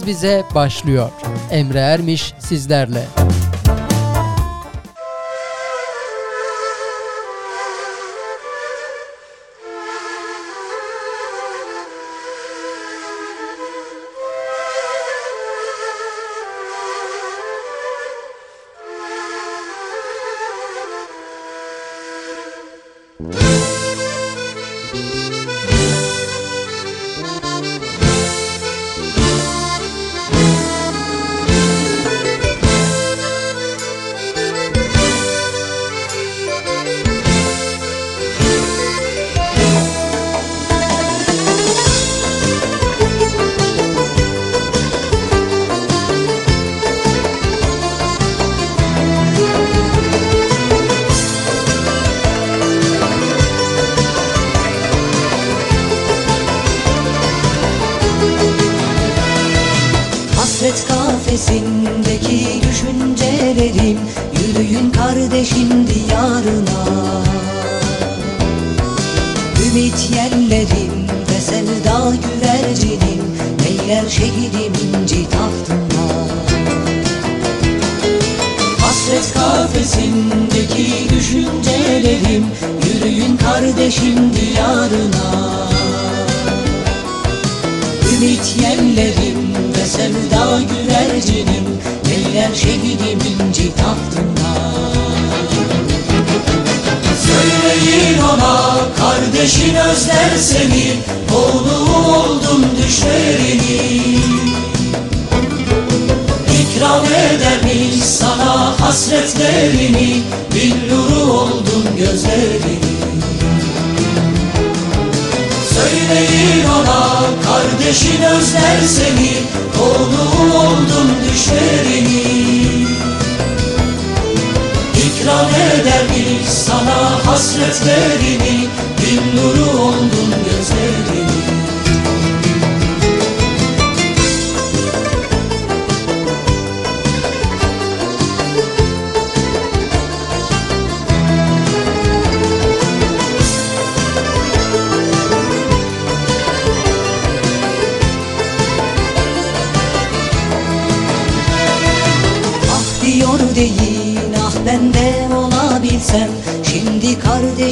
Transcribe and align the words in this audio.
Biz 0.00 0.06
Bize 0.06 0.44
başlıyor. 0.54 1.10
Emre 1.50 1.78
Ermiş 1.78 2.34
sizlerle. 2.38 3.06
Müzik 3.24 3.39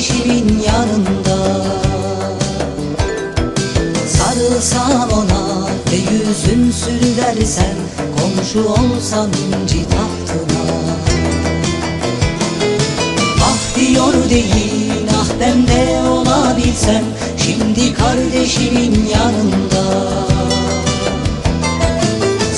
Bekir'in 0.08 0.58
yanında. 0.58 1.64
Sarılsan 4.08 5.10
ona 5.10 5.68
ve 5.92 5.96
yüzün 5.96 6.70
sürüversen 6.70 7.74
Komşu 8.16 8.68
olsan 8.68 9.28
inci 9.28 9.84
tahtına. 9.84 10.64
Ah 13.40 13.76
diyor 13.76 14.30
değil 14.30 15.06
ah 15.20 15.28
ben 15.40 15.66
de 15.68 16.08
olabilsem 16.08 17.04
Şimdi 17.36 17.94
kardeşimin 17.94 19.08
yanında. 19.14 19.84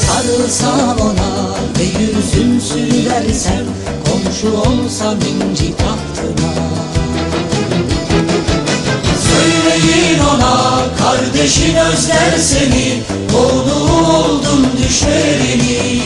Sarılsan 0.06 0.99
ona 1.00 1.55
ve 1.78 1.84
yüzün 2.03 2.61
sürüversen 2.61 3.65
Komşu 4.05 4.56
olsan 4.56 5.17
inci 5.17 5.79
Ama 10.40 10.82
kardeşin 10.98 11.74
özler 11.74 12.38
seni 12.38 13.02
Konu 13.32 14.06
oldun 14.08 14.66
düşlerini. 14.78 16.00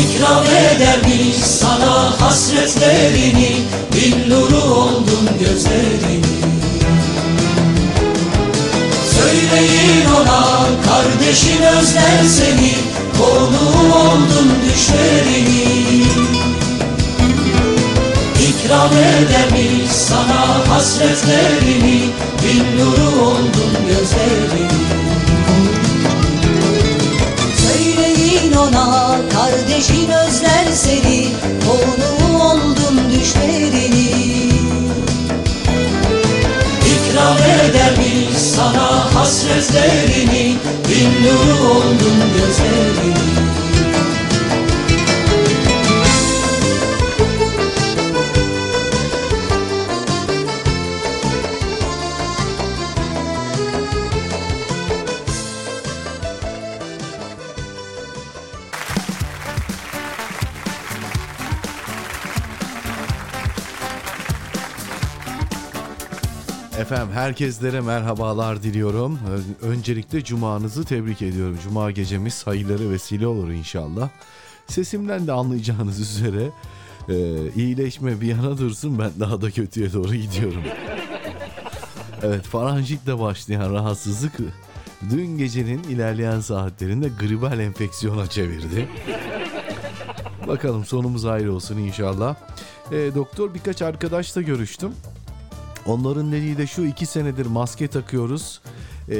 İkram 0.00 0.44
eder 0.44 0.98
biz 1.06 1.44
sana 1.44 2.20
hasretlerini 2.20 3.56
Bin 3.94 4.30
nuru 4.30 4.74
oldun 4.74 5.28
gözlerini. 5.40 6.20
Söyleyin 9.14 10.04
ona 10.20 10.66
kardeşin 10.86 11.62
özler 11.62 12.24
seni 12.28 12.74
Konu 13.18 13.94
oldun 13.94 14.52
düşlerini 14.64 16.19
ikram 18.70 18.92
edemiş 18.92 19.90
sana 19.90 20.68
hasretlerimi 20.68 22.00
Bin 22.42 22.78
nuru 22.78 23.24
oldun 23.26 23.72
gözlerimi 23.88 24.68
Söyleyin 27.56 28.52
ona 28.52 29.16
kardeşin 29.32 30.08
özler 30.08 30.66
seni 30.74 31.28
Konuğu 31.66 32.42
oldun 32.42 33.00
düşlerini. 33.12 34.10
İkram 36.86 37.36
edemiş 37.38 38.38
sana 38.56 39.14
hasretlerimi 39.14 40.56
Bin 40.88 41.24
nuru 41.24 41.68
oldun 41.68 42.18
gözlerimi 42.36 43.39
Herkeslere 67.20 67.80
merhabalar 67.80 68.62
diliyorum. 68.62 69.18
Öncelikle 69.62 70.24
cumanızı 70.24 70.84
tebrik 70.84 71.22
ediyorum. 71.22 71.58
Cuma 71.64 71.90
gecemiz 71.90 72.46
hayırlara 72.46 72.90
vesile 72.90 73.26
olur 73.26 73.50
inşallah. 73.50 74.08
Sesimden 74.66 75.26
de 75.26 75.32
anlayacağınız 75.32 76.00
üzere 76.16 76.50
e, 77.08 77.14
iyileşme 77.56 78.20
bir 78.20 78.26
yana 78.26 78.58
dursun 78.58 78.98
ben 78.98 79.10
daha 79.20 79.42
da 79.42 79.50
kötüye 79.50 79.92
doğru 79.92 80.14
gidiyorum. 80.14 80.62
evet 82.22 82.44
faranjitle 82.44 83.18
başlayan 83.18 83.72
rahatsızlık 83.72 84.32
dün 85.10 85.38
gecenin 85.38 85.82
ilerleyen 85.82 86.40
saatlerinde 86.40 87.08
gribal 87.08 87.58
enfeksiyona 87.58 88.26
çevirdi. 88.26 88.88
Bakalım 90.48 90.84
sonumuz 90.84 91.24
ayrı 91.24 91.52
olsun 91.52 91.78
inşallah. 91.78 92.36
E, 92.92 93.14
doktor 93.14 93.54
birkaç 93.54 93.82
arkadaşla 93.82 94.42
görüştüm. 94.42 94.92
Onların 95.86 96.32
dediği 96.32 96.58
de 96.58 96.66
şu 96.66 96.84
iki 96.84 97.06
senedir 97.06 97.46
maske 97.46 97.88
takıyoruz. 97.88 98.60
E, 99.08 99.16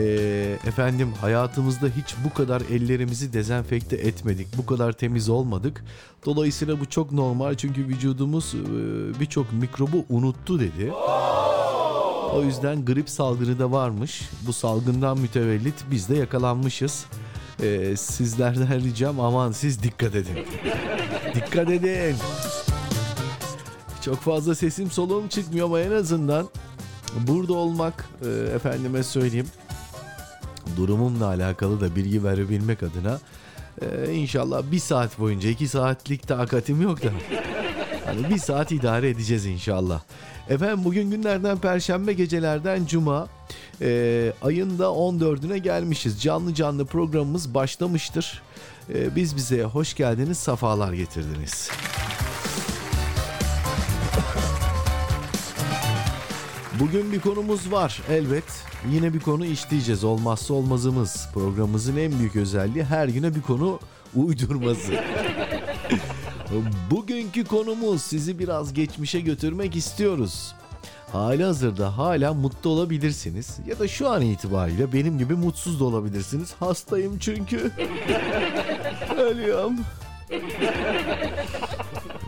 efendim 0.67 1.13
hayatımızda 1.21 1.87
hiç 1.87 2.15
bu 2.25 2.35
kadar 2.35 2.61
ellerimizi 2.61 3.33
dezenfekte 3.33 3.97
etmedik. 3.97 4.47
Bu 4.59 4.67
kadar 4.67 4.93
temiz 4.93 5.29
olmadık. 5.29 5.85
Dolayısıyla 6.27 6.81
bu 6.81 6.87
çok 6.87 7.13
normal 7.13 7.55
çünkü 7.55 7.89
vücudumuz 7.89 8.55
e, 8.55 9.21
birçok 9.21 9.53
mikrobu 9.53 10.05
unuttu 10.09 10.61
dedi. 10.61 10.93
O 12.35 12.43
yüzden 12.43 12.85
grip 12.85 13.11
salgını 13.11 13.59
da 13.59 13.73
varmış. 13.73 14.23
Bu 14.47 14.53
salgından 14.53 15.19
mütevellit 15.19 15.75
biz 15.91 16.09
de 16.09 16.17
yakalanmışız. 16.17 17.07
Ee, 17.63 17.97
sizlerden 17.97 18.85
ricam 18.85 19.21
aman 19.21 19.53
siz 19.53 19.83
dikkat 19.83 20.15
edin. 20.15 20.39
dikkat 21.35 21.71
edin. 21.71 22.17
Çok 24.05 24.17
fazla 24.21 24.55
sesim 24.55 24.91
soluğum 24.91 25.29
çıkmıyor 25.29 25.67
ama 25.67 25.81
en 25.81 25.91
azından 25.91 26.49
burada 27.29 27.53
olmak 27.53 28.09
e, 28.25 28.29
efendime 28.55 29.03
söyleyeyim 29.03 29.47
durumumla 30.77 31.27
alakalı 31.27 31.81
da 31.81 31.97
bilgi 31.97 32.25
verebilmek 32.25 32.83
adına 32.83 33.21
e, 33.83 34.13
inşallah 34.13 34.63
bir 34.73 34.79
saat 34.79 35.19
boyunca 35.19 35.49
iki 35.49 35.69
saatlik 35.69 36.29
takatim 36.29 36.83
yok 36.83 37.03
da 37.03 37.09
hani 38.07 38.31
bir 38.31 38.39
saat 38.39 38.73
idare 38.73 39.09
edeceğiz 39.09 39.47
inşallah. 39.47 40.01
Efendim 40.49 40.85
bugün 40.85 41.11
günlerden 41.11 41.59
perşembe 41.59 42.13
gecelerden 42.13 42.87
cuma 42.87 43.29
e, 43.81 44.33
ayın 44.43 44.79
da 44.79 44.85
14'üne 44.85 45.57
gelmişiz. 45.57 46.23
Canlı 46.23 46.55
canlı 46.55 46.87
programımız 46.87 47.55
başlamıştır. 47.55 48.43
E, 48.95 49.17
biz 49.17 49.37
bize 49.37 49.63
hoş 49.63 49.95
geldiniz, 49.95 50.39
safalar 50.39 50.93
getirdiniz. 50.93 51.71
Bugün 56.81 57.13
bir 57.13 57.21
konumuz 57.21 57.73
var 57.73 58.03
elbet. 58.11 58.45
Yine 58.91 59.15
bir 59.15 59.21
konu 59.21 59.47
işleyeceğiz. 59.47 60.05
Olmazsa 60.05 60.55
olmazımız. 60.55 61.29
Programımızın 61.35 61.97
en 61.97 62.19
büyük 62.19 62.37
özelliği 62.37 62.85
her 62.85 63.09
güne 63.09 63.35
bir 63.35 63.43
konu 63.43 63.81
uydurması. 64.15 64.93
Bugünkü 66.91 67.45
konumuz 67.45 68.03
sizi 68.03 68.39
biraz 68.39 68.75
geçmişe 68.75 69.21
götürmek 69.21 69.77
istiyoruz. 69.77 70.55
Hali 71.13 71.45
hazırda 71.45 71.99
hala 71.99 72.35
mutlu 72.35 72.71
olabilirsiniz 72.71 73.59
ya 73.67 73.79
da 73.79 73.89
şu 73.89 74.09
an 74.09 74.23
itibariyle 74.23 74.93
benim 74.93 75.19
gibi 75.19 75.35
mutsuz 75.35 75.81
da 75.81 75.85
olabilirsiniz. 75.85 76.55
Hastayım 76.61 77.19
çünkü. 77.19 77.71
Ölüyorum. 79.19 79.75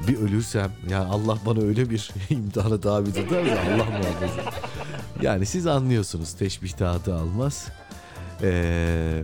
Bir 0.09 0.19
ölürsem 0.19 0.73
yani 0.91 1.07
Allah 1.07 1.39
bana 1.47 1.61
öyle 1.61 1.91
bir 1.91 2.11
imtihana 2.31 2.81
tabi 2.81 3.13
tutar 3.13 3.47
da 3.47 3.51
Allah 3.61 3.85
muhafaza. 3.85 4.53
Yani 5.23 5.47
siz 5.47 5.67
anlıyorsunuz 5.67 6.33
teşbih 6.33 6.73
tahtı 6.73 7.15
almaz. 7.15 7.69
Ee, 8.43 9.23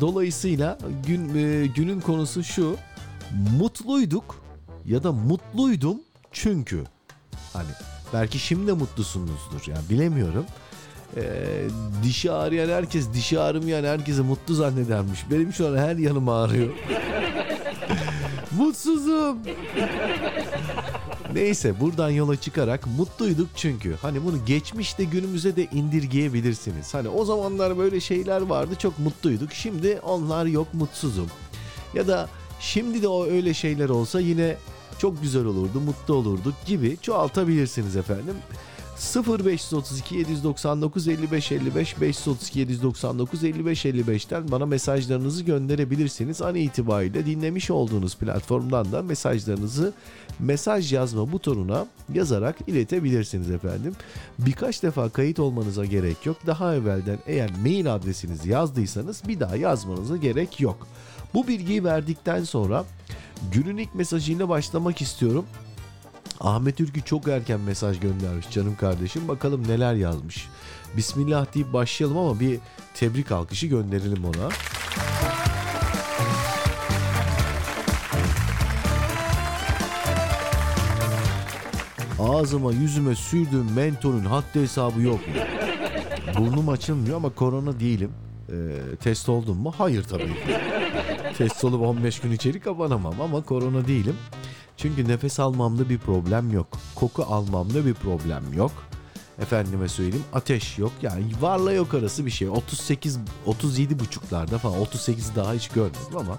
dolayısıyla 0.00 0.78
gün 1.06 1.34
e, 1.34 1.66
günün 1.66 2.00
konusu 2.00 2.44
şu. 2.44 2.76
Mutluyduk 3.58 4.42
ya 4.86 5.02
da 5.02 5.12
mutluydum 5.12 5.96
çünkü 6.32 6.84
hani 7.52 7.68
belki 8.12 8.38
şimdi 8.38 8.66
de 8.66 8.72
mutlusunuzdur 8.72 9.66
yani 9.66 9.88
bilemiyorum. 9.90 10.44
Ee, 11.16 11.22
dişi 12.02 12.32
ağrıyan 12.32 12.68
herkes 12.68 13.12
dişi 13.12 13.40
ağrımayan 13.40 13.84
herkese 13.84 14.22
mutlu 14.22 14.54
zannedermiş. 14.54 15.20
Benim 15.30 15.52
şu 15.52 15.68
an 15.68 15.76
her 15.76 15.96
yanım 15.96 16.28
ağrıyor. 16.28 16.68
Mutsuzum. 18.56 19.38
Neyse 21.34 21.80
buradan 21.80 22.10
yola 22.10 22.36
çıkarak 22.36 22.86
mutluyduk 22.86 23.48
çünkü. 23.56 23.94
Hani 24.02 24.24
bunu 24.24 24.44
geçmişte 24.46 25.04
günümüze 25.04 25.56
de 25.56 25.64
indirgeyebilirsiniz. 25.64 26.94
Hani 26.94 27.08
o 27.08 27.24
zamanlar 27.24 27.78
böyle 27.78 28.00
şeyler 28.00 28.40
vardı 28.40 28.74
çok 28.78 28.98
mutluyduk. 28.98 29.52
Şimdi 29.52 30.00
onlar 30.02 30.46
yok 30.46 30.74
mutsuzum. 30.74 31.26
Ya 31.94 32.08
da 32.08 32.28
şimdi 32.60 33.02
de 33.02 33.08
o 33.08 33.26
öyle 33.26 33.54
şeyler 33.54 33.88
olsa 33.88 34.20
yine 34.20 34.56
çok 34.98 35.22
güzel 35.22 35.44
olurdu, 35.44 35.80
mutlu 35.80 36.14
olurduk 36.14 36.54
gibi 36.66 36.96
çoğaltabilirsiniz 37.02 37.96
efendim. 37.96 38.34
0532 38.96 40.14
799 40.16 41.08
55 41.08 41.52
55 41.52 42.00
532 42.00 42.60
799 42.60 43.44
55 43.44 43.84
55'ten 43.84 44.50
bana 44.50 44.66
mesajlarınızı 44.66 45.44
gönderebilirsiniz. 45.44 46.42
An 46.42 46.54
itibariyle 46.54 47.26
dinlemiş 47.26 47.70
olduğunuz 47.70 48.16
platformdan 48.16 48.92
da 48.92 49.02
mesajlarınızı 49.02 49.92
mesaj 50.38 50.92
yazma 50.92 51.32
butonuna 51.32 51.86
yazarak 52.14 52.56
iletebilirsiniz 52.66 53.50
efendim. 53.50 53.96
Birkaç 54.38 54.82
defa 54.82 55.08
kayıt 55.08 55.38
olmanıza 55.38 55.84
gerek 55.84 56.26
yok. 56.26 56.36
Daha 56.46 56.74
evvelden 56.74 57.18
eğer 57.26 57.50
mail 57.62 57.94
adresinizi 57.94 58.50
yazdıysanız 58.50 59.22
bir 59.28 59.40
daha 59.40 59.56
yazmanıza 59.56 60.16
gerek 60.16 60.60
yok. 60.60 60.86
Bu 61.34 61.48
bilgiyi 61.48 61.84
verdikten 61.84 62.44
sonra 62.44 62.84
günün 63.52 63.76
ilk 63.76 63.94
mesajıyla 63.94 64.48
başlamak 64.48 65.02
istiyorum. 65.02 65.44
Ahmet 66.40 66.80
Ülkü 66.80 67.02
çok 67.02 67.28
erken 67.28 67.60
mesaj 67.60 68.00
göndermiş 68.00 68.50
canım 68.50 68.76
kardeşim. 68.76 69.28
Bakalım 69.28 69.68
neler 69.68 69.94
yazmış. 69.94 70.48
Bismillah 70.96 71.54
deyip 71.54 71.72
başlayalım 71.72 72.18
ama 72.18 72.40
bir 72.40 72.58
tebrik 72.94 73.32
alkışı 73.32 73.66
gönderelim 73.66 74.24
ona. 74.24 74.48
Ağzıma 82.18 82.72
yüzüme 82.72 83.14
sürdüğüm 83.14 83.72
mentonun 83.76 84.24
haddi 84.24 84.60
hesabı 84.60 85.00
yok? 85.02 85.20
Burnum 86.38 86.68
açılmıyor 86.68 87.16
ama 87.16 87.30
korona 87.30 87.80
değilim. 87.80 88.10
Ee, 88.48 88.96
test 88.96 89.28
oldum 89.28 89.56
mu? 89.56 89.74
Hayır 89.78 90.02
tabii 90.02 90.32
test 91.38 91.64
olup 91.64 91.82
15 91.82 92.20
gün 92.20 92.32
içeri 92.32 92.60
kapanamam 92.60 93.20
ama 93.20 93.42
korona 93.42 93.86
değilim. 93.86 94.16
Çünkü 94.76 95.08
nefes 95.08 95.40
almamda 95.40 95.88
bir 95.88 95.98
problem 95.98 96.52
yok. 96.52 96.66
Koku 96.94 97.22
almamda 97.22 97.86
bir 97.86 97.94
problem 97.94 98.52
yok. 98.52 98.72
Efendime 99.38 99.88
söyleyeyim 99.88 100.24
ateş 100.32 100.78
yok. 100.78 100.92
Yani 101.02 101.24
varla 101.40 101.72
yok 101.72 101.94
arası 101.94 102.26
bir 102.26 102.30
şey. 102.30 102.48
38 102.48 103.18
37 103.46 103.98
buçuklarda 103.98 104.58
falan 104.58 104.80
38 104.80 105.36
daha 105.36 105.52
hiç 105.52 105.68
görmedim 105.68 106.16
ama 106.18 106.38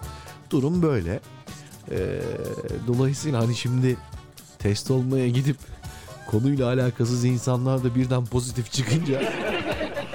durum 0.49 0.81
böyle. 0.81 1.19
Ee, 1.91 2.21
dolayısıyla 2.87 3.41
hani 3.41 3.55
şimdi 3.55 3.97
test 4.59 4.91
olmaya 4.91 5.27
gidip 5.29 5.57
konuyla 6.27 6.67
alakasız 6.67 7.25
insanlar 7.25 7.83
da 7.83 7.95
birden 7.95 8.25
pozitif 8.25 8.71
çıkınca 8.71 9.33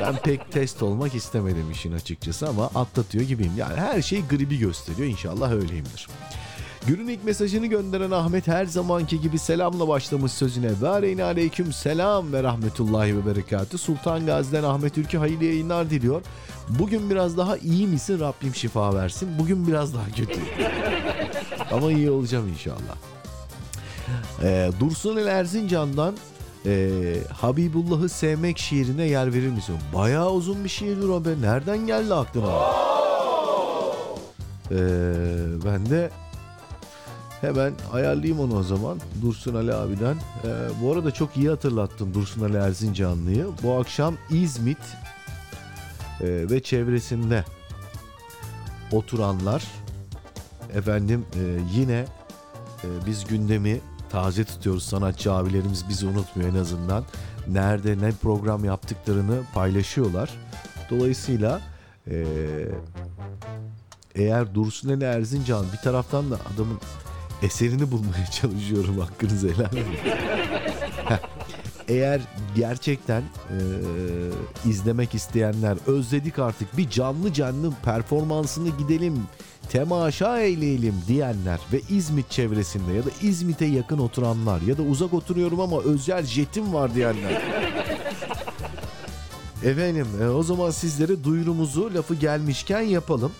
ben 0.03 0.17
pek 0.17 0.53
test 0.53 0.83
olmak 0.83 1.15
istemedim 1.15 1.71
işin 1.71 1.93
açıkçası 1.93 2.49
ama 2.49 2.67
atlatıyor 2.75 3.25
gibiyim. 3.25 3.53
Yani 3.57 3.77
her 3.77 4.03
şey 4.03 4.27
gribi 4.27 4.59
gösteriyor. 4.59 5.09
İnşallah 5.09 5.53
öyleyimdir. 5.53 6.09
Günün 6.87 7.09
ilk 7.09 7.25
mesajını 7.25 7.67
gönderen 7.67 8.11
Ahmet 8.11 8.49
her 8.49 8.65
zamanki 8.65 9.21
gibi 9.21 9.39
selamla 9.39 9.89
başlamış 9.89 10.33
sözüne. 10.33 10.71
Ve 10.83 10.89
aleyna 10.89 11.25
aleyküm 11.25 11.73
selam 11.73 12.33
ve 12.33 12.43
rahmetullahi 12.43 13.17
ve 13.17 13.27
berekatü. 13.27 13.79
Sultan 13.79 14.27
Gazi'den 14.27 14.63
Ahmet 14.63 14.99
Ülkü 14.99 15.19
hayırlı 15.19 15.45
yayınlar 15.45 15.91
diliyor. 15.91 16.23
Bugün 16.69 17.11
biraz 17.11 17.37
daha 17.37 17.57
iyi 17.57 17.87
misin 17.87 18.21
Rabbim 18.21 18.55
şifa 18.55 18.95
versin. 18.95 19.29
Bugün 19.39 19.67
biraz 19.67 19.95
daha 19.95 20.07
kötü. 20.17 20.41
Ama 21.73 21.93
iyi 21.93 22.11
olacağım 22.11 22.49
inşallah. 22.49 22.97
Ee, 24.43 24.71
Dursun 24.81 25.17
El 25.17 25.27
Erzincan'dan 25.27 26.15
e, 26.67 27.15
Habibullah'ı 27.33 28.09
sevmek 28.09 28.59
şiirine 28.59 29.05
yer 29.05 29.35
verir 29.35 29.51
misin? 29.51 29.77
Bayağı 29.95 30.31
uzun 30.33 30.65
bir 30.65 30.69
şiirdir 30.69 31.09
o 31.09 31.25
be. 31.25 31.31
Nereden 31.41 31.87
geldi 31.87 32.15
aklına? 32.15 32.53
Ee, 34.71 34.77
ben 35.65 35.91
de 35.91 36.11
Hemen 37.43 37.73
ayarlayayım 37.93 38.41
onu 38.41 38.59
o 38.59 38.63
zaman 38.63 38.99
Dursun 39.23 39.55
Ali 39.55 39.75
abiden. 39.75 40.17
Ee, 40.45 40.49
bu 40.83 40.93
arada 40.93 41.11
çok 41.11 41.37
iyi 41.37 41.49
hatırlattın 41.49 42.15
Dursun 42.15 42.45
Ali 42.45 42.57
Erzincanlı'yı. 42.57 43.47
Bu 43.63 43.73
akşam 43.73 44.15
İzmit 44.31 44.79
e, 46.21 46.27
ve 46.51 46.63
çevresinde 46.63 47.45
oturanlar 48.93 49.65
efendim 50.75 51.25
e, 51.35 51.61
yine 51.75 52.07
e, 52.85 52.87
biz 53.07 53.25
gündemi 53.25 53.81
taze 54.11 54.45
tutuyoruz. 54.45 54.85
Sanatçı 54.85 55.33
abilerimiz 55.33 55.89
bizi 55.89 56.07
unutmuyor 56.07 56.51
en 56.51 56.59
azından. 56.59 57.05
Nerede 57.49 57.99
ne 57.99 58.13
program 58.13 58.65
yaptıklarını 58.65 59.41
paylaşıyorlar. 59.55 60.31
Dolayısıyla 60.91 61.61
e, 62.11 62.25
eğer 64.15 64.55
Dursun 64.55 64.89
Ali 64.89 65.05
Erzincan 65.05 65.65
bir 65.73 65.79
taraftan 65.79 66.31
da 66.31 66.39
adamın 66.55 66.79
eserini 67.43 67.91
bulmaya 67.91 68.27
çalışıyorum 68.41 68.99
hakkınızı 68.99 69.49
helal 69.49 69.73
edin. 69.73 69.99
Eğer 71.89 72.21
gerçekten 72.55 73.21
e, 73.23 73.59
izlemek 74.69 75.15
isteyenler 75.15 75.77
özledik 75.87 76.39
artık 76.39 76.77
bir 76.77 76.91
canlı 76.91 77.33
canlı 77.33 77.73
performansını 77.85 78.69
gidelim 78.69 79.23
temaşa 79.69 80.41
eyleyelim 80.41 80.95
diyenler 81.09 81.61
ve 81.73 81.81
İzmit 81.91 82.31
çevresinde 82.31 82.93
ya 82.93 83.05
da 83.05 83.11
İzmit'e 83.23 83.65
yakın 83.65 83.99
oturanlar 83.99 84.61
ya 84.61 84.79
da 84.79 84.83
uzak 84.83 85.15
oturuyorum 85.15 85.61
ama 85.61 85.81
özel 85.81 86.25
jetim 86.25 86.75
var 86.75 86.95
diyenler. 86.95 87.43
Efendim 89.65 90.07
e, 90.23 90.27
o 90.27 90.43
zaman 90.43 90.71
sizlere 90.71 91.25
duyurumuzu 91.25 91.95
lafı 91.95 92.15
gelmişken 92.15 92.81
yapalım. 92.81 93.33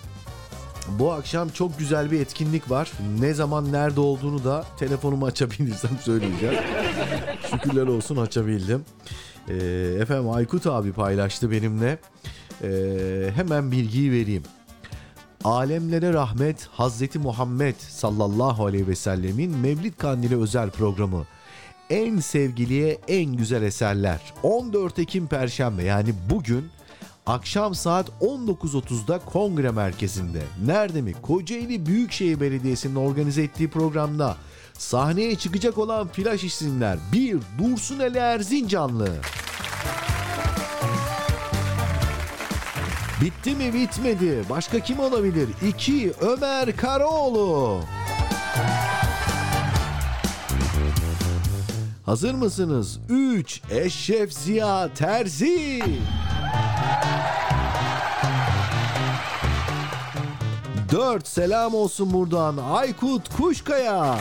Bu 0.89 1.13
akşam 1.13 1.49
çok 1.49 1.79
güzel 1.79 2.11
bir 2.11 2.21
etkinlik 2.21 2.71
var. 2.71 2.93
Ne 3.21 3.35
zaman 3.35 3.73
nerede 3.73 4.01
olduğunu 4.01 4.45
da 4.45 4.65
telefonumu 4.79 5.27
açabilirsem 5.27 5.99
söyleyeceğim. 6.01 6.55
Şükürler 7.51 7.87
olsun 7.87 8.17
açabildim. 8.17 8.85
E, 9.49 9.55
efendim 10.01 10.31
Aykut 10.31 10.67
abi 10.67 10.93
paylaştı 10.93 11.51
benimle. 11.51 11.99
E, 12.63 12.71
hemen 13.35 13.73
bilgiyi 13.73 14.13
vereyim. 14.13 14.43
Alemlere 15.45 16.13
rahmet 16.13 16.67
Hazreti 16.67 17.19
Muhammed 17.19 17.75
sallallahu 17.79 18.67
aleyhi 18.67 18.89
ve 18.89 18.97
sellemin 18.97 19.59
Mevlid 19.59 19.95
Kandili 19.99 20.37
özel 20.37 20.71
programı. 20.71 21.27
En 21.91 22.19
sevgiliye 22.19 22.99
en 23.09 23.37
güzel 23.37 23.63
eserler. 23.63 24.21
14 24.43 24.99
Ekim 24.99 25.27
Perşembe 25.27 25.83
yani 25.83 26.15
bugün 26.31 26.71
akşam 27.27 27.75
saat 27.75 28.09
19.30'da 28.21 29.19
Kongre 29.19 29.71
Merkezi'nde. 29.71 30.43
Nerede 30.67 31.03
mi? 31.03 31.15
Kocaeli 31.23 31.87
Büyükşehir 31.87 32.41
Belediyesi'nin 32.41 32.95
organize 32.95 33.43
ettiği 33.43 33.71
programda 33.71 34.37
sahneye 34.79 35.37
çıkacak 35.37 35.79
olan 35.79 36.09
flash 36.09 36.45
isimler 36.45 36.99
1. 37.13 37.37
Dursun 37.59 37.99
Ali 37.99 38.19
Erzincanlı. 38.19 39.09
Bitti 43.21 43.55
mi 43.55 43.75
bitmedi. 43.75 44.45
Başka 44.51 44.81
kim 44.81 45.01
olabilir? 45.01 45.49
2. 45.69 46.13
Ömer 46.21 46.77
Karaoğlu. 46.77 47.81
Hazır 52.07 52.35
mısınız? 52.35 53.01
3. 53.09 53.61
Eşref 53.71 54.33
Ziya 54.33 54.95
Terzi. 54.95 55.83
4. 60.93 61.27
Selam 61.29 61.75
olsun 61.75 62.13
buradan 62.13 62.57
Aykut 62.57 63.37
Kuşkaya. 63.37 64.19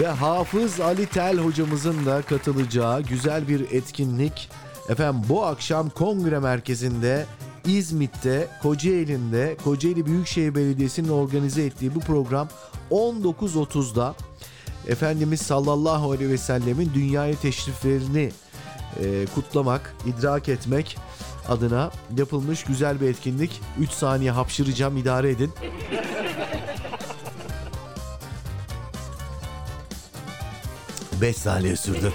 Ve 0.00 0.06
Hafız 0.06 0.80
Ali 0.80 1.06
Tel 1.06 1.38
hocamızın 1.38 2.06
da 2.06 2.22
katılacağı 2.22 3.02
güzel 3.02 3.48
bir 3.48 3.60
etkinlik. 3.60 4.50
Efendim 4.88 5.22
bu 5.28 5.44
akşam 5.44 5.90
kongre 5.90 6.38
merkezinde 6.38 7.26
İzmit'te, 7.66 8.48
Kocaeli'nde, 8.62 9.56
Kocaeli 9.64 10.06
Büyükşehir 10.06 10.54
Belediyesi'nin 10.54 11.08
organize 11.08 11.64
ettiği 11.64 11.94
bu 11.94 12.00
program 12.00 12.48
19.30'da 12.90 14.14
Efendimiz 14.88 15.40
sallallahu 15.40 16.10
aleyhi 16.10 16.30
ve 16.30 16.38
sellemin 16.38 16.90
dünyaya 16.94 17.34
teşriflerini 17.34 18.32
e, 19.02 19.26
kutlamak, 19.34 19.94
idrak 20.06 20.48
etmek 20.48 20.98
adına 21.48 21.90
yapılmış 22.16 22.64
güzel 22.64 23.00
bir 23.00 23.08
etkinlik. 23.08 23.60
3 23.80 23.90
saniye 23.90 24.30
hapşıracağım 24.30 24.96
idare 24.96 25.30
edin. 25.30 25.52
Beş 31.20 31.36
saniye 31.36 31.76
sürdü. 31.76 32.12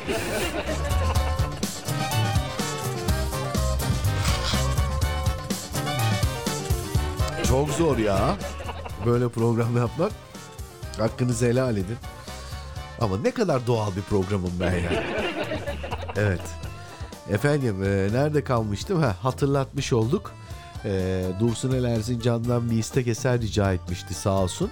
Çok 7.47 7.69
zor 7.69 7.97
ya. 7.97 8.37
Böyle 9.05 9.29
program 9.29 9.77
yapmak. 9.77 10.11
Hakkınızı 10.97 11.45
helal 11.45 11.77
edin. 11.77 11.97
Ama 13.01 13.17
ne 13.17 13.31
kadar 13.31 13.67
doğal 13.67 13.95
bir 13.95 14.01
programım 14.01 14.51
ben 14.59 14.73
ya. 14.73 15.03
Evet. 16.17 16.41
Efendim 17.29 17.83
e, 17.83 17.87
nerede 17.87 18.43
kalmıştım? 18.43 19.01
Ha, 19.01 19.15
hatırlatmış 19.21 19.93
olduk. 19.93 20.31
E, 20.85 21.23
Dursun 21.39 21.71
El 21.71 21.83
Erzincan'dan 21.83 22.71
bir 22.71 22.77
istek 22.77 23.07
eser 23.07 23.41
rica 23.41 23.73
etmişti 23.73 24.13
sağ 24.13 24.39
olsun. 24.41 24.71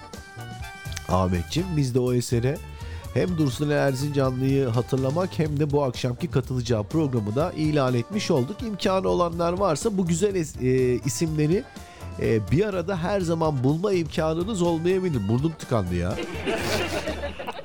Ahmetciğim 1.09 1.67
biz 1.77 1.95
de 1.95 1.99
o 1.99 2.13
esere 2.13 2.57
hem 3.13 3.37
Dursun 3.37 3.69
El 3.69 3.75
Erzincanlı'yı 3.75 4.67
hatırlamak 4.67 5.39
hem 5.39 5.59
de 5.59 5.71
bu 5.71 5.83
akşamki 5.83 6.27
katılacağı 6.31 6.83
programı 6.83 7.35
da 7.35 7.51
ilan 7.51 7.93
etmiş 7.93 8.31
olduk. 8.31 8.61
İmkanı 8.63 9.07
olanlar 9.07 9.53
varsa 9.53 9.97
bu 9.97 10.05
güzel 10.05 10.35
es- 10.35 10.65
e, 10.67 10.99
isimleri 11.05 11.63
e, 12.21 12.51
bir 12.51 12.65
arada 12.65 12.97
her 12.97 13.21
zaman 13.21 13.63
bulma 13.63 13.91
imkanınız 13.93 14.61
olmayabilir. 14.61 15.27
Burnum 15.29 15.51
tıkandı 15.59 15.95
ya. 15.95 16.15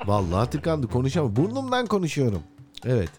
Vallahi 0.09 0.49
tıkandı 0.49 0.87
konuşamam. 0.87 1.35
Burnumdan 1.35 1.85
konuşuyorum. 1.85 2.41
Evet. 2.85 3.09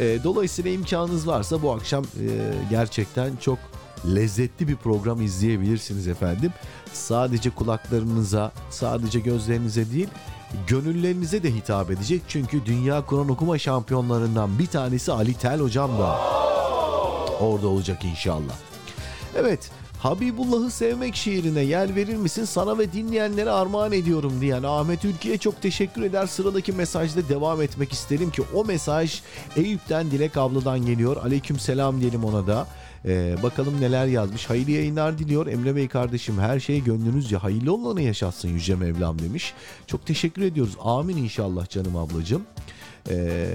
E, 0.00 0.18
dolayısıyla 0.24 0.70
imkanınız 0.70 1.26
varsa 1.26 1.62
bu 1.62 1.72
akşam 1.72 2.04
e, 2.04 2.28
gerçekten 2.70 3.36
çok 3.36 3.58
lezzetli 4.14 4.68
bir 4.68 4.76
program 4.76 5.22
izleyebilirsiniz 5.22 6.08
efendim. 6.08 6.52
Sadece 6.92 7.50
kulaklarınıza, 7.50 8.52
sadece 8.70 9.20
gözlerinize 9.20 9.90
değil, 9.90 10.08
gönüllerinize 10.66 11.42
de 11.42 11.54
hitap 11.54 11.90
edecek. 11.90 12.22
Çünkü 12.28 12.66
Dünya 12.66 13.06
Kur'an 13.06 13.28
okuma 13.28 13.58
şampiyonlarından 13.58 14.58
bir 14.58 14.66
tanesi 14.66 15.12
Ali 15.12 15.34
Tel 15.34 15.60
hocam 15.60 15.98
da 15.98 16.18
orada 17.40 17.68
olacak 17.68 18.04
inşallah. 18.04 18.54
Evet, 19.36 19.70
Habibullah'ı 20.00 20.70
sevmek 20.70 21.16
şiirine 21.16 21.60
yer 21.60 21.96
verir 21.96 22.16
misin? 22.16 22.44
Sana 22.44 22.78
ve 22.78 22.92
dinleyenlere 22.92 23.50
armağan 23.50 23.92
ediyorum 23.92 24.32
diyen 24.40 24.62
Ahmet 24.62 25.04
Ülke'ye 25.04 25.38
çok 25.38 25.62
teşekkür 25.62 26.02
eder. 26.02 26.26
Sıradaki 26.26 26.72
mesajda 26.72 27.28
devam 27.28 27.62
etmek 27.62 27.92
isterim 27.92 28.30
ki 28.30 28.42
o 28.54 28.64
mesaj 28.64 29.20
Eyüp'ten 29.56 30.10
Dilek 30.10 30.36
abladan 30.36 30.86
geliyor. 30.86 31.16
Aleyküm 31.16 31.58
selam 31.58 32.00
diyelim 32.00 32.24
ona 32.24 32.46
da. 32.46 32.66
Ee, 33.04 33.36
bakalım 33.42 33.80
neler 33.80 34.06
yazmış. 34.06 34.50
Hayırlı 34.50 34.70
yayınlar 34.70 35.18
diliyor. 35.18 35.46
Emre 35.46 35.76
Bey 35.76 35.88
kardeşim 35.88 36.38
her 36.38 36.60
şey 36.60 36.84
gönlünüzce 36.84 37.36
hayırlı 37.36 37.74
olanı 37.74 38.02
yaşatsın 38.02 38.48
Yüce 38.48 38.74
Mevlam 38.74 39.18
demiş. 39.18 39.54
Çok 39.86 40.06
teşekkür 40.06 40.42
ediyoruz. 40.42 40.76
Amin 40.80 41.16
inşallah 41.16 41.68
canım 41.68 41.96
ablacığım. 41.96 42.42
Ee, 43.08 43.48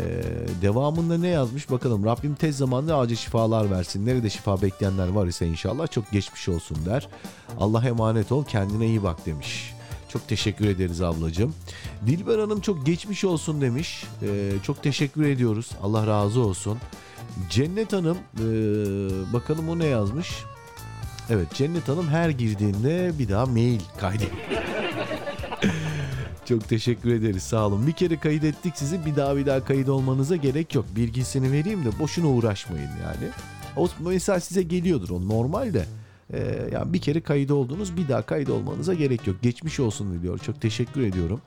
devamında 0.61 1.17
ne 1.17 1.27
yazmış? 1.27 1.71
Bakalım. 1.71 2.05
Rabbim 2.05 2.35
tez 2.35 2.57
zamanda 2.57 2.97
acil 2.97 3.15
şifalar 3.15 3.71
versin. 3.71 4.05
Nerede 4.05 4.29
şifa 4.29 4.61
bekleyenler 4.61 5.07
var 5.07 5.27
ise 5.27 5.47
inşallah 5.47 5.91
çok 5.91 6.11
geçmiş 6.11 6.49
olsun 6.49 6.77
der. 6.85 7.07
Allah 7.59 7.87
emanet 7.87 8.31
ol 8.31 8.45
kendine 8.45 8.85
iyi 8.85 9.03
bak 9.03 9.25
demiş. 9.25 9.73
Çok 10.09 10.27
teşekkür 10.27 10.67
ederiz 10.67 11.01
ablacığım. 11.01 11.53
Dilber 12.05 12.39
Hanım 12.39 12.61
çok 12.61 12.85
geçmiş 12.85 13.23
olsun 13.23 13.61
demiş. 13.61 14.03
Ee, 14.21 14.51
çok 14.63 14.83
teşekkür 14.83 15.23
ediyoruz. 15.23 15.69
Allah 15.83 16.07
razı 16.07 16.41
olsun. 16.41 16.77
Cennet 17.49 17.93
Hanım 17.93 18.17
ee, 18.39 18.43
bakalım 19.33 19.69
o 19.69 19.79
ne 19.79 19.85
yazmış? 19.85 20.43
Evet 21.29 21.53
Cennet 21.53 21.87
Hanım 21.87 22.07
her 22.07 22.29
girdiğinde 22.29 23.11
bir 23.19 23.29
daha 23.29 23.45
mail 23.45 23.81
kaydediyor 23.99 24.64
çok 26.45 26.69
teşekkür 26.69 27.13
ederiz 27.13 27.43
sağ 27.43 27.67
olun. 27.67 27.87
Bir 27.87 27.91
kere 27.91 28.19
kaydettik 28.19 28.77
sizi 28.77 29.05
bir 29.05 29.15
daha 29.15 29.37
bir 29.37 29.45
daha 29.45 29.65
kayıt 29.65 29.89
olmanıza 29.89 30.35
gerek 30.35 30.75
yok. 30.75 30.85
Bilgisini 30.95 31.51
vereyim 31.51 31.85
de 31.85 31.99
boşuna 31.99 32.27
uğraşmayın 32.27 32.89
yani. 33.03 33.31
O 33.77 33.89
mesaj 33.99 34.43
size 34.43 34.63
geliyordur 34.63 35.09
o 35.09 35.27
normal 35.27 35.73
de. 35.73 35.85
Ee, 36.33 36.69
yani 36.71 36.93
bir 36.93 37.01
kere 37.01 37.21
kayıt 37.21 37.51
oldunuz 37.51 37.97
bir 37.97 38.07
daha 38.07 38.21
kayıt 38.21 38.49
olmanıza 38.49 38.93
gerek 38.93 39.27
yok. 39.27 39.35
Geçmiş 39.41 39.79
olsun 39.79 40.21
diyor. 40.21 40.39
Çok 40.39 40.61
teşekkür 40.61 41.01
ediyorum. 41.01 41.41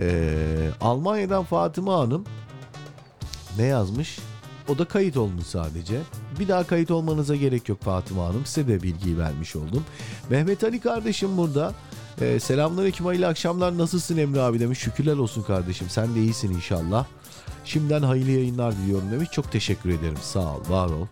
Ee, 0.00 0.68
Almanya'dan 0.80 1.44
Fatıma 1.44 1.98
Hanım 1.98 2.24
ne 3.58 3.64
yazmış? 3.64 4.18
O 4.68 4.78
da 4.78 4.84
kayıt 4.84 5.16
olmuş 5.16 5.46
sadece. 5.46 6.00
Bir 6.40 6.48
daha 6.48 6.64
kayıt 6.64 6.90
olmanıza 6.90 7.36
gerek 7.36 7.68
yok 7.68 7.80
Fatıma 7.82 8.26
Hanım. 8.26 8.46
Size 8.46 8.68
de 8.68 8.82
bilgiyi 8.82 9.18
vermiş 9.18 9.56
oldum. 9.56 9.84
Mehmet 10.30 10.64
Ali 10.64 10.80
kardeşim 10.80 11.36
burada. 11.36 11.74
Ee, 12.20 12.40
selamünaleyküm 12.40 13.06
hayırlı 13.06 13.26
akşamlar 13.26 13.78
nasılsın 13.78 14.16
Emre 14.16 14.40
abi 14.40 14.60
demiş. 14.60 14.78
Şükürler 14.78 15.16
olsun 15.16 15.42
kardeşim 15.42 15.90
sen 15.90 16.14
de 16.14 16.20
iyisin 16.20 16.54
inşallah. 16.54 17.04
Şimdiden 17.64 18.02
hayırlı 18.02 18.30
yayınlar 18.30 18.76
diliyorum 18.76 19.10
demiş. 19.12 19.28
Çok 19.32 19.52
teşekkür 19.52 19.90
ederim 19.90 20.18
sağ 20.22 20.56
ol 20.56 20.60
var 20.68 20.86
ol. 20.86 21.06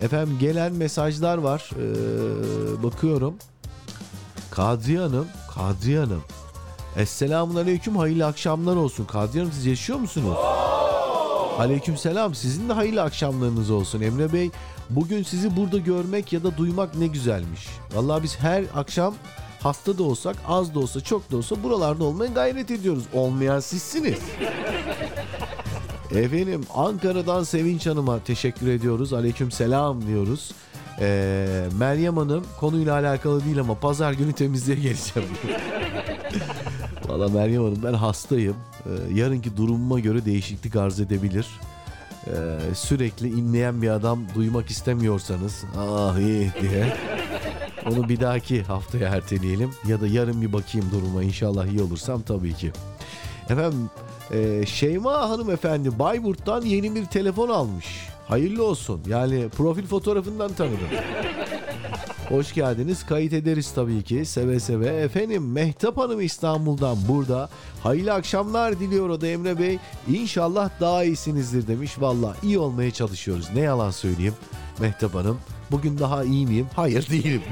Efendim 0.00 0.36
gelen 0.40 0.72
mesajlar 0.72 1.38
var. 1.38 1.70
Ee, 1.76 2.82
bakıyorum. 2.82 3.34
Kadriye 4.50 4.98
Hanım. 4.98 5.26
Kadriye 5.54 5.98
Hanım. 5.98 6.22
Esselamun 6.96 7.56
aleyküm 7.56 7.96
hayırlı 7.96 8.26
akşamlar 8.26 8.76
olsun. 8.76 9.04
Kadriye 9.04 9.42
Hanım 9.44 9.54
siz 9.56 9.66
yaşıyor 9.66 9.98
musunuz? 9.98 10.36
Aleyküm 11.58 11.96
selam. 11.96 12.34
Sizin 12.34 12.68
de 12.68 12.72
hayırlı 12.72 13.02
akşamlarınız 13.02 13.70
olsun 13.70 14.00
Emre 14.00 14.32
Bey. 14.32 14.50
Bugün 14.90 15.22
sizi 15.22 15.56
burada 15.56 15.78
görmek 15.78 16.32
ya 16.32 16.42
da 16.42 16.56
duymak 16.56 16.94
ne 16.94 17.06
güzelmiş. 17.06 17.66
Vallahi 17.94 18.22
biz 18.22 18.38
her 18.38 18.64
akşam 18.74 19.14
hasta 19.62 19.98
da 19.98 20.02
olsak, 20.02 20.36
az 20.48 20.74
da 20.74 20.78
olsa, 20.78 21.00
çok 21.00 21.32
da 21.32 21.36
olsa 21.36 21.62
buralarda 21.62 22.04
olmaya 22.04 22.32
gayret 22.32 22.70
ediyoruz. 22.70 23.04
Olmayan 23.14 23.60
sizsiniz. 23.60 24.18
Efendim 26.10 26.60
Ankara'dan 26.74 27.42
Sevinç 27.42 27.86
Hanım'a 27.86 28.18
teşekkür 28.24 28.68
ediyoruz. 28.68 29.12
Aleyküm 29.12 29.50
selam 29.50 30.06
diyoruz. 30.06 30.52
Ee, 31.00 31.64
Meryem 31.78 32.16
Hanım 32.16 32.44
konuyla 32.60 32.94
alakalı 32.94 33.44
değil 33.44 33.60
ama 33.60 33.74
pazar 33.74 34.12
günü 34.12 34.32
temizliğe 34.32 34.78
geleceğim. 34.78 35.28
Valla 37.08 37.28
Meryem 37.28 37.62
Hanım 37.62 37.82
ben 37.84 37.92
hastayım. 37.92 38.56
Ee, 38.86 39.14
yarınki 39.14 39.56
durumuma 39.56 40.00
göre 40.00 40.24
değişiklik 40.24 40.76
arz 40.76 41.00
edebilir. 41.00 41.46
Ee, 42.26 42.30
sürekli 42.74 43.28
inleyen 43.28 43.82
bir 43.82 43.88
adam 43.88 44.20
duymak 44.34 44.70
istemiyorsanız 44.70 45.64
ah 45.78 46.18
iyi 46.18 46.52
diye 46.60 46.96
onu 47.86 48.08
bir 48.08 48.20
dahaki 48.20 48.62
haftaya 48.62 49.08
erteleyelim 49.08 49.70
ya 49.88 50.00
da 50.00 50.06
yarın 50.06 50.42
bir 50.42 50.52
bakayım 50.52 50.90
duruma 50.92 51.22
inşallah 51.22 51.66
iyi 51.66 51.82
olursam 51.82 52.22
tabii 52.22 52.54
ki. 52.54 52.72
Efendim 53.50 53.90
e, 54.32 54.66
Şeyma 54.66 55.30
hanımefendi 55.30 55.98
Bayburt'tan 55.98 56.62
yeni 56.62 56.94
bir 56.94 57.04
telefon 57.06 57.48
almış. 57.48 57.86
Hayırlı 58.28 58.64
olsun. 58.64 59.00
Yani 59.06 59.48
profil 59.48 59.86
fotoğrafından 59.86 60.52
tanıdım. 60.52 60.88
Hoş 62.28 62.54
geldiniz. 62.54 63.06
Kayıt 63.06 63.32
ederiz 63.32 63.72
tabii 63.74 64.02
ki. 64.02 64.24
Seve 64.24 64.60
seve. 64.60 64.86
Efendim 64.86 65.52
Mehtap 65.52 65.98
Hanım 65.98 66.20
İstanbul'dan 66.20 66.96
burada. 67.08 67.48
Hayırlı 67.82 68.12
akşamlar 68.12 68.80
diliyor 68.80 69.08
o 69.08 69.20
da 69.20 69.26
Emre 69.26 69.58
Bey. 69.58 69.78
İnşallah 70.08 70.70
daha 70.80 71.04
iyisinizdir 71.04 71.66
demiş. 71.66 72.00
Valla 72.00 72.36
iyi 72.42 72.58
olmaya 72.58 72.90
çalışıyoruz. 72.90 73.46
Ne 73.54 73.60
yalan 73.60 73.90
söyleyeyim 73.90 74.34
Mehtap 74.80 75.14
Hanım. 75.14 75.38
Bugün 75.70 75.98
daha 75.98 76.24
iyi 76.24 76.46
miyim? 76.46 76.66
Hayır 76.76 77.10
değilim. 77.10 77.42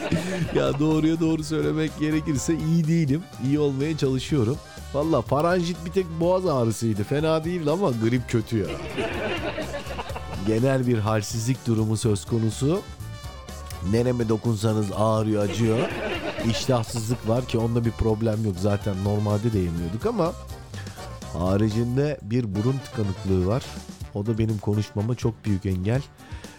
ya 0.54 0.78
doğruya 0.78 1.20
doğru 1.20 1.44
söylemek 1.44 1.98
gerekirse 1.98 2.54
iyi 2.54 2.88
değilim. 2.88 3.22
İyi 3.46 3.58
olmaya 3.58 3.98
çalışıyorum. 3.98 4.56
Valla 4.94 5.22
paranjit 5.22 5.76
bir 5.86 5.90
tek 5.90 6.06
boğaz 6.20 6.46
ağrısıydı. 6.46 7.04
Fena 7.04 7.44
değildi 7.44 7.70
ama 7.70 7.90
grip 7.90 8.28
kötü 8.28 8.58
ya. 8.58 8.66
Genel 10.46 10.86
bir 10.86 10.98
halsizlik 10.98 11.66
durumu 11.66 11.96
söz 11.96 12.24
konusu. 12.24 12.80
Nereme 13.90 14.28
dokunsanız 14.28 14.86
ağrıyor, 14.96 15.44
acıyor. 15.44 15.78
İştahsızlık 16.50 17.28
var 17.28 17.46
ki 17.46 17.58
onda 17.58 17.84
bir 17.84 17.90
problem 17.90 18.44
yok. 18.44 18.54
Zaten 18.60 19.04
normalde 19.04 19.52
de 19.52 19.58
yemiyorduk 19.58 20.06
ama 20.06 20.32
haricinde 21.32 22.18
bir 22.22 22.54
burun 22.54 22.76
tıkanıklığı 22.84 23.46
var. 23.46 23.62
O 24.14 24.26
da 24.26 24.38
benim 24.38 24.58
konuşmama 24.58 25.14
çok 25.14 25.44
büyük 25.44 25.66
engel. 25.66 26.02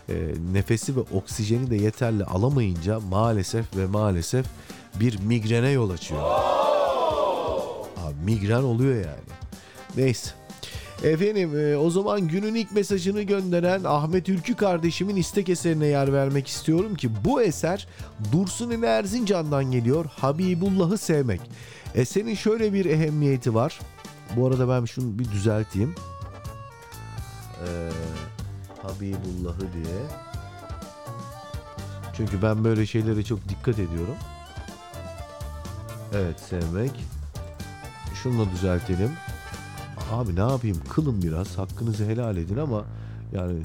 E, 0.09 0.13
nefesi 0.53 0.95
ve 0.95 0.99
oksijeni 0.99 1.69
de 1.69 1.75
yeterli 1.75 2.23
alamayınca 2.23 2.99
maalesef 2.99 3.75
ve 3.77 3.85
maalesef 3.85 4.45
bir 4.99 5.19
migrene 5.19 5.69
yol 5.69 5.89
açıyor. 5.89 6.21
Abi 7.97 8.15
migren 8.25 8.63
oluyor 8.63 8.95
yani. 8.95 9.23
Neyse. 9.97 10.31
Efendim 11.03 11.59
e, 11.59 11.77
o 11.77 11.89
zaman 11.89 12.27
günün 12.27 12.55
ilk 12.55 12.71
mesajını 12.71 13.21
gönderen 13.21 13.83
Ahmet 13.83 14.29
Ülkü 14.29 14.55
kardeşimin 14.55 15.15
istek 15.15 15.49
eserine 15.49 15.85
yer 15.85 16.13
vermek 16.13 16.47
istiyorum 16.47 16.95
ki 16.95 17.09
bu 17.25 17.41
eser 17.41 17.87
Dursun 18.31 18.71
İne 18.71 18.85
Erzincan'dan 18.85 19.71
geliyor 19.71 20.05
Habibullah'ı 20.05 20.97
sevmek. 20.97 21.41
Eserin 21.95 22.35
şöyle 22.35 22.73
bir 22.73 22.85
ehemmiyeti 22.85 23.55
var. 23.55 23.79
Bu 24.35 24.47
arada 24.47 24.69
ben 24.69 24.85
şunu 24.85 25.19
bir 25.19 25.31
düzelteyim. 25.31 25.95
Ee, 27.67 27.89
Habibullah'ı 28.83 29.73
diye. 29.73 30.01
Çünkü 32.17 32.41
ben 32.41 32.63
böyle 32.63 32.85
şeylere 32.85 33.23
çok 33.23 33.49
dikkat 33.49 33.79
ediyorum. 33.79 34.15
Evet 36.13 36.39
sevmek. 36.39 36.91
Şunu 38.23 38.45
da 38.45 38.51
düzeltelim. 38.51 39.11
Abi 40.11 40.35
ne 40.35 40.39
yapayım 40.39 40.77
kılın 40.89 41.21
biraz 41.21 41.57
hakkınızı 41.57 42.05
helal 42.05 42.37
edin 42.37 42.57
ama 42.57 42.85
yani 43.33 43.59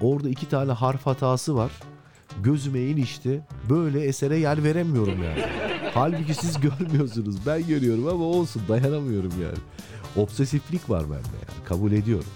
orada 0.00 0.28
iki 0.28 0.48
tane 0.48 0.72
harf 0.72 1.06
hatası 1.06 1.56
var. 1.56 1.70
Gözüme 2.42 2.78
ilişti. 2.78 3.40
Böyle 3.70 4.00
esere 4.04 4.36
yer 4.38 4.64
veremiyorum 4.64 5.22
yani. 5.22 5.44
Halbuki 5.94 6.34
siz 6.34 6.60
görmüyorsunuz. 6.60 7.46
Ben 7.46 7.66
görüyorum 7.66 8.08
ama 8.08 8.24
olsun 8.24 8.62
dayanamıyorum 8.68 9.32
yani. 9.42 9.58
Obsesiflik 10.16 10.90
var 10.90 11.02
bende 11.02 11.14
yani. 11.16 11.64
Kabul 11.64 11.92
ediyorum. 11.92 12.28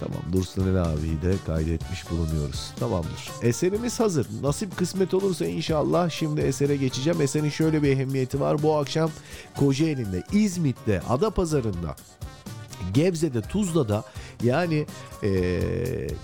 Tamam 0.00 0.22
Dursun 0.32 0.62
Ali 0.62 0.80
abiyi 0.80 1.22
de 1.22 1.34
kaydetmiş 1.46 2.10
bulunuyoruz. 2.10 2.72
Tamamdır. 2.78 3.30
Eserimiz 3.42 4.00
hazır. 4.00 4.26
Nasip 4.42 4.76
kısmet 4.76 5.14
olursa 5.14 5.46
inşallah 5.46 6.10
şimdi 6.10 6.40
esere 6.40 6.76
geçeceğim. 6.76 7.20
Eserin 7.20 7.48
şöyle 7.48 7.82
bir 7.82 7.88
ehemmiyeti 7.88 8.40
var. 8.40 8.62
Bu 8.62 8.76
akşam 8.76 9.10
Kocaeli'nde, 9.56 10.22
İzmit'te, 10.32 11.02
Adapazarı'nda 11.08 11.96
Gebze'de, 12.94 13.42
Tuzla'da 13.42 14.04
yani 14.42 14.86
e, 15.22 15.60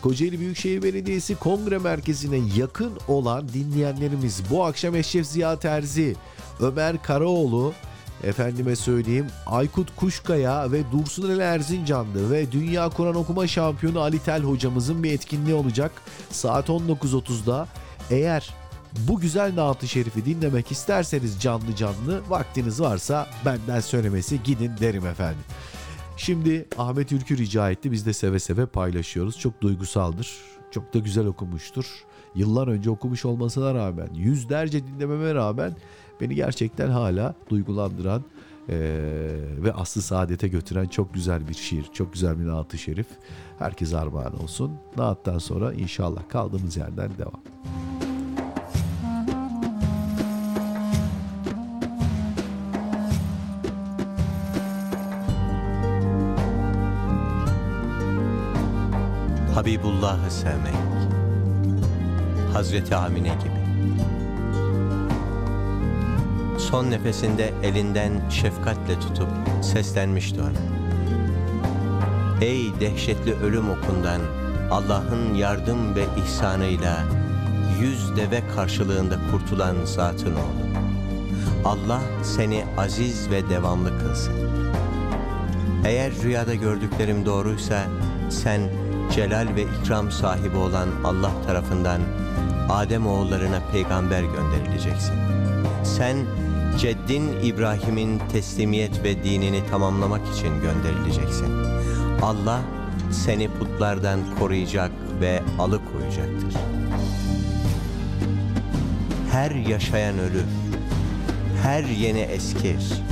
Kocaeli 0.02 0.40
Büyükşehir 0.40 0.82
Belediyesi 0.82 1.34
Kongre 1.34 1.78
Merkezi'ne 1.78 2.40
yakın 2.56 2.92
olan 3.08 3.48
dinleyenlerimiz 3.48 4.42
bu 4.50 4.64
akşam 4.64 4.94
Eşref 4.94 5.26
Ziya 5.26 5.58
Terzi, 5.58 6.16
Ömer 6.60 7.02
Karaoğlu, 7.02 7.72
efendime 8.24 8.76
söyleyeyim 8.76 9.26
Aykut 9.46 9.96
Kuşkaya 9.96 10.72
ve 10.72 10.82
Dursun 10.92 11.30
Ali 11.30 11.40
Erzincanlı 11.40 12.30
ve 12.30 12.52
Dünya 12.52 12.88
Kur'an 12.88 13.14
Okuma 13.14 13.46
Şampiyonu 13.46 14.00
Ali 14.00 14.18
Tel 14.18 14.42
hocamızın 14.42 15.02
bir 15.02 15.12
etkinliği 15.12 15.54
olacak. 15.54 15.92
Saat 16.30 16.68
19.30'da 16.68 17.68
eğer 18.10 18.54
bu 18.98 19.20
güzel 19.20 19.56
naat 19.56 19.84
Şerif'i 19.86 20.24
dinlemek 20.24 20.72
isterseniz 20.72 21.40
canlı 21.40 21.76
canlı 21.76 22.22
vaktiniz 22.28 22.80
varsa 22.80 23.26
benden 23.44 23.80
söylemesi 23.80 24.42
gidin 24.42 24.72
derim 24.80 25.06
efendim. 25.06 25.44
Şimdi 26.16 26.68
Ahmet 26.78 27.12
Ülkü 27.12 27.38
rica 27.38 27.70
etti. 27.70 27.92
Biz 27.92 28.06
de 28.06 28.12
seve 28.12 28.38
seve 28.38 28.66
paylaşıyoruz. 28.66 29.38
Çok 29.38 29.60
duygusaldır. 29.60 30.32
Çok 30.70 30.94
da 30.94 30.98
güzel 30.98 31.26
okumuştur. 31.26 31.84
Yıllar 32.34 32.68
önce 32.68 32.90
okumuş 32.90 33.24
olmasına 33.24 33.74
rağmen, 33.74 34.08
yüzlerce 34.14 34.86
dinlememe 34.86 35.34
rağmen 35.34 35.76
beni 36.20 36.34
gerçekten 36.34 36.88
hala 36.88 37.34
duygulandıran 37.50 38.24
ee, 38.68 38.76
ve 39.58 39.72
aslı 39.72 40.02
saadete 40.02 40.48
götüren 40.48 40.86
çok 40.86 41.14
güzel 41.14 41.48
bir 41.48 41.54
şiir. 41.54 41.86
Çok 41.92 42.12
güzel 42.12 42.40
bir 42.40 42.46
naat 42.46 42.76
şerif. 42.76 43.06
Herkes 43.58 43.94
armağan 43.94 44.42
olsun. 44.42 44.72
Naattan 44.96 45.38
sonra 45.38 45.72
inşallah 45.72 46.28
kaldığımız 46.28 46.76
yerden 46.76 47.10
devam. 47.18 47.42
Habibullah'ı 59.54 60.30
sevmek. 60.30 60.74
Hazreti 62.52 62.96
Amine 62.96 63.28
gibi. 63.28 63.64
Son 66.74 66.90
nefesinde 66.90 67.52
elinden 67.62 68.30
şefkatle 68.30 69.00
tutup 69.00 69.28
seslenmişti 69.62 70.40
ona. 70.40 70.60
Ey 72.40 72.80
dehşetli 72.80 73.34
ölüm 73.34 73.70
okundan 73.70 74.20
Allah'ın 74.70 75.34
yardım 75.34 75.94
ve 75.94 76.04
ihsanıyla 76.24 77.04
yüz 77.80 78.16
deve 78.16 78.42
karşılığında 78.56 79.16
kurtulan 79.30 79.76
zatın 79.84 80.32
oğlu. 80.34 80.64
Allah 81.64 82.00
seni 82.22 82.64
aziz 82.78 83.30
ve 83.30 83.48
devamlı 83.50 83.98
kılsın. 83.98 84.34
Eğer 85.84 86.12
rüyada 86.22 86.54
gördüklerim 86.54 87.26
doğruysa 87.26 87.84
sen 88.30 88.60
celal 89.14 89.48
ve 89.56 89.62
ikram 89.62 90.10
sahibi 90.10 90.56
olan 90.56 90.88
Allah 91.04 91.32
tarafından 91.46 92.00
Adem 92.70 93.06
oğullarına 93.06 93.60
peygamber 93.72 94.22
gönderileceksin. 94.22 95.14
Sen 95.84 96.16
ceddin 96.78 97.28
İbrahim'in 97.42 98.18
teslimiyet 98.32 99.04
ve 99.04 99.24
dinini 99.24 99.66
tamamlamak 99.70 100.20
için 100.36 100.60
gönderileceksin. 100.60 101.48
Allah 102.22 102.60
seni 103.10 103.48
putlardan 103.48 104.20
koruyacak 104.38 104.90
ve 105.20 105.42
alıkoyacaktır. 105.58 106.54
Her 109.32 109.50
yaşayan 109.50 110.18
ölür, 110.18 110.44
her 111.62 111.84
yeni 111.84 112.20
eskir. 112.20 113.02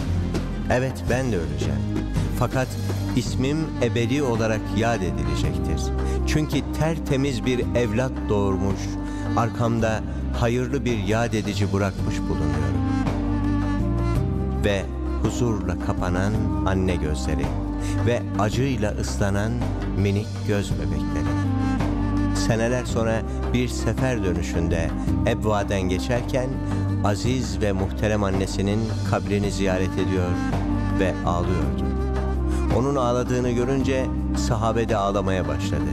Evet 0.70 1.05
ben 1.11 1.33
de 1.33 1.37
öleceğim. 1.37 1.81
Fakat 2.38 2.68
ismim 3.16 3.59
ebedi 3.83 4.22
olarak 4.22 4.61
yad 4.77 5.01
edilecektir. 5.03 5.92
Çünkü 6.27 6.61
tertemiz 6.79 7.44
bir 7.44 7.61
evlat 7.77 8.12
doğurmuş, 8.29 8.81
arkamda 9.37 10.01
hayırlı 10.40 10.85
bir 10.85 10.98
yad 10.98 11.33
edici 11.33 11.72
bırakmış 11.72 12.18
bulunuyorum. 12.18 12.52
Ve 14.64 14.83
huzurla 15.22 15.79
kapanan 15.87 16.33
anne 16.66 16.96
gözleri 16.96 17.46
ve 18.07 18.22
acıyla 18.38 18.90
ıslanan 18.90 19.53
minik 19.98 20.27
göz 20.48 20.72
bebekleri. 20.72 21.33
Seneler 22.46 22.85
sonra 22.85 23.22
bir 23.53 23.68
sefer 23.68 24.25
dönüşünde 24.25 24.90
Ebva'den 25.27 25.81
geçerken 25.83 26.48
aziz 27.05 27.61
ve 27.61 27.72
muhterem 27.72 28.25
annesinin 28.25 28.81
kabrini 29.11 29.51
ziyaret 29.51 29.92
ediyor 29.92 30.29
ve 30.98 31.14
ağlıyordu. 31.27 31.85
Onun 32.79 32.96
ağladığını 32.96 33.51
görünce 33.51 34.07
sahabe 34.37 34.88
de 34.88 34.96
ağlamaya 34.96 35.48
başladı 35.48 35.90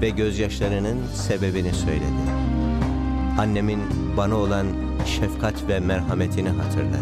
ve 0.00 0.10
gözyaşlarının 0.10 0.98
sebebini 1.14 1.74
söyledi. 1.74 2.28
Annemin 3.38 3.80
bana 4.16 4.36
olan 4.36 4.66
şefkat 5.06 5.68
ve 5.68 5.80
merhametini 5.80 6.48
hatırla. 6.48 6.98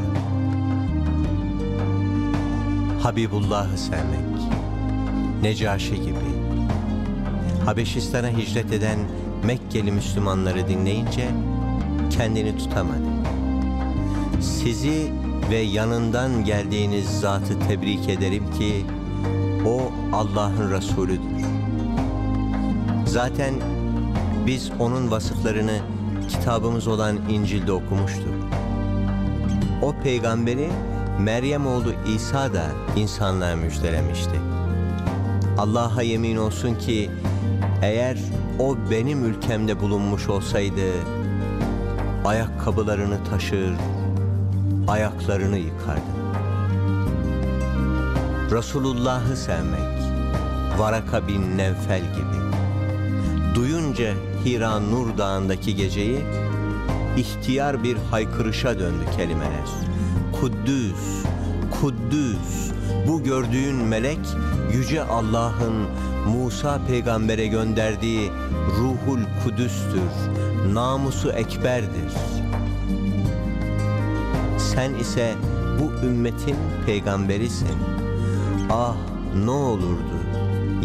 Habibullah'ı 3.06 3.78
sevmek, 3.78 4.52
Necaşi 5.42 6.02
gibi, 6.02 6.26
Habeşistan'a 7.64 8.28
hicret 8.28 8.72
eden 8.72 8.98
Mekkeli 9.44 9.92
Müslümanları 9.92 10.68
dinleyince 10.68 11.28
kendini 12.10 12.58
tutamadı. 12.58 13.08
Sizi 14.40 15.12
ve 15.50 15.56
yanından 15.56 16.44
geldiğiniz 16.44 17.20
zatı 17.20 17.60
tebrik 17.68 18.08
ederim 18.08 18.44
ki 18.58 18.86
o 19.66 19.92
Allah'ın 20.16 20.70
Resulüdür. 20.70 21.44
Zaten 23.06 23.54
biz 24.46 24.70
onun 24.78 25.10
vasıflarını 25.10 25.78
kitabımız 26.28 26.88
olan 26.88 27.18
İncil'de 27.30 27.72
okumuştuk. 27.72 28.34
O 29.82 29.94
peygamberi 30.02 30.68
Meryem 31.20 31.66
oğlu 31.66 31.92
İsa 32.06 32.54
da 32.54 32.66
insanlığa 32.96 33.56
müjdelemişti. 33.56 34.40
Allah'a 35.58 36.02
yemin 36.02 36.36
olsun 36.36 36.74
ki 36.74 37.10
eğer 37.82 38.18
o 38.58 38.76
benim 38.90 39.24
ülkemde 39.24 39.80
bulunmuş 39.80 40.28
olsaydı 40.28 40.92
ayakkabılarını 42.24 43.24
taşır, 43.30 43.72
ayaklarını 44.88 45.58
yıkardı. 45.58 46.16
Resulullah'ı 48.50 49.36
sevmek, 49.36 50.02
Varaka 50.78 51.28
bin 51.28 51.58
Nevfel 51.58 52.00
gibi. 52.00 52.36
Duyunca 53.54 54.14
Hira 54.44 54.80
Nur 54.80 55.18
Dağı'ndaki 55.18 55.76
geceyi 55.76 56.18
ihtiyar 57.16 57.82
bir 57.84 57.96
haykırışa 58.10 58.78
döndü 58.78 59.04
kelimeler. 59.16 59.85
Kuddüs, 60.46 61.24
Kuddüs, 61.80 62.70
bu 63.08 63.22
gördüğün 63.22 63.74
melek 63.74 64.18
Yüce 64.72 65.02
Allah'ın 65.02 65.86
Musa 66.26 66.80
peygambere 66.88 67.46
gönderdiği 67.46 68.30
Ruhul 68.78 69.20
Kudüs'tür, 69.44 70.32
namusu 70.74 71.30
ekberdir. 71.30 72.12
Sen 74.58 74.94
ise 74.94 75.34
bu 75.80 76.06
ümmetin 76.06 76.56
peygamberisin. 76.86 77.78
Ah 78.70 78.96
ne 79.44 79.50
olurdu 79.50 80.16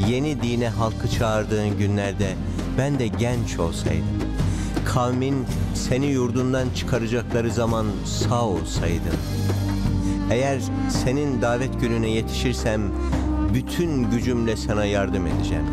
yeni 0.07 0.41
dine 0.41 0.69
halkı 0.69 1.09
çağırdığın 1.09 1.77
günlerde 1.77 2.35
ben 2.77 2.99
de 2.99 3.07
genç 3.07 3.59
olsaydım. 3.59 4.20
Kavmin 4.85 5.45
seni 5.73 6.05
yurdundan 6.05 6.67
çıkaracakları 6.75 7.51
zaman 7.51 7.85
sağ 8.05 8.45
olsaydın. 8.45 9.17
Eğer 10.31 10.61
senin 11.03 11.41
davet 11.41 11.81
gününe 11.81 12.09
yetişirsem 12.09 12.81
bütün 13.53 14.11
gücümle 14.11 14.55
sana 14.57 14.85
yardım 14.85 15.27
edeceğim. 15.27 15.65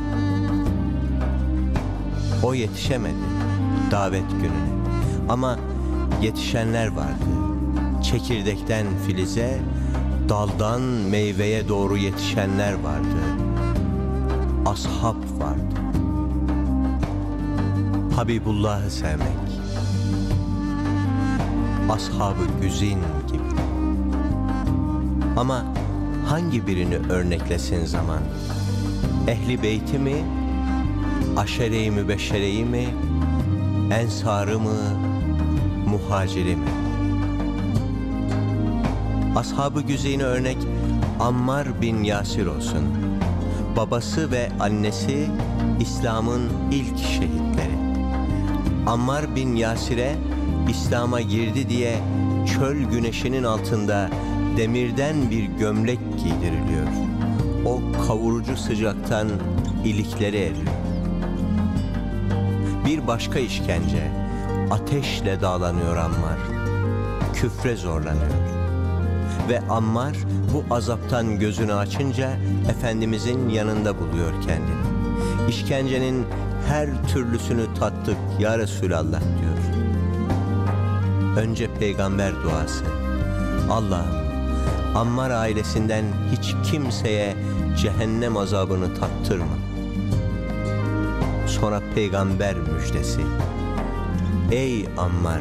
O 2.42 2.54
yetişemedi 2.54 3.14
davet 3.90 4.30
gününe. 4.30 4.78
Ama 5.28 5.58
yetişenler 6.22 6.86
vardı. 6.86 7.24
Çekirdekten 8.02 8.86
filize, 9.06 9.58
daldan 10.28 10.80
meyveye 10.82 11.68
doğru 11.68 11.96
yetişenler 11.96 12.72
vardı. 12.72 13.18
Ashab 14.66 15.40
vardı. 15.40 15.77
Habibullah'ı 18.18 18.90
sevmek. 18.90 19.38
Ashabı 21.90 22.60
güzin 22.62 22.98
gibi. 23.28 23.60
Ama 25.36 25.64
hangi 26.28 26.66
birini 26.66 26.96
örneklesin 26.96 27.84
zaman? 27.84 28.20
Ehli 29.28 29.62
beyti 29.62 29.98
mi? 29.98 30.14
Aşere-i 31.36 31.90
mübeşşereyi 31.90 32.64
mi? 32.64 32.86
Ensarı 33.92 34.58
mı? 34.58 34.78
Muhaciri 35.86 36.56
mi? 36.56 36.68
Ashabı 39.36 39.82
güzeyine 39.82 40.22
örnek 40.22 40.58
Ammar 41.20 41.82
bin 41.82 42.02
Yasir 42.02 42.46
olsun. 42.46 42.84
Babası 43.76 44.30
ve 44.30 44.48
annesi 44.60 45.30
İslam'ın 45.80 46.50
ilk 46.72 46.98
şehitleri. 46.98 47.77
Ammar 48.88 49.36
bin 49.36 49.56
Yasir'e 49.56 50.16
İslam'a 50.70 51.20
girdi 51.20 51.68
diye 51.68 51.98
çöl 52.54 52.76
güneşinin 52.76 53.44
altında 53.44 54.10
demirden 54.56 55.30
bir 55.30 55.44
gömlek 55.44 55.98
giydiriliyor. 56.16 56.86
O 57.66 57.80
kavurucu 58.06 58.56
sıcaktan 58.56 59.28
ilikleri 59.84 60.36
eriyor. 60.36 60.72
Bir 62.86 63.06
başka 63.06 63.38
işkence, 63.38 64.10
ateşle 64.70 65.40
dağlanıyor 65.40 65.96
Ammar. 65.96 66.38
Küfre 67.34 67.76
zorlanıyor. 67.76 68.34
Ve 69.48 69.60
Ammar 69.70 70.16
bu 70.54 70.74
azaptan 70.74 71.38
gözünü 71.38 71.74
açınca 71.74 72.30
Efendimizin 72.70 73.48
yanında 73.48 74.00
buluyor 74.00 74.32
kendini. 74.32 74.88
İşkencenin 75.48 76.26
her 76.68 77.08
türlüsünü 77.08 77.74
tattık 77.80 78.16
ya 78.38 78.58
Resulallah 78.58 79.20
diyor. 79.20 79.58
Önce 81.36 81.74
peygamber 81.74 82.32
duası. 82.42 82.84
Allah'ım 83.70 84.18
Ammar 84.94 85.30
ailesinden 85.30 86.04
hiç 86.32 86.70
kimseye 86.70 87.34
cehennem 87.76 88.36
azabını 88.36 88.94
tattırma. 88.94 89.58
Sonra 91.46 91.82
peygamber 91.94 92.54
müjdesi. 92.54 93.20
Ey 94.52 94.86
Ammar 94.98 95.40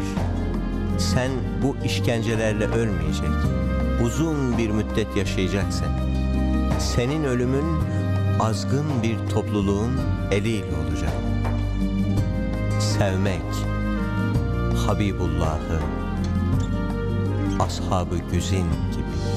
sen 0.97 1.31
bu 1.63 1.75
işkencelerle 1.85 2.67
ölmeyecek. 2.67 3.29
Uzun 4.05 4.57
bir 4.57 4.69
müddet 4.69 5.17
yaşayacaksın. 5.17 5.87
Senin 6.79 7.23
ölümün 7.23 7.65
azgın 8.39 8.85
bir 9.03 9.17
topluluğun 9.33 9.91
eliyle 10.31 10.65
olacak. 10.87 11.26
Sevmek, 12.97 13.41
Habibullah'ı, 14.87 15.79
ashabı 17.59 18.17
güzin 18.31 18.67
gibi. 18.91 19.36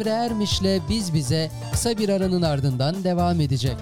Emre 0.00 0.10
Ermiş'le 0.10 0.88
Biz 0.88 1.14
Bize 1.14 1.50
kısa 1.72 1.98
bir 1.98 2.08
aranın 2.08 2.42
ardından 2.42 3.04
devam 3.04 3.40
edecek. 3.40 3.76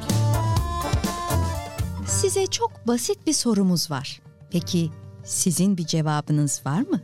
Size 2.06 2.46
çok 2.46 2.86
basit 2.86 3.26
bir 3.26 3.32
sorumuz 3.32 3.90
var. 3.90 4.20
Peki 4.50 4.90
sizin 5.24 5.76
bir 5.76 5.86
cevabınız 5.86 6.62
var 6.66 6.80
mı? 6.80 7.00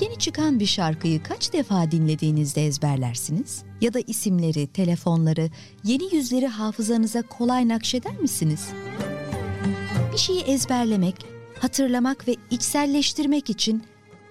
Yeni 0.00 0.18
çıkan 0.18 0.60
bir 0.60 0.66
şarkıyı 0.66 1.22
kaç 1.22 1.52
defa 1.52 1.90
dinlediğinizde 1.90 2.66
ezberlersiniz? 2.66 3.62
Ya 3.80 3.94
da 3.94 4.00
isimleri, 4.00 4.66
telefonları, 4.66 5.50
yeni 5.84 6.14
yüzleri 6.14 6.46
hafızanıza 6.46 7.22
kolay 7.22 7.68
nakşeder 7.68 8.16
misiniz? 8.20 8.68
Bir 10.12 10.18
şeyi 10.18 10.40
ezberlemek, 10.40 11.14
hatırlamak 11.58 12.28
ve 12.28 12.36
içselleştirmek 12.50 13.50
için 13.50 13.82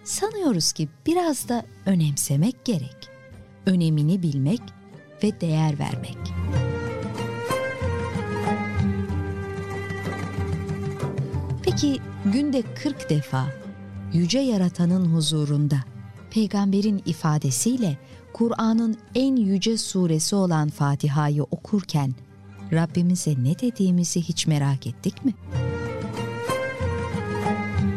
sanıyoruz 0.09 0.71
ki 0.71 0.89
biraz 1.05 1.49
da 1.49 1.65
önemsemek 1.85 2.65
gerek. 2.65 3.09
Önemini 3.65 4.21
bilmek 4.21 4.61
ve 5.23 5.41
değer 5.41 5.79
vermek. 5.79 6.17
Peki 11.63 11.99
günde 12.25 12.61
40 12.83 13.09
defa 13.09 13.45
yüce 14.13 14.39
yaratanın 14.39 15.15
huzurunda 15.15 15.77
peygamberin 16.31 17.01
ifadesiyle 17.05 17.97
Kur'an'ın 18.33 18.97
en 19.15 19.35
yüce 19.35 19.77
suresi 19.77 20.35
olan 20.35 20.69
Fatiha'yı 20.69 21.43
okurken 21.43 22.15
Rabbimize 22.71 23.35
ne 23.43 23.59
dediğimizi 23.59 24.21
hiç 24.21 24.47
merak 24.47 24.87
ettik 24.87 25.25
mi? 25.25 25.33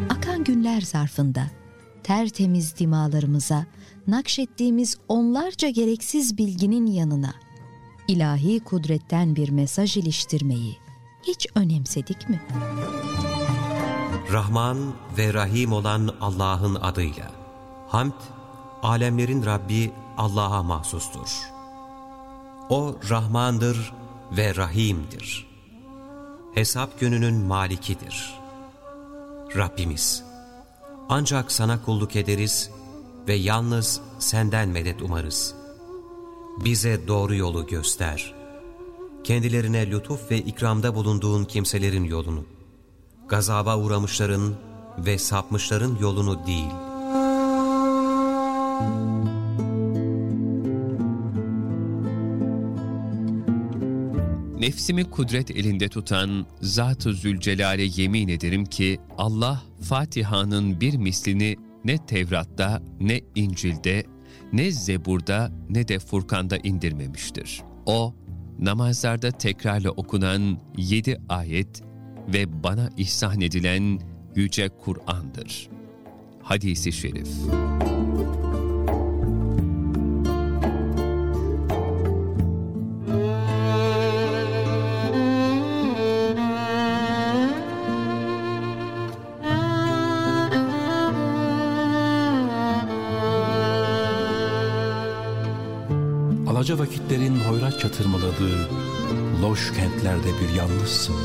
Akan 0.09 0.43
günler 0.43 0.81
zarfında 0.81 1.62
tertemiz 2.03 2.77
dimalarımıza 2.77 3.65
nakşettiğimiz 4.07 4.97
onlarca 5.07 5.69
gereksiz 5.69 6.37
bilginin 6.37 6.85
yanına 6.85 7.33
ilahi 8.07 8.59
kudretten 8.59 9.35
bir 9.35 9.49
mesaj 9.49 9.97
iliştirmeyi 9.97 10.77
hiç 11.27 11.47
önemsedik 11.55 12.29
mi? 12.29 12.41
Rahman 14.31 14.93
ve 15.17 15.33
Rahim 15.33 15.73
olan 15.73 16.15
Allah'ın 16.21 16.75
adıyla. 16.75 17.31
Hamd, 17.87 18.13
alemlerin 18.83 19.45
Rabbi 19.45 19.91
Allah'a 20.17 20.63
mahsustur. 20.63 21.49
O 22.69 22.95
Rahmandır 23.09 23.93
ve 24.37 24.55
Rahim'dir. 24.55 25.47
Hesap 26.53 26.99
gününün 26.99 27.35
malikidir. 27.35 28.33
Rabbimiz, 29.55 30.23
ancak 31.09 31.51
sana 31.51 31.81
kulluk 31.81 32.15
ederiz 32.15 32.69
ve 33.27 33.33
yalnız 33.33 34.01
senden 34.19 34.69
medet 34.69 35.01
umarız. 35.01 35.55
Bize 36.65 37.07
doğru 37.07 37.35
yolu 37.35 37.67
göster. 37.67 38.33
Kendilerine 39.23 39.91
lütuf 39.91 40.31
ve 40.31 40.37
ikramda 40.37 40.95
bulunduğun 40.95 41.45
kimselerin 41.45 42.03
yolunu 42.03 42.45
gazaba 43.27 43.77
uğramışların 43.77 44.55
ve 44.97 45.17
sapmışların 45.17 45.97
yolunu 46.01 46.47
değil. 46.47 46.71
Nefsimi 54.63 55.03
kudret 55.03 55.51
elinde 55.51 55.89
tutan 55.89 56.45
Zat-ı 56.61 57.13
Zülcelal'e 57.13 57.83
yemin 57.95 58.27
ederim 58.27 58.65
ki 58.65 58.99
Allah 59.17 59.63
Fatiha'nın 59.81 60.81
bir 60.81 60.97
mislini 60.97 61.55
ne 61.85 62.05
Tevrat'ta, 62.05 62.81
ne 62.99 63.21
İncil'de, 63.35 64.03
ne 64.53 64.71
Zebur'da, 64.71 65.51
ne 65.69 65.87
de 65.87 65.99
Furkan'da 65.99 66.57
indirmemiştir. 66.57 67.61
O, 67.85 68.15
namazlarda 68.59 69.31
tekrarla 69.31 69.89
okunan 69.89 70.59
yedi 70.77 71.21
ayet 71.29 71.81
ve 72.27 72.63
bana 72.63 72.89
ihsan 72.97 73.41
edilen 73.41 73.99
Yüce 74.35 74.69
Kur'an'dır. 74.69 75.69
Hadisi 76.41 76.91
Şerif 76.91 77.29
hoyrat 97.53 97.79
çatırmaladığı 97.79 98.69
loş 99.41 99.73
kentlerde 99.73 100.27
bir 100.41 100.55
yalnızsın. 100.55 101.15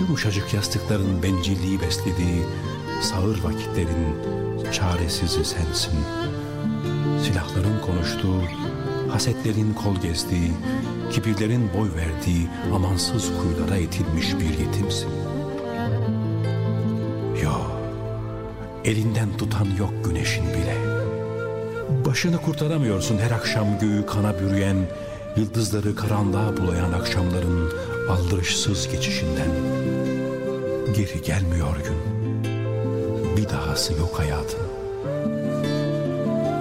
Yumuşacık 0.00 0.54
yastıkların 0.54 1.22
bencilliği 1.22 1.80
beslediği 1.80 2.42
sağır 3.02 3.44
vakitlerin 3.44 4.14
çaresizi 4.72 5.44
sensin. 5.44 5.94
Silahların 7.22 7.80
konuştuğu, 7.86 8.42
hasetlerin 9.10 9.74
kol 9.74 9.96
gezdiği, 9.96 10.52
kibirlerin 11.10 11.70
boy 11.78 11.88
verdiği 11.96 12.48
amansız 12.74 13.30
kuyulara 13.42 13.76
itilmiş 13.76 14.34
bir 14.34 14.58
yetimsin. 14.64 15.10
Yok, 17.42 17.80
elinden 18.84 19.36
tutan 19.36 19.66
yok 19.78 19.92
güneşin 20.04 20.44
bile. 20.44 20.97
Başını 21.88 22.42
kurtaramıyorsun 22.42 23.18
her 23.18 23.30
akşam 23.30 23.78
göğü 23.78 24.06
kana 24.06 24.34
bürüyen, 24.38 24.76
yıldızları 25.36 25.96
karanlığa 25.96 26.56
bulayan 26.56 26.92
akşamların 26.92 27.72
aldırışsız 28.10 28.88
geçişinden. 28.88 29.50
Geri 30.96 31.22
gelmiyor 31.22 31.76
gün. 31.76 31.98
Bir 33.36 33.48
dahası 33.48 33.92
yok 33.92 34.18
hayatın. 34.18 34.60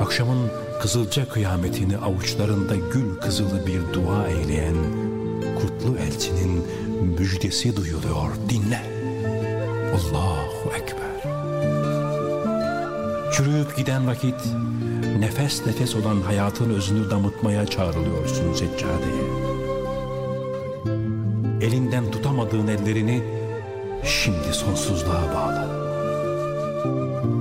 Akşamın 0.02 0.52
kızılca 0.82 1.30
kıyametini 1.30 1.98
avuçlarında 1.98 2.76
gül 2.76 3.16
kızılı 3.22 3.68
bir 3.68 3.94
dua 3.94 4.28
eyleyen 4.28 4.76
kutlu 5.62 5.98
elçinin 5.98 6.63
müjdesi 7.20 7.76
duyuluyor. 7.76 8.30
Dinle. 8.50 8.82
Allahu 9.94 10.72
Ekber. 10.76 11.32
Çürüyüp 13.34 13.78
giden 13.78 14.08
vakit 14.08 14.36
nefes 15.21 15.65
nefes 15.65 15.95
olan 15.95 16.21
hayatın 16.21 16.69
özünü 16.69 17.10
damıtmaya 17.10 17.65
çağrılıyorsun 17.65 18.53
seccadeye. 18.53 19.27
Elinden 21.62 22.12
tutamadığın 22.12 22.67
ellerini 22.67 23.23
şimdi 24.03 24.53
sonsuzluğa 24.53 25.23
bağla. 25.36 25.67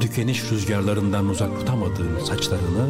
Tükeniş 0.00 0.50
rüzgarlarından 0.50 1.28
uzak 1.28 1.58
tutamadığın 1.58 2.24
saçlarını 2.24 2.88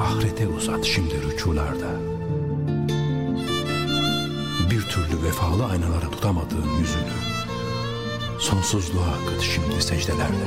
ahirete 0.00 0.48
uzat 0.48 0.84
şimdi 0.84 1.14
rüçularda. 1.22 2.00
Bir 4.70 4.82
türlü 4.82 5.22
vefalı 5.22 5.64
aynalara 5.64 6.10
tutamadığın 6.10 6.78
yüzünü 6.80 7.32
sonsuzluğa 8.38 9.06
akıt 9.06 9.40
şimdi 9.40 9.82
secdelerde. 9.82 10.46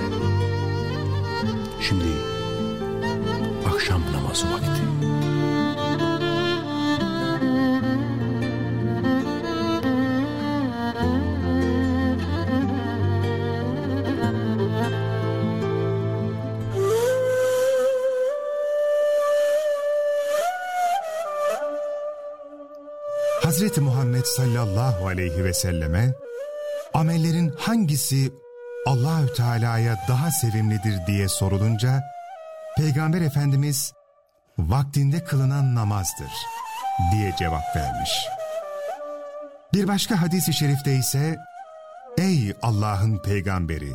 Şimdi 1.82 2.35
namazı 4.36 4.54
vakti. 4.54 4.82
Hazreti 23.44 23.82
Muhammed 23.82 24.26
sallallahu 24.26 25.08
aleyhi 25.08 25.44
ve 25.44 25.54
selleme 25.54 26.14
amellerin 26.94 27.54
hangisi 27.58 28.32
Allahü 28.86 29.34
Teala'ya 29.34 29.98
daha 30.08 30.32
sevimlidir 30.32 31.08
diye 31.08 31.28
sorulunca 31.28 32.04
Peygamber 32.78 33.22
Efendimiz 33.22 33.94
vaktinde 34.58 35.24
kılınan 35.24 35.76
namazdır 35.76 36.32
diye 37.12 37.36
cevap 37.40 37.76
vermiş. 37.76 38.12
Bir 39.74 39.88
başka 39.88 40.22
hadis-i 40.22 40.54
şerifte 40.54 40.96
ise 40.96 41.38
Ey 42.18 42.54
Allah'ın 42.62 43.18
peygamberi! 43.18 43.92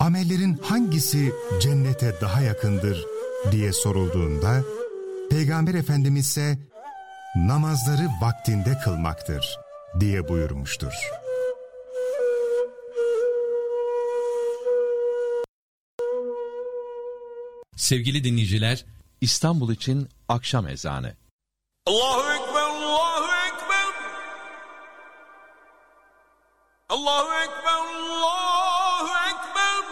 Amellerin 0.00 0.58
hangisi 0.62 1.32
cennete 1.60 2.20
daha 2.20 2.40
yakındır 2.40 3.06
diye 3.52 3.72
sorulduğunda 3.72 4.62
Peygamber 5.30 5.74
Efendimiz 5.74 6.26
ise 6.26 6.58
namazları 7.36 8.08
vaktinde 8.20 8.78
kılmaktır 8.84 9.58
diye 10.00 10.28
buyurmuştur. 10.28 10.92
Sevgili 17.76 18.24
dinleyiciler, 18.24 18.84
İstanbul 19.20 19.72
için 19.72 20.08
akşam 20.28 20.68
ezanı. 20.68 21.16
Allahu 21.86 22.32
Ekber, 22.32 22.62
Allahu 22.62 23.24
Ekber. 23.46 23.94
Allahu 26.88 27.34
Ekber, 27.34 27.72
Allahu 27.72 29.08
Ekber. 29.28 29.84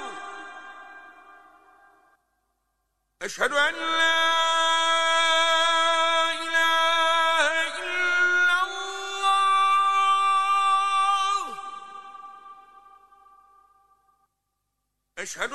Eşhedü 3.21 3.55
en 3.55 3.75
la 3.75 4.15
ilahe 6.43 7.69
illallah. 7.83 8.77
Eşhedü 15.17 15.55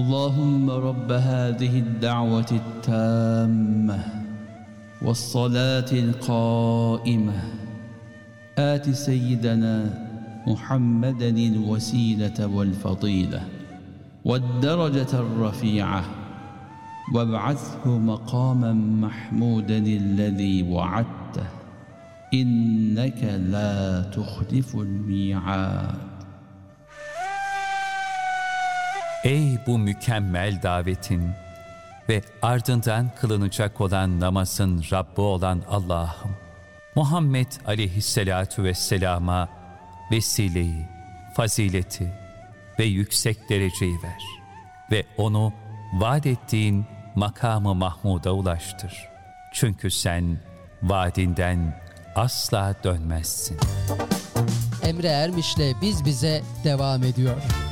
اللهم 0.00 0.70
رب 0.70 1.12
هذه 1.12 1.78
الدعوة 1.78 2.50
التامة 2.52 3.98
والصلاة 5.02 5.90
القائمة. 5.92 7.42
آت 8.58 8.90
سيدنا 8.90 9.76
محمدا 10.46 11.28
الوسيلة 11.28 12.46
والفضيلة 12.46 13.42
والدرجة 14.24 15.12
الرفيعة 15.14 16.04
وابعثه 17.14 17.98
مقاما 17.98 18.72
محمودا 18.72 19.78
الذي 19.78 20.62
وعدته. 20.62 21.48
إنك 22.34 23.24
لا 23.24 24.02
تخلف 24.02 24.76
الميعاد. 24.76 26.09
Ey 29.24 29.58
bu 29.66 29.78
mükemmel 29.78 30.62
davetin 30.62 31.30
ve 32.08 32.22
ardından 32.42 33.10
kılınacak 33.20 33.80
olan 33.80 34.20
namazın 34.20 34.84
Rabbi 34.92 35.20
olan 35.20 35.62
Allah'ım, 35.68 36.36
Muhammed 36.94 37.46
aleyhisselatu 37.66 38.64
vesselama 38.64 39.48
vesileyi, 40.10 40.88
fazileti 41.34 42.12
ve 42.78 42.84
yüksek 42.84 43.50
dereceyi 43.50 43.96
ver 44.02 44.22
ve 44.90 45.06
onu 45.16 45.52
vaat 45.92 46.26
ettiğin 46.26 46.86
makamı 47.14 47.74
Mahmud'a 47.74 48.32
ulaştır. 48.32 49.08
Çünkü 49.52 49.90
sen 49.90 50.38
vaadinden 50.82 51.80
asla 52.14 52.74
dönmezsin. 52.84 53.58
Emre 54.82 55.08
Ermiş'le 55.08 55.80
Biz 55.82 56.04
Bize 56.04 56.42
devam 56.64 57.04
ediyor. 57.04 57.69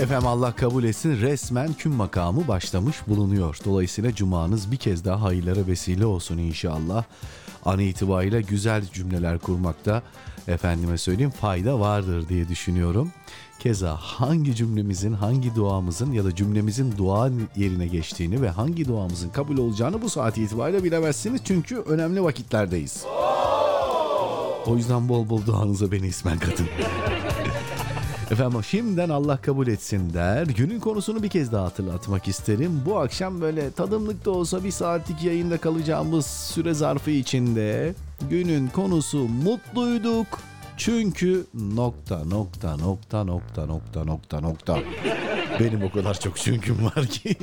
Efendim 0.00 0.26
Allah 0.26 0.52
kabul 0.52 0.84
etsin 0.84 1.20
resmen 1.20 1.72
küm 1.72 1.92
makamı 1.92 2.48
başlamış 2.48 2.96
bulunuyor. 3.06 3.58
Dolayısıyla 3.64 4.14
cumanız 4.14 4.72
bir 4.72 4.76
kez 4.76 5.04
daha 5.04 5.22
hayırlara 5.22 5.66
vesile 5.66 6.06
olsun 6.06 6.38
inşallah. 6.38 7.04
An 7.64 7.78
itibariyle 7.78 8.42
güzel 8.42 8.84
cümleler 8.92 9.38
kurmakta 9.38 10.02
efendime 10.48 10.98
söyleyeyim 10.98 11.30
fayda 11.30 11.80
vardır 11.80 12.28
diye 12.28 12.48
düşünüyorum. 12.48 13.12
Keza 13.58 13.96
hangi 13.96 14.54
cümlemizin, 14.54 15.12
hangi 15.12 15.54
duamızın 15.54 16.12
ya 16.12 16.24
da 16.24 16.34
cümlemizin 16.34 16.94
dua 16.98 17.30
yerine 17.56 17.86
geçtiğini 17.86 18.42
ve 18.42 18.50
hangi 18.50 18.88
duamızın 18.88 19.28
kabul 19.28 19.58
olacağını 19.58 20.02
bu 20.02 20.10
saat 20.10 20.38
itibariyle 20.38 20.84
bilemezsiniz. 20.84 21.40
Çünkü 21.44 21.76
önemli 21.76 22.22
vakitlerdeyiz. 22.22 23.04
O 24.66 24.76
yüzden 24.76 25.08
bol 25.08 25.28
bol 25.28 25.46
duanıza 25.46 25.92
beni 25.92 26.06
ismen 26.06 26.38
katın. 26.38 26.66
Efendim 28.30 28.64
şimdiden 28.64 29.08
Allah 29.08 29.36
kabul 29.36 29.66
etsin 29.66 30.14
der. 30.14 30.46
Günün 30.46 30.80
konusunu 30.80 31.22
bir 31.22 31.28
kez 31.28 31.52
daha 31.52 31.64
hatırlatmak 31.64 32.28
isterim. 32.28 32.82
Bu 32.86 32.98
akşam 32.98 33.40
böyle 33.40 33.70
tadımlık 33.70 34.24
da 34.24 34.30
olsa 34.30 34.64
bir 34.64 34.70
saatlik 34.70 35.22
yayında 35.22 35.58
kalacağımız 35.58 36.26
süre 36.26 36.74
zarfı 36.74 37.10
içinde 37.10 37.94
günün 38.30 38.68
konusu 38.68 39.18
mutluyduk. 39.18 40.26
Çünkü 40.76 41.46
nokta 41.54 42.24
nokta 42.24 42.76
nokta 42.76 43.24
nokta 43.24 43.66
nokta 43.66 44.04
nokta 44.04 44.40
nokta. 44.40 44.78
Benim 45.60 45.82
o 45.82 45.90
kadar 45.92 46.20
çok 46.20 46.36
çünküm 46.36 46.84
var 46.84 47.06
ki. 47.06 47.36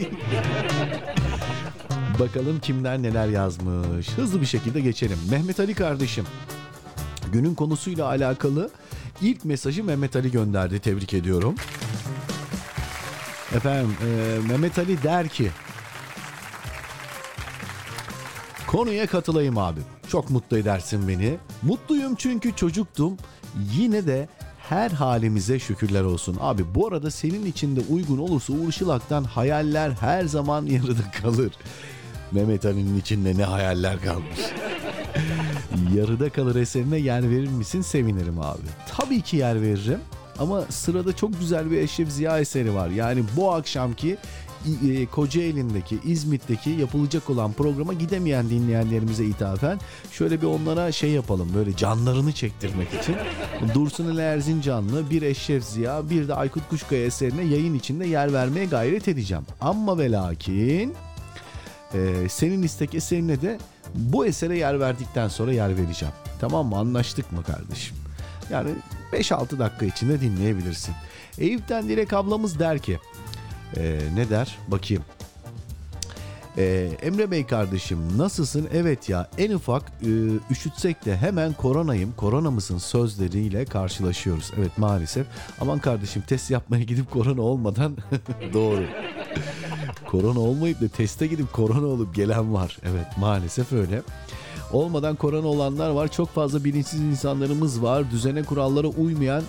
Bakalım 2.19 2.59
kimler 2.59 3.01
neler 3.01 3.27
yazmış. 3.27 4.09
Hızlı 4.09 4.41
bir 4.41 4.45
şekilde 4.45 4.81
geçelim. 4.81 5.17
Mehmet 5.31 5.59
Ali 5.59 5.73
kardeşim. 5.73 6.25
Günün 7.31 7.55
konusuyla 7.55 8.05
alakalı 8.07 8.69
ilk 9.21 9.45
mesajı 9.45 9.83
Mehmet 9.83 10.15
Ali 10.15 10.31
gönderdi. 10.31 10.79
Tebrik 10.79 11.13
ediyorum. 11.13 11.55
Efendim 13.55 13.95
e, 14.01 14.39
Mehmet 14.47 14.79
Ali 14.79 15.03
der 15.03 15.27
ki 15.27 15.51
Konuya 18.67 19.07
katılayım 19.07 19.57
abi. 19.57 19.79
Çok 20.07 20.29
mutlu 20.29 20.57
edersin 20.57 21.07
beni. 21.07 21.37
Mutluyum 21.61 22.15
çünkü 22.15 22.55
çocuktum. 22.55 23.17
Yine 23.73 24.07
de 24.07 24.27
her 24.69 24.91
halimize 24.91 25.59
şükürler 25.59 26.01
olsun. 26.01 26.37
Abi 26.41 26.75
bu 26.75 26.87
arada 26.87 27.11
senin 27.11 27.45
için 27.45 27.75
de 27.75 27.81
uygun 27.89 28.17
olursa 28.17 28.53
Uğur 28.53 28.71
Şılak'tan 28.71 29.23
hayaller 29.23 29.91
her 29.91 30.25
zaman 30.25 30.65
yarıda 30.65 31.11
kalır. 31.21 31.51
Mehmet 32.31 32.65
Ali'nin 32.65 32.99
içinde 32.99 33.37
ne 33.37 33.43
hayaller 33.43 34.01
kalmış. 34.01 34.39
Yarıda 35.95 36.29
kalır 36.29 36.55
eserine 36.55 36.97
yer 36.97 37.29
verir 37.29 37.47
misin 37.47 37.81
sevinirim 37.81 38.39
abi. 38.39 38.67
Tabii 38.97 39.21
ki 39.21 39.37
yer 39.37 39.61
veririm. 39.61 39.99
Ama 40.39 40.61
sırada 40.69 41.15
çok 41.15 41.39
güzel 41.39 41.71
bir 41.71 41.77
Eşref 41.77 42.09
Ziya 42.09 42.39
eseri 42.39 42.73
var. 42.75 42.89
Yani 42.89 43.23
bu 43.35 43.53
akşamki 43.53 44.17
e, 44.87 45.05
Kocaeli'ndeki, 45.05 45.99
İzmit'teki 46.05 46.69
yapılacak 46.69 47.29
olan 47.29 47.53
programa 47.53 47.93
gidemeyen 47.93 48.49
dinleyenlerimize 48.49 49.25
ithafen 49.25 49.79
şöyle 50.11 50.41
bir 50.41 50.47
onlara 50.47 50.91
şey 50.91 51.09
yapalım 51.09 51.51
böyle 51.55 51.75
canlarını 51.75 52.31
çektirmek 52.31 52.87
için. 53.01 53.15
Dursun 53.73 54.09
Ali 54.09 54.21
Erzincanlı, 54.21 55.09
bir 55.09 55.21
Eşref 55.21 55.63
Ziya, 55.63 56.09
bir 56.09 56.27
de 56.27 56.33
Aykut 56.33 56.69
Kuşkaya 56.69 57.05
eserine 57.05 57.43
yayın 57.43 57.73
içinde 57.73 58.07
yer 58.07 58.33
vermeye 58.33 58.65
gayret 58.65 59.07
edeceğim. 59.07 59.43
Ama 59.61 59.97
ve 59.97 60.11
lakin 60.11 60.93
e, 61.93 62.29
senin 62.29 62.63
istek 62.63 62.95
eserine 62.95 63.41
de 63.41 63.57
bu 63.95 64.25
esere 64.25 64.57
yer 64.57 64.79
verdikten 64.79 65.27
sonra 65.27 65.53
yer 65.53 65.77
vereceğim. 65.77 66.13
Tamam 66.39 66.67
mı? 66.67 66.77
Anlaştık 66.77 67.31
mı 67.31 67.43
kardeşim? 67.43 67.95
Yani 68.49 68.69
5-6 69.13 69.59
dakika 69.59 69.85
içinde 69.85 70.21
dinleyebilirsin. 70.21 70.95
Eyüp'ten 71.37 71.89
Dilek 71.89 72.13
ablamız 72.13 72.59
der 72.59 72.79
ki 72.79 72.99
e, 73.77 73.99
ne 74.15 74.29
der? 74.29 74.57
Bakayım. 74.67 75.03
E, 76.57 76.89
Emre 77.01 77.31
Bey 77.31 77.45
kardeşim 77.45 78.17
nasılsın? 78.17 78.67
Evet 78.73 79.09
ya 79.09 79.29
en 79.37 79.51
ufak 79.51 79.83
e, 80.01 80.09
üşütsek 80.51 81.05
de 81.05 81.17
hemen 81.17 81.53
koronayım, 81.53 82.13
korona 82.17 82.51
mısın 82.51 82.77
sözleriyle 82.77 83.65
karşılaşıyoruz. 83.65 84.51
Evet 84.59 84.77
maalesef. 84.77 85.27
Aman 85.61 85.79
kardeşim 85.79 86.23
test 86.27 86.51
yapmaya 86.51 86.83
gidip 86.83 87.11
korona 87.11 87.41
olmadan 87.41 87.97
doğru. 88.53 88.83
Korona 90.15 90.39
olmayıp 90.39 90.81
da 90.81 90.87
teste 90.87 91.27
gidip 91.27 91.53
korona 91.53 91.87
olup 91.87 92.15
gelen 92.15 92.53
var. 92.53 92.77
Evet 92.83 93.05
maalesef 93.17 93.73
öyle. 93.73 94.01
Olmadan 94.73 95.15
korona 95.15 95.47
olanlar 95.47 95.89
var. 95.89 96.11
Çok 96.11 96.29
fazla 96.29 96.63
bilinçsiz 96.63 97.01
insanlarımız 97.01 97.83
var. 97.83 98.11
Düzene 98.11 98.43
kurallara 98.43 98.87
uymayan 98.87 99.43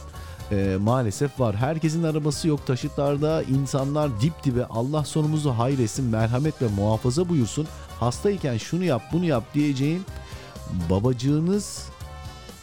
e, 0.53 0.77
maalesef 0.81 1.41
var. 1.41 1.57
Herkesin 1.57 2.03
arabası 2.03 2.49
yok 2.49 2.67
taşıtlarda. 2.67 3.43
insanlar 3.43 4.21
dip 4.21 4.45
dibe 4.45 4.65
Allah 4.67 5.05
sonumuzu 5.05 5.51
hayretsin, 5.51 6.05
merhamet 6.05 6.63
ve 6.63 6.67
muhafaza 6.67 7.29
buyursun. 7.29 7.67
Hastayken 8.01 8.57
şunu 8.57 8.85
yap 8.85 9.03
bunu 9.13 9.25
yap 9.25 9.55
diyeceğin 9.55 10.03
babacığınız 10.91 11.89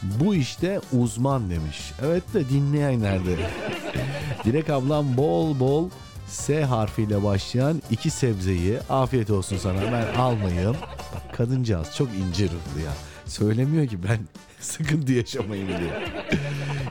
bu 0.03 0.35
işte 0.35 0.81
uzman 0.99 1.49
demiş. 1.49 1.91
Evet 2.05 2.33
de 2.33 2.49
dinleyen 2.49 3.01
nerede? 3.01 3.35
Dilek 4.45 4.69
ablam 4.69 5.17
bol 5.17 5.59
bol 5.59 5.89
S 6.33 6.63
harfiyle 6.63 7.23
başlayan 7.23 7.81
iki 7.91 8.09
sebzeyi 8.09 8.79
afiyet 8.89 9.29
olsun 9.29 9.57
sana 9.57 9.81
ben 9.81 10.19
almayayım. 10.19 10.75
Bak 11.15 11.37
kadıncağız 11.37 11.95
çok 11.95 12.07
ince 12.09 12.45
ruhlu 12.45 12.85
ya. 12.85 12.93
Söylemiyor 13.25 13.87
ki 13.87 14.03
ben 14.03 14.19
sıkıntı 14.59 15.11
yaşamayayım 15.11 15.67
diye. 15.67 16.07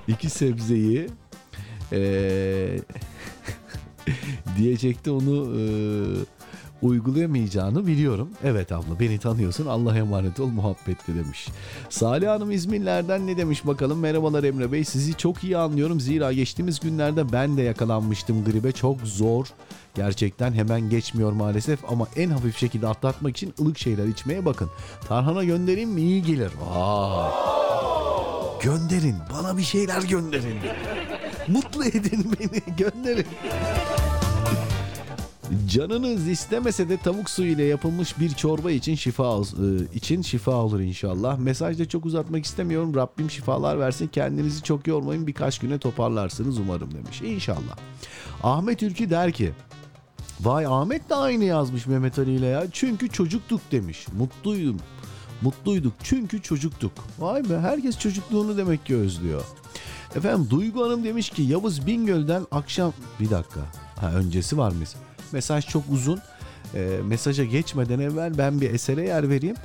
iki 0.09 0.31
sebzeyi 0.31 1.09
ee, 1.93 2.79
diyecekti 4.59 5.11
onu 5.11 5.61
ee, 5.61 5.63
uygulayamayacağını 6.83 7.87
biliyorum. 7.87 8.29
Evet 8.45 8.73
abla 8.73 9.01
beni 9.01 9.19
tanıyorsun 9.19 9.67
Allah'a 9.67 9.97
emanet 9.97 10.41
ol 10.41 10.47
muhabbetle 10.47 11.15
demiş. 11.15 11.49
Salih 11.91 12.29
Hanım 12.29 12.51
İzmirlerden 12.51 13.27
ne 13.27 13.37
demiş 13.37 13.67
bakalım. 13.67 13.99
Merhabalar 13.99 14.45
Emre 14.45 14.73
Bey 14.73 14.85
sizi 14.85 15.17
çok 15.17 15.45
iyi 15.45 15.57
anlıyorum. 15.57 16.01
Zira 16.01 16.33
geçtiğimiz 16.33 16.81
günlerde 16.81 17.33
ben 17.33 17.57
de 17.57 17.63
yakalanmıştım 17.63 18.45
gribe. 18.45 18.73
Çok 18.73 19.01
zor. 19.01 19.47
Gerçekten 19.95 20.53
hemen 20.53 20.91
geçmiyor 20.91 21.33
maalesef 21.33 21.91
ama 21.91 22.07
en 22.17 22.31
hafif 22.31 22.59
şekilde 22.59 22.89
atlatmak 22.89 23.37
için 23.37 23.55
ılık 23.61 23.79
şeyler 23.79 24.07
içmeye 24.07 24.45
bakın. 24.45 24.71
Tarhana 25.09 25.45
göndereyim 25.45 25.91
mi 25.91 26.01
iyi 26.01 26.23
gelir. 26.23 26.51
Vay. 26.61 27.31
Gönderin 28.63 29.17
bana 29.33 29.57
bir 29.57 29.63
şeyler 29.63 30.03
gönderin. 30.03 30.59
Mutlu 31.49 31.85
edin 31.85 32.33
beni 32.41 32.77
gönderin. 32.77 33.27
Canınız 35.69 36.29
istemese 36.29 36.89
de 36.89 36.97
tavuk 36.97 37.31
suyu 37.31 37.53
ile 37.53 37.65
yapılmış 37.65 38.21
bir 38.21 38.31
çorba 38.31 38.71
için 38.71 38.95
şifa 38.95 39.37
e, 39.37 39.95
için 39.95 40.23
şifa 40.23 40.53
olur 40.53 40.81
inşallah. 40.81 41.39
Mesajda 41.39 41.89
çok 41.89 42.07
uzatmak 42.07 42.45
istemiyorum. 42.45 42.95
Rabbim 42.95 43.31
şifalar 43.31 43.79
versin. 43.79 44.09
Kendinizi 44.09 44.63
çok 44.63 44.87
yormayın. 44.87 45.27
Birkaç 45.27 45.59
güne 45.59 45.79
toparlarsınız 45.79 46.59
umarım 46.59 46.95
demiş. 46.95 47.23
İnşallah. 47.23 47.77
Ahmet 48.43 48.83
Ülkü 48.83 49.11
der 49.11 49.33
ki 49.33 49.53
Vay 50.41 50.67
Ahmet 50.67 51.11
de 51.11 51.15
aynı 51.15 51.45
yazmış 51.45 51.87
Mehmet 51.87 52.19
Ali 52.19 52.35
ile 52.35 52.47
ya. 52.47 52.67
Çünkü 52.73 53.09
çocuktuk 53.09 53.61
demiş. 53.73 54.07
Mutluydum. 54.19 54.77
Mutluyduk 55.43 55.93
çünkü 56.03 56.43
çocuktuk. 56.43 56.93
Vay 57.19 57.51
be 57.51 57.59
herkes 57.59 57.99
çocukluğunu 57.99 58.57
demek 58.57 58.87
ki 58.87 58.97
özlüyor. 58.97 59.43
Efendim 60.17 60.47
Duygu 60.51 60.85
Hanım 60.85 61.05
demiş 61.05 61.31
ki 61.31 61.43
Yavuz 61.43 61.87
Bingöl'den 61.87 62.47
akşam... 62.51 62.93
Bir 63.21 63.31
dakika. 63.31 63.61
Ha 63.97 64.13
öncesi 64.13 64.59
var 64.59 64.71
mı? 64.73 64.85
Mesaj 65.33 65.67
çok 65.67 65.83
uzun. 65.91 66.21
E, 66.75 66.99
mesaja 67.05 67.45
geçmeden 67.45 67.99
evvel 67.99 68.39
ben 68.39 68.61
bir 68.61 68.71
esere 68.75 69.05
yer 69.05 69.31
vereyim. 69.31 69.57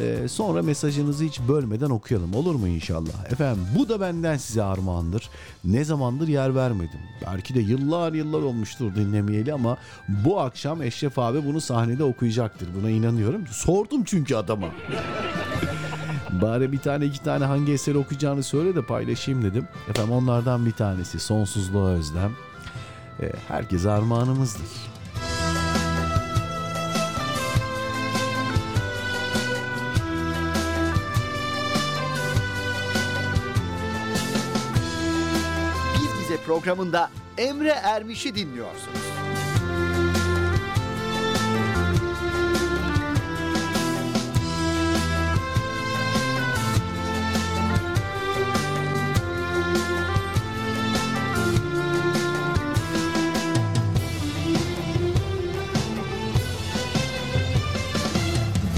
E, 0.00 0.28
sonra 0.28 0.62
mesajınızı 0.62 1.24
hiç 1.24 1.40
bölmeden 1.48 1.90
okuyalım 1.90 2.34
olur 2.34 2.54
mu 2.54 2.68
inşallah? 2.68 3.32
Efendim 3.32 3.64
bu 3.78 3.88
da 3.88 4.00
benden 4.00 4.36
size 4.36 4.62
armağandır. 4.62 5.30
Ne 5.64 5.84
zamandır 5.84 6.28
yer 6.28 6.54
vermedim. 6.54 7.00
Belki 7.26 7.54
de 7.54 7.60
yıllar 7.60 8.12
yıllar 8.12 8.42
olmuştur 8.42 8.94
dinlemeyeli 8.94 9.54
ama 9.54 9.76
bu 10.08 10.40
akşam 10.40 10.82
Eşref 10.82 11.18
abi 11.18 11.46
bunu 11.46 11.60
sahnede 11.60 12.04
okuyacaktır. 12.04 12.68
Buna 12.80 12.90
inanıyorum. 12.90 13.46
Sordum 13.46 14.04
çünkü 14.04 14.36
adama. 14.36 14.66
Bari 16.42 16.72
bir 16.72 16.78
tane 16.78 17.04
iki 17.04 17.22
tane 17.22 17.44
hangi 17.44 17.72
eseri 17.72 17.98
okuyacağını 17.98 18.42
söyle 18.42 18.74
de 18.74 18.82
paylaşayım 18.82 19.42
dedim. 19.42 19.68
Efendim 19.88 20.12
onlardan 20.12 20.66
bir 20.66 20.72
tanesi 20.72 21.20
Sonsuzluğa 21.20 21.90
Özlem. 21.90 22.32
E, 23.20 23.32
herkese 23.48 23.90
armağanımızdır. 23.90 24.89
Programında 36.60 37.10
Emre 37.38 37.68
Ermiş'i 37.68 38.34
dinliyorsunuz. 38.34 39.00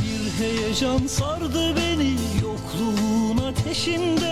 Bir 0.03 0.45
heyecan 0.45 1.07
sardı 1.07 1.77
beni 1.77 2.17
yokluğun 2.43 3.39
ateşinde 3.47 4.32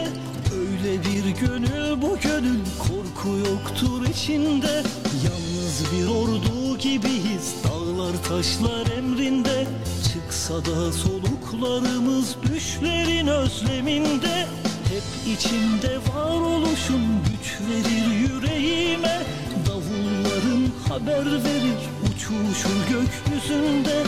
gönül 1.30 2.02
bu 2.02 2.18
gönül 2.22 2.60
korku 2.78 3.36
yoktur 3.36 4.06
içinde. 4.06 4.82
Yalnız 5.24 5.84
bir 5.92 6.06
ordu 6.06 6.78
gibiyiz 6.78 7.54
dağlar 7.64 8.12
taşlar 8.28 8.96
emrinde. 8.98 9.66
Çıksa 10.12 10.64
da 10.64 10.92
soluklarımız 10.92 12.36
düşlerin 12.42 13.26
özleminde. 13.26 14.46
Hep 14.88 15.34
içimde 15.34 15.98
var 16.14 16.40
oluşun 16.40 17.02
güç 17.24 17.58
verir 17.68 18.06
yüreğime. 18.14 19.22
Davulların 19.66 20.66
haber 20.88 21.26
verir 21.26 21.80
uçuşur 22.06 22.80
gökyüzünde 22.90 24.02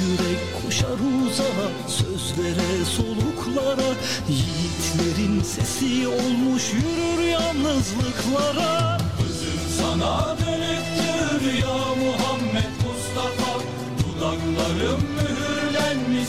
yürek 0.00 0.62
koşar 0.62 0.98
uzağa 1.26 1.68
sözlere 1.88 2.84
soluklara. 2.84 3.90
Yiğitlerin 4.28 5.42
sesi 5.42 6.08
olmuş 6.08 6.72
yürür 6.72 7.22
yalnızlıklara. 7.28 8.98
Özüm 9.24 9.60
sana 9.78 10.36
dönüktür 10.38 11.58
ya 11.58 11.78
Muhammed 12.04 12.72
Mustafa. 12.84 13.60
Dudaklarım 13.98 15.00
mühürlenmiş 15.16 16.28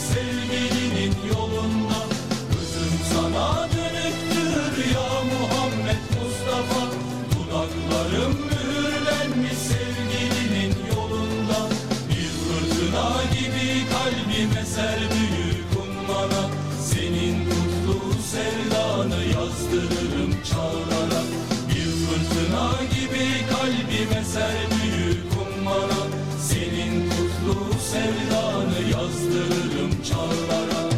gibi 13.32 13.84
kalbime 13.92 14.64
ser 14.66 14.98
büyük 15.00 15.66
ummana 15.76 16.50
Senin 16.80 17.50
kutlu 17.50 18.14
sevdanı 18.22 19.24
yazdırırım 19.24 20.34
çağlara. 20.44 21.22
Bir 21.68 21.90
fırtına 22.06 22.70
gibi 22.94 23.26
kalbime 23.50 24.24
ser 24.24 24.56
büyük 24.70 25.24
ummana 25.32 26.02
Senin 26.48 27.10
kutlu 27.10 27.80
sevdanı 27.80 28.80
yazdırırım 28.92 30.02
çağlara. 30.02 30.90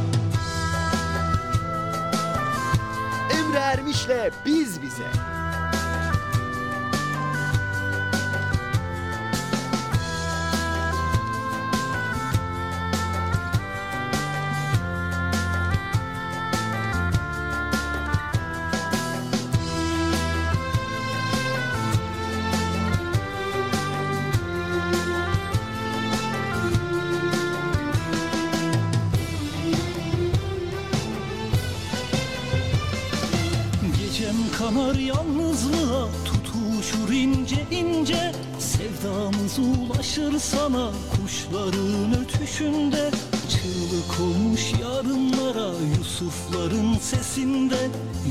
Emre 3.38 3.58
Ermiş'le 3.58 4.32
Biz 4.46 4.82
Bize. 4.82 5.27
Sevdamız 39.59 39.78
ulaşır 39.90 40.38
sana 40.38 40.90
kuşların 41.11 42.22
ötüşünde? 42.22 43.11
Çığlık 43.48 44.20
olmuş 44.20 44.72
yarınlara 44.82 45.72
Yusufların 45.98 46.98
sesinde. 46.98 47.76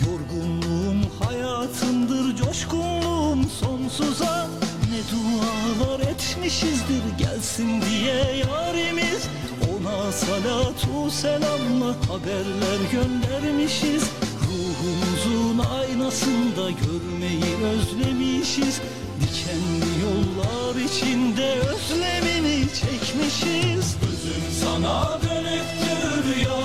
Yorgunluğum 0.06 1.08
hayatımdır 1.20 2.36
coşkunluğum 2.36 3.44
sonsuza. 3.60 4.48
Ne 4.92 5.02
dualar 5.12 6.00
etmişizdir 6.00 7.18
gelsin 7.18 7.82
diye 7.82 8.46
yarimiz. 8.50 9.28
Ona 9.70 10.12
salatu 10.12 11.12
selamla 11.12 11.96
haberler 12.10 12.80
göndermişiz. 12.92 14.04
Ruhumuzun 14.48 15.60
aynasında 15.60 16.72
görmeyi 16.72 17.56
özlemişiz. 17.64 18.82
Dikenli 19.22 19.87
yollar 20.38 20.76
içinde 20.76 21.60
özlemini 21.60 22.68
çekmişiz. 22.74 23.96
Özüm 24.10 24.44
sana 24.62 25.20
dönüktür 25.22 26.50
ya 26.50 26.57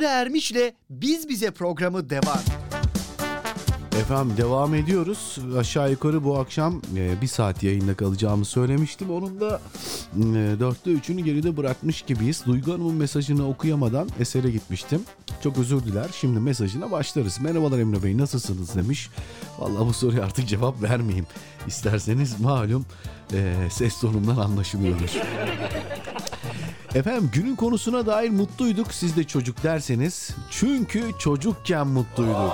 Emre 0.00 0.08
Ermiş'le 0.08 0.74
Biz 0.90 1.28
Bize 1.28 1.50
programı 1.50 2.10
devam. 2.10 2.38
Efendim 4.00 4.36
devam 4.36 4.74
ediyoruz. 4.74 5.38
Aşağı 5.58 5.90
yukarı 5.90 6.24
bu 6.24 6.38
akşam 6.38 6.82
e, 6.96 7.20
bir 7.22 7.26
saat 7.26 7.62
yayında 7.62 7.94
kalacağımı 7.94 8.44
söylemiştim. 8.44 9.10
Onun 9.10 9.40
da 9.40 9.60
e, 10.16 10.60
dörtte 10.60 10.90
üçünü 10.90 11.20
geride 11.20 11.56
bırakmış 11.56 12.02
gibiyiz. 12.02 12.42
Duygu 12.46 12.72
Hanım'ın 12.72 12.94
mesajını 12.94 13.48
okuyamadan 13.48 14.08
esere 14.20 14.50
gitmiştim. 14.50 15.02
Çok 15.42 15.58
özür 15.58 15.84
diler. 15.84 16.06
Şimdi 16.12 16.40
mesajına 16.40 16.90
başlarız. 16.90 17.40
Merhabalar 17.40 17.78
Emre 17.78 18.02
Bey 18.02 18.18
nasılsınız 18.18 18.76
demiş. 18.76 19.10
Vallahi 19.58 19.86
bu 19.86 19.92
soruya 19.92 20.24
artık 20.24 20.48
cevap 20.48 20.82
vermeyeyim. 20.82 21.26
İsterseniz 21.66 22.40
malum 22.40 22.86
e, 23.32 23.54
ses 23.70 24.00
tonumdan 24.00 24.36
anlaşılıyordur. 24.36 25.10
Efendim 26.94 27.30
günün 27.32 27.56
konusuna 27.56 28.06
dair 28.06 28.30
mutluyduk. 28.30 28.94
Siz 28.94 29.16
de 29.16 29.24
çocuk 29.24 29.62
derseniz. 29.62 30.30
Çünkü 30.50 31.04
çocukken 31.18 31.86
mutluyduk. 31.86 32.52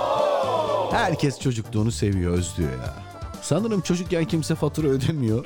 Herkes 0.91 1.39
çocukluğunu 1.39 1.91
seviyor, 1.91 2.33
özlüyor 2.33 2.71
ya. 2.71 2.93
Sanırım 3.41 3.81
çocukken 3.81 4.25
kimse 4.25 4.55
fatura 4.55 4.87
ödemiyor. 4.87 5.45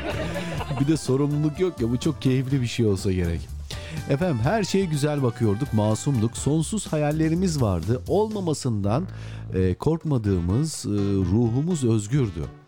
bir 0.80 0.88
de 0.88 0.96
sorumluluk 0.96 1.60
yok 1.60 1.80
ya 1.80 1.90
bu 1.90 2.00
çok 2.00 2.22
keyifli 2.22 2.62
bir 2.62 2.66
şey 2.66 2.86
olsa 2.86 3.12
gerek. 3.12 3.40
Efendim 4.10 4.38
her 4.42 4.64
şeye 4.64 4.84
güzel 4.84 5.22
bakıyorduk, 5.22 5.72
masumduk, 5.72 6.36
sonsuz 6.36 6.86
hayallerimiz 6.86 7.62
vardı. 7.62 8.02
Olmamasından 8.08 9.06
e, 9.54 9.74
korkmadığımız 9.74 10.86
e, 10.86 10.90
ruhumuz 11.32 11.84
özgürdü. 11.84 12.61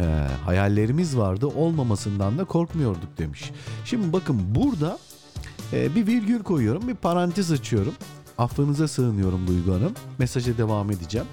E, 0.00 0.04
hayallerimiz 0.44 1.16
vardı, 1.16 1.46
olmamasından 1.46 2.38
da 2.38 2.44
korkmuyorduk 2.44 3.18
demiş. 3.18 3.50
Şimdi 3.84 4.12
bakın 4.12 4.40
burada 4.54 4.98
e, 5.72 5.94
bir 5.94 6.06
virgül 6.06 6.42
koyuyorum, 6.42 6.88
bir 6.88 6.94
parantez 6.94 7.52
açıyorum. 7.52 7.94
Affınıza 8.38 8.88
sığınıyorum 8.88 9.46
Duygu 9.46 9.74
Hanım. 9.74 9.92
Mesaja 10.18 10.58
devam 10.58 10.90
edeceğim. 10.90 11.26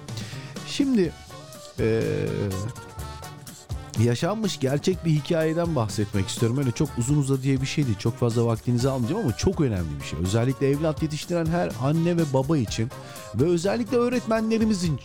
Şimdi 0.66 1.12
e, 1.80 2.02
yaşanmış 4.02 4.60
gerçek 4.60 5.04
bir 5.04 5.10
hikayeden 5.10 5.76
bahsetmek 5.76 6.28
istiyorum. 6.28 6.58
Öyle 6.58 6.70
çok 6.70 6.88
uzun 6.98 7.18
uza 7.18 7.42
diye 7.42 7.60
bir 7.60 7.66
şey 7.66 7.86
değil. 7.86 7.98
Çok 7.98 8.16
fazla 8.16 8.46
vaktinizi 8.46 8.88
almayacağım 8.88 9.22
ama 9.22 9.36
çok 9.36 9.60
önemli 9.60 10.00
bir 10.00 10.06
şey. 10.06 10.18
Özellikle 10.18 10.70
evlat 10.70 11.02
yetiştiren 11.02 11.46
her 11.46 11.72
anne 11.82 12.16
ve 12.16 12.22
baba 12.32 12.58
için 12.58 12.90
ve 13.34 13.44
özellikle 13.44 13.96
öğretmenlerimizin 13.96 15.00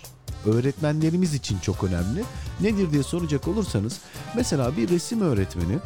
öğretmenlerimiz 0.46 1.34
için 1.34 1.60
çok 1.60 1.84
önemli. 1.84 2.24
Nedir 2.62 2.92
diye 2.92 3.04
soracak 3.04 3.48
olursanız 3.48 4.00
mesela 4.36 4.78
bir 4.78 4.90
resim 4.90 5.22
öğretmeni 5.22 5.80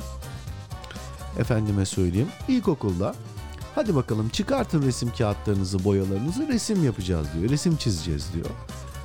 efendime 1.39 1.86
söyleyeyim 1.86 2.30
ilkokulda 2.47 3.16
hadi 3.76 3.95
bakalım 3.95 4.30
çıkartın 4.30 4.82
resim 4.82 5.12
kağıtlarınızı 5.18 5.84
boyalarınızı 5.84 6.47
resim 6.47 6.86
yapacağız 6.86 7.28
diyor 7.34 7.49
resim 7.49 7.76
çizeceğiz 7.76 8.34
diyor. 8.34 8.49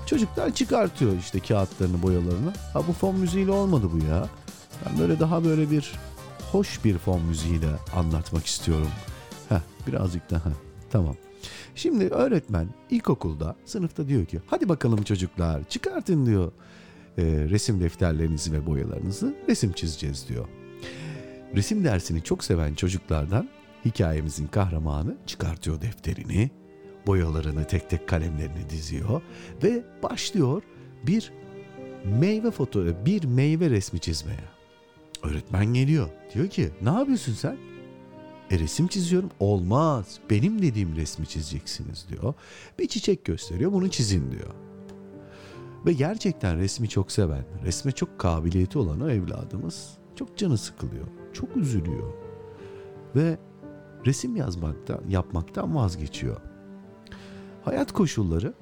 Çocuklar 0.06 0.54
çıkartıyor 0.54 1.12
işte 1.18 1.40
kağıtlarını 1.40 2.02
boyalarını. 2.02 2.52
Ha 2.72 2.82
bu 2.88 2.92
fon 2.92 3.16
müziğiyle 3.16 3.50
olmadı 3.50 3.86
bu 3.92 3.98
ya. 4.04 4.28
Ben 4.86 4.98
böyle 4.98 5.20
daha 5.20 5.44
böyle 5.44 5.70
bir 5.70 5.92
hoş 6.52 6.84
bir 6.84 6.98
fon 6.98 7.22
müziğiyle 7.22 7.68
anlatmak 7.96 8.46
istiyorum. 8.46 8.88
Heh 9.48 9.60
birazcık 9.86 10.30
daha 10.30 10.52
tamam. 10.90 11.14
Şimdi 11.74 12.04
öğretmen 12.04 12.68
ilkokulda 12.90 13.56
sınıfta 13.64 14.08
diyor 14.08 14.26
ki 14.26 14.40
hadi 14.46 14.68
bakalım 14.68 15.02
çocuklar 15.02 15.64
çıkartın 15.68 16.26
diyor 16.26 16.52
e, 17.18 17.22
resim 17.24 17.80
defterlerinizi 17.80 18.52
ve 18.52 18.66
boyalarınızı 18.66 19.34
resim 19.48 19.72
çizeceğiz 19.72 20.28
diyor. 20.28 20.48
Resim 21.56 21.84
dersini 21.84 22.22
çok 22.22 22.44
seven 22.44 22.74
çocuklardan 22.74 23.48
hikayemizin 23.84 24.46
kahramanı 24.46 25.16
çıkartıyor 25.26 25.80
defterini, 25.80 26.50
boyalarını 27.06 27.64
tek 27.64 27.90
tek 27.90 28.08
kalemlerini 28.08 28.70
diziyor 28.70 29.22
ve 29.62 29.84
başlıyor 30.02 30.62
bir 31.06 31.32
meyve 32.04 32.50
foto 32.50 32.84
bir 33.06 33.24
meyve 33.24 33.70
resmi 33.70 34.00
çizmeye. 34.00 34.44
Öğretmen 35.22 35.66
geliyor. 35.66 36.08
Diyor 36.34 36.48
ki 36.48 36.70
ne 36.82 36.90
yapıyorsun 36.90 37.32
sen? 37.32 37.56
E 38.50 38.58
resim 38.58 38.86
çiziyorum. 38.86 39.30
Olmaz. 39.40 40.18
Benim 40.30 40.62
dediğim 40.62 40.96
resmi 40.96 41.26
çizeceksiniz 41.26 42.06
diyor. 42.08 42.34
Bir 42.78 42.88
çiçek 42.88 43.24
gösteriyor. 43.24 43.72
Bunu 43.72 43.90
çizin 43.90 44.30
diyor. 44.30 44.54
Ve 45.86 45.92
gerçekten 45.92 46.58
resmi 46.58 46.88
çok 46.88 47.12
seven, 47.12 47.44
resme 47.64 47.92
çok 47.92 48.18
kabiliyeti 48.18 48.78
olan 48.78 49.00
o 49.00 49.10
evladımız 49.10 49.98
çok 50.14 50.36
canı 50.36 50.58
sıkılıyor. 50.58 51.06
Çok 51.32 51.56
üzülüyor. 51.56 52.12
Ve 53.16 53.38
resim 54.06 54.36
yazmaktan, 54.36 55.00
yapmaktan 55.08 55.74
vazgeçiyor. 55.74 56.40
Hayat 57.64 57.92
koşulları 57.92 58.54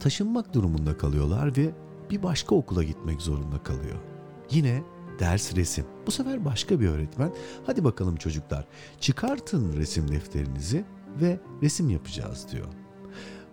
taşınmak 0.00 0.54
durumunda 0.54 0.96
kalıyorlar 0.96 1.56
ve 1.56 1.70
bir 2.10 2.22
başka 2.22 2.54
okula 2.54 2.84
gitmek 2.84 3.22
zorunda 3.22 3.62
kalıyor. 3.62 3.96
Yine 4.50 4.82
ders 5.18 5.56
resim. 5.56 5.84
Bu 6.06 6.10
sefer 6.10 6.44
başka 6.44 6.80
bir 6.80 6.88
öğretmen. 6.88 7.32
Hadi 7.66 7.84
bakalım 7.84 8.16
çocuklar 8.16 8.66
çıkartın 9.00 9.76
resim 9.76 10.12
defterinizi 10.12 10.84
ve 11.20 11.40
resim 11.62 11.90
yapacağız 11.90 12.46
diyor. 12.52 12.66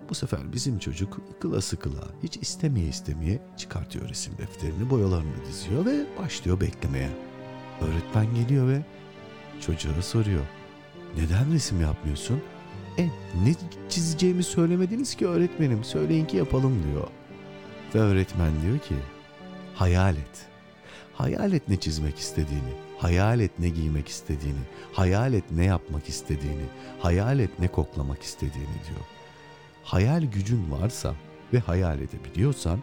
Bu 0.10 0.16
sefer 0.16 0.54
bizim 0.54 0.80
çocuk 0.80 1.22
kıla 1.40 1.62
sıkıla 1.62 2.04
hiç 2.24 2.38
istemeye 2.38 2.88
istemeye 2.88 3.42
çıkartıyor 3.58 4.10
resim 4.10 4.38
defterini 4.38 4.90
boyalarını 4.90 5.46
diziyor 5.48 5.86
ve 5.86 6.06
başlıyor 6.20 6.62
beklemeye. 6.62 7.10
Öğretmen 7.82 8.36
geliyor 8.36 8.68
ve 8.68 8.86
çocuğa 9.62 10.02
soruyor. 10.02 10.46
Neden 11.18 11.54
resim 11.54 11.82
yapmıyorsun? 11.82 12.42
E 12.98 13.06
ne 13.44 13.56
çizeceğimi 13.90 14.44
söylemediniz 14.44 15.16
ki 15.16 15.28
öğretmenim. 15.28 15.84
Söyleyin 15.84 16.26
ki 16.26 16.38
yapalım 16.38 16.84
diyor. 16.84 17.08
Ve 17.96 18.00
öğretmen 18.00 18.52
diyor 18.62 18.80
ki 18.80 18.96
hayal 19.76 20.16
et. 20.16 20.53
Hayal 21.14 21.54
et 21.54 21.70
ne 21.70 21.80
çizmek 21.80 22.18
istediğini. 22.18 22.74
Hayal 22.98 23.40
et 23.40 23.52
ne 23.60 23.70
giymek 23.70 24.08
istediğini. 24.08 24.60
Hayal 24.94 25.34
et 25.34 25.44
ne 25.52 25.66
yapmak 25.66 26.10
istediğini. 26.10 26.66
Hayal 27.00 27.40
et 27.40 27.60
ne 27.60 27.68
koklamak 27.68 28.22
istediğini 28.22 28.78
diyor. 28.90 29.06
Hayal 29.84 30.24
gücün 30.24 30.72
varsa 30.72 31.16
ve 31.54 31.60
hayal 31.60 32.00
edebiliyorsan 32.00 32.80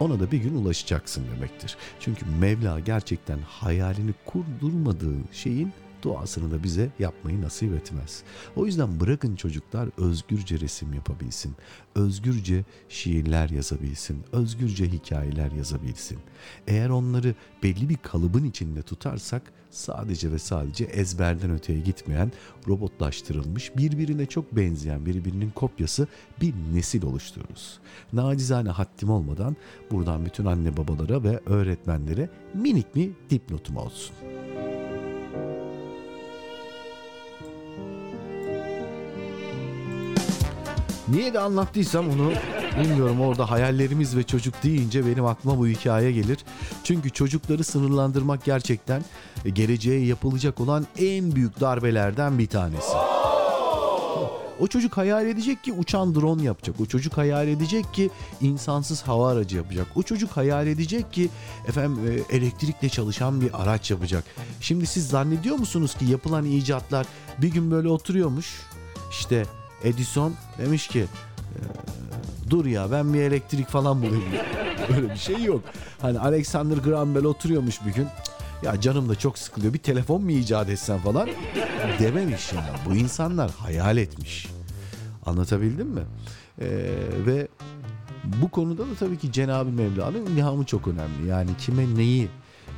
ona 0.00 0.20
da 0.20 0.32
bir 0.32 0.38
gün 0.38 0.54
ulaşacaksın 0.54 1.24
demektir. 1.36 1.76
Çünkü 2.00 2.26
Mevla 2.40 2.80
gerçekten 2.80 3.38
hayalini 3.38 4.14
kurdurmadığı 4.26 5.16
şeyin 5.32 5.72
duasını 6.02 6.50
da 6.50 6.62
bize 6.62 6.90
yapmayı 6.98 7.42
nasip 7.42 7.74
etmez. 7.74 8.22
O 8.56 8.66
yüzden 8.66 9.00
bırakın 9.00 9.36
çocuklar 9.36 9.88
özgürce 9.98 10.60
resim 10.60 10.94
yapabilsin, 10.94 11.54
özgürce 11.94 12.64
şiirler 12.88 13.50
yazabilsin, 13.50 14.24
özgürce 14.32 14.86
hikayeler 14.88 15.52
yazabilsin. 15.52 16.18
Eğer 16.66 16.88
onları 16.88 17.34
belli 17.62 17.88
bir 17.88 17.96
kalıbın 17.96 18.44
içinde 18.44 18.82
tutarsak 18.82 19.42
sadece 19.70 20.32
ve 20.32 20.38
sadece 20.38 20.84
ezberden 20.84 21.50
öteye 21.50 21.80
gitmeyen, 21.80 22.32
robotlaştırılmış, 22.68 23.76
birbirine 23.76 24.26
çok 24.26 24.56
benzeyen 24.56 25.06
birbirinin 25.06 25.50
kopyası 25.50 26.06
bir 26.40 26.54
nesil 26.74 27.02
oluştururuz. 27.02 27.78
Nacizane 28.12 28.70
haddim 28.70 29.10
olmadan 29.10 29.56
buradan 29.90 30.26
bütün 30.26 30.44
anne 30.44 30.76
babalara 30.76 31.22
ve 31.22 31.40
öğretmenlere 31.46 32.30
minik 32.54 32.94
bir 32.94 33.10
dipnotum 33.30 33.76
olsun. 33.76 34.14
Niye 41.10 41.34
de 41.34 41.38
anlattıysam 41.40 42.08
onu 42.10 42.32
bilmiyorum 42.82 43.20
orada 43.20 43.50
hayallerimiz 43.50 44.16
ve 44.16 44.22
çocuk 44.22 44.62
deyince 44.62 45.06
benim 45.06 45.26
aklıma 45.26 45.58
bu 45.58 45.66
hikaye 45.66 46.12
gelir. 46.12 46.38
Çünkü 46.84 47.10
çocukları 47.10 47.64
sınırlandırmak 47.64 48.44
gerçekten 48.44 49.04
e, 49.44 49.50
geleceğe 49.50 50.06
yapılacak 50.06 50.60
olan 50.60 50.86
en 50.98 51.34
büyük 51.34 51.60
darbelerden 51.60 52.38
bir 52.38 52.46
tanesi. 52.46 52.92
O 54.60 54.66
çocuk 54.66 54.96
hayal 54.96 55.26
edecek 55.26 55.64
ki 55.64 55.72
uçan 55.72 56.14
drone 56.14 56.42
yapacak. 56.42 56.80
O 56.80 56.86
çocuk 56.86 57.16
hayal 57.16 57.48
edecek 57.48 57.94
ki 57.94 58.10
insansız 58.40 59.02
hava 59.02 59.30
aracı 59.30 59.56
yapacak. 59.56 59.86
O 59.96 60.02
çocuk 60.02 60.30
hayal 60.30 60.66
edecek 60.66 61.12
ki 61.12 61.28
efendim 61.68 62.24
e, 62.30 62.36
elektrikle 62.36 62.88
çalışan 62.88 63.40
bir 63.40 63.62
araç 63.62 63.90
yapacak. 63.90 64.24
Şimdi 64.60 64.86
siz 64.86 65.08
zannediyor 65.08 65.56
musunuz 65.56 65.94
ki 65.94 66.04
yapılan 66.04 66.44
icatlar 66.44 67.06
bir 67.38 67.48
gün 67.48 67.70
böyle 67.70 67.88
oturuyormuş. 67.88 68.60
İşte 69.10 69.46
Edison 69.84 70.34
demiş 70.58 70.88
ki 70.88 71.00
"Ee, 71.54 72.50
dur 72.50 72.64
ya 72.66 72.90
ben 72.92 73.14
bir 73.14 73.20
elektrik 73.22 73.68
falan 73.68 74.02
bulayım. 74.02 74.24
Öyle 74.96 75.10
bir 75.10 75.16
şey 75.18 75.42
yok. 75.42 75.62
Hani 76.02 76.18
Alexander 76.18 76.76
Graham 76.76 77.14
Bell 77.14 77.24
oturuyormuş 77.24 77.80
bir 77.86 77.92
gün. 77.92 78.04
"Cık, 78.04 78.12
Ya 78.62 78.80
canım 78.80 79.08
da 79.08 79.14
çok 79.14 79.38
sıkılıyor 79.38 79.74
bir 79.74 79.78
telefon 79.78 80.22
mu 80.22 80.30
icat 80.30 80.68
etsen 80.68 80.98
falan 80.98 81.28
dememiş 81.98 82.52
yani. 82.52 82.66
Bu 82.86 82.94
insanlar 82.96 83.50
hayal 83.50 83.96
etmiş. 83.96 84.48
Anlatabildim 85.26 85.86
mi? 85.88 86.00
Ee, 86.60 86.66
ve 87.26 87.48
bu 88.24 88.48
konuda 88.50 88.82
da 88.82 88.94
tabii 88.98 89.18
ki 89.18 89.32
Cenab-ı 89.32 89.70
Mevla'nın 89.70 90.26
ilhamı 90.26 90.64
çok 90.64 90.88
önemli. 90.88 91.26
Yani 91.28 91.50
kime 91.58 91.94
neyi 91.94 92.28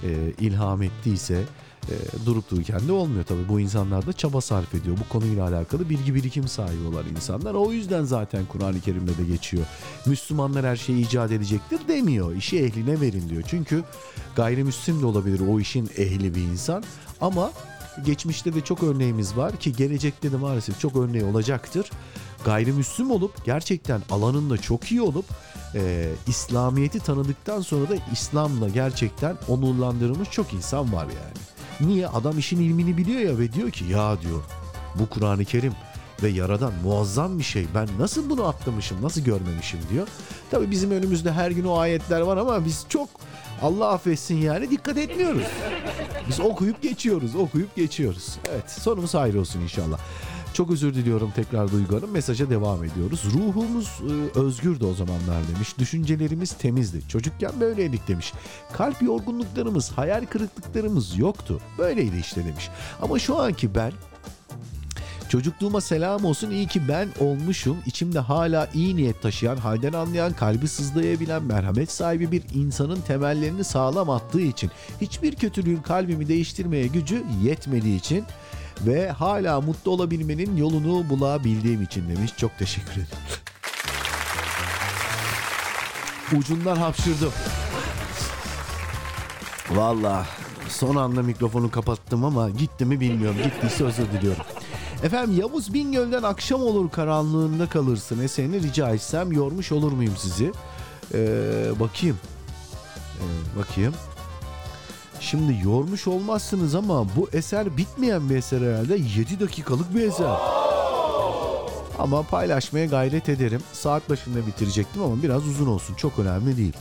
e, 0.02 0.08
ilham 0.38 0.82
ettiyse 0.82 1.42
e, 1.88 2.26
durup 2.26 2.50
dururken 2.50 2.88
de 2.88 2.92
olmuyor 2.92 3.24
tabii. 3.24 3.48
Bu 3.48 3.60
insanlar 3.60 4.06
da 4.06 4.12
çaba 4.12 4.40
sarf 4.40 4.74
ediyor. 4.74 4.96
Bu 4.96 5.12
konuyla 5.12 5.48
alakalı 5.48 5.90
bilgi 5.90 6.14
birikim 6.14 6.48
sahibi 6.48 6.86
olan 6.86 7.04
insanlar. 7.16 7.54
O 7.54 7.72
yüzden 7.72 8.04
zaten 8.04 8.46
Kur'an-ı 8.46 8.80
Kerim'de 8.80 9.18
de 9.18 9.24
geçiyor. 9.24 9.64
Müslümanlar 10.06 10.66
her 10.66 10.76
şeyi 10.76 11.06
icat 11.06 11.32
edecektir 11.32 11.80
demiyor. 11.88 12.36
İşi 12.36 12.58
ehline 12.58 13.00
verin 13.00 13.28
diyor. 13.28 13.42
Çünkü 13.46 13.84
gayrimüslim 14.36 15.02
de 15.02 15.06
olabilir 15.06 15.40
o 15.48 15.60
işin 15.60 15.90
ehli 15.96 16.34
bir 16.34 16.42
insan. 16.42 16.84
Ama 17.20 17.50
geçmişte 18.04 18.54
de 18.54 18.60
çok 18.60 18.82
örneğimiz 18.82 19.36
var 19.36 19.56
ki 19.56 19.72
gelecekte 19.72 20.32
de 20.32 20.36
maalesef 20.36 20.80
çok 20.80 20.96
örneği 20.96 21.24
olacaktır. 21.24 21.90
Gayrimüslim 22.44 23.10
olup 23.10 23.44
gerçekten 23.44 24.02
alanında 24.10 24.58
çok 24.58 24.92
iyi 24.92 25.02
olup 25.02 25.24
e, 25.74 26.08
İslamiyet'i 26.26 27.00
tanıdıktan 27.00 27.60
sonra 27.60 27.88
da 27.88 27.94
İslam'la 28.12 28.68
gerçekten 28.68 29.36
onurlandırılmış 29.48 30.30
çok 30.30 30.52
insan 30.52 30.92
var 30.92 31.04
yani. 31.04 31.59
Niye? 31.80 32.08
Adam 32.08 32.38
işin 32.38 32.60
ilmini 32.60 32.96
biliyor 32.96 33.20
ya 33.20 33.38
ve 33.38 33.52
diyor 33.52 33.70
ki 33.70 33.84
ya 33.84 34.20
diyor 34.20 34.40
bu 34.94 35.08
Kur'an-ı 35.08 35.44
Kerim 35.44 35.72
ve 36.22 36.28
Yaradan 36.28 36.72
muazzam 36.84 37.38
bir 37.38 37.44
şey. 37.44 37.66
Ben 37.74 37.88
nasıl 37.98 38.30
bunu 38.30 38.48
atlamışım, 38.48 39.02
nasıl 39.02 39.20
görmemişim 39.20 39.80
diyor. 39.92 40.08
Tabii 40.50 40.70
bizim 40.70 40.90
önümüzde 40.90 41.32
her 41.32 41.50
gün 41.50 41.64
o 41.64 41.76
ayetler 41.78 42.20
var 42.20 42.36
ama 42.36 42.64
biz 42.64 42.86
çok 42.88 43.08
Allah 43.62 43.88
affetsin 43.88 44.36
yani 44.36 44.70
dikkat 44.70 44.98
etmiyoruz. 44.98 45.44
Biz 46.28 46.40
okuyup 46.40 46.82
geçiyoruz, 46.82 47.36
okuyup 47.36 47.76
geçiyoruz. 47.76 48.36
Evet 48.52 48.70
sonumuz 48.70 49.14
hayır 49.14 49.34
olsun 49.34 49.60
inşallah. 49.60 49.98
Çok 50.54 50.70
özür 50.70 50.94
diliyorum 50.94 51.32
tekrar 51.36 51.72
Duygu 51.72 51.96
Hanım. 51.96 52.10
Mesaja 52.10 52.50
devam 52.50 52.84
ediyoruz. 52.84 53.24
Ruhumuz 53.34 54.00
e, 54.34 54.38
özgürdü 54.38 54.84
o 54.84 54.94
zamanlar 54.94 55.48
demiş. 55.54 55.78
Düşüncelerimiz 55.78 56.52
temizdi. 56.52 57.08
Çocukken 57.08 57.52
böyleydik 57.60 58.08
demiş. 58.08 58.32
Kalp 58.72 59.02
yorgunluklarımız, 59.02 59.90
hayal 59.90 60.26
kırıklıklarımız 60.26 61.18
yoktu. 61.18 61.60
Böyleydi 61.78 62.16
işte 62.20 62.44
demiş. 62.44 62.68
Ama 63.02 63.18
şu 63.18 63.38
anki 63.38 63.74
ben 63.74 63.92
Çocukluğuma 65.30 65.80
selam 65.80 66.24
olsun 66.24 66.50
iyi 66.50 66.66
ki 66.66 66.88
ben 66.88 67.08
olmuşum. 67.20 67.76
İçimde 67.86 68.18
hala 68.18 68.68
iyi 68.74 68.96
niyet 68.96 69.22
taşıyan, 69.22 69.56
halden 69.56 69.92
anlayan, 69.92 70.32
kalbi 70.32 70.68
sızlayabilen, 70.68 71.42
merhamet 71.42 71.92
sahibi 71.92 72.32
bir 72.32 72.42
insanın 72.54 73.00
temellerini 73.00 73.64
sağlam 73.64 74.10
attığı 74.10 74.40
için, 74.40 74.70
hiçbir 75.00 75.34
kötülüğün 75.34 75.82
kalbimi 75.82 76.28
değiştirmeye 76.28 76.86
gücü 76.86 77.24
yetmediği 77.42 77.98
için 77.98 78.24
ve 78.86 79.10
hala 79.10 79.60
mutlu 79.60 79.90
olabilmenin 79.90 80.56
yolunu 80.56 81.10
bulabildiğim 81.10 81.82
için 81.82 82.08
demiş. 82.08 82.32
Çok 82.36 82.58
teşekkür 82.58 82.92
ederim. 82.92 83.06
Ucundan 86.38 86.76
hapşırdım. 86.76 87.32
Valla 89.70 90.26
son 90.68 90.96
anda 90.96 91.22
mikrofonu 91.22 91.70
kapattım 91.70 92.24
ama 92.24 92.50
gitti 92.50 92.84
mi 92.84 93.00
bilmiyorum. 93.00 93.36
Gittiyse 93.44 93.84
özür 93.84 94.06
diliyorum. 94.12 94.42
Efendim 95.02 95.40
Yavuz 95.40 95.74
Bingöl'den 95.74 96.22
akşam 96.22 96.62
olur 96.62 96.90
karanlığında 96.90 97.68
kalırsın 97.68 98.22
eserini 98.22 98.62
rica 98.62 98.90
etsem 98.90 99.32
yormuş 99.32 99.72
olur 99.72 99.92
muyum 99.92 100.14
sizi? 100.18 100.52
Ee, 101.14 101.80
bakayım. 101.80 102.18
Ee, 103.18 103.58
bakayım. 103.58 103.94
Şimdi 105.20 105.58
yormuş 105.64 106.06
olmazsınız 106.06 106.74
ama 106.74 107.06
bu 107.16 107.28
eser 107.32 107.76
bitmeyen 107.76 108.30
bir 108.30 108.36
eser 108.36 108.60
herhalde 108.60 108.96
7 108.96 109.40
dakikalık 109.40 109.94
bir 109.94 110.02
eser. 110.02 110.36
Ama 111.98 112.22
paylaşmaya 112.22 112.86
gayret 112.86 113.28
ederim. 113.28 113.60
Saat 113.72 114.10
başında 114.10 114.46
bitirecektim 114.46 115.02
ama 115.02 115.22
biraz 115.22 115.46
uzun 115.46 115.66
olsun. 115.66 115.94
Çok 115.94 116.18
önemli 116.18 116.56
değil. 116.56 116.76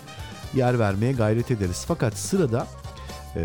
Yer 0.54 0.80
vermeye 0.80 1.12
gayret 1.12 1.52
ederiz. 1.52 1.86
Fakat 1.88 2.14
sırada 2.18 2.68
e, 3.36 3.40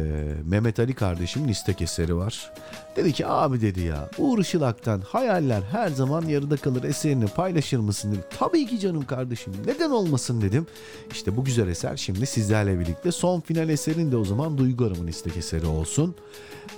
Mehmet 0.44 0.78
Ali 0.78 0.94
kardeşimin 0.94 1.48
istek 1.48 1.82
eseri 1.82 2.16
var. 2.16 2.52
Dedi 2.96 3.12
ki 3.12 3.26
abi 3.26 3.60
dedi 3.60 3.80
ya 3.80 4.10
Uğur 4.18 4.38
Işılak'tan 4.38 5.00
hayaller 5.00 5.62
her 5.62 5.88
zaman 5.88 6.22
yarıda 6.22 6.56
kalır 6.56 6.84
eserini 6.84 7.26
paylaşır 7.26 7.78
mısın 7.78 8.12
dedi. 8.12 8.24
Tabii 8.38 8.66
ki 8.66 8.80
canım 8.80 9.06
kardeşim 9.06 9.52
neden 9.66 9.90
olmasın 9.90 10.40
dedim. 10.40 10.66
İşte 11.12 11.36
bu 11.36 11.44
güzel 11.44 11.68
eser 11.68 11.96
şimdi 11.96 12.26
sizlerle 12.26 12.78
birlikte 12.78 13.12
son 13.12 13.40
final 13.40 13.68
eserin 13.68 14.12
de 14.12 14.16
o 14.16 14.24
zaman 14.24 14.58
Duygu 14.58 14.84
Hanım'ın 14.84 15.06
istek 15.06 15.36
eseri 15.36 15.66
olsun. 15.66 16.14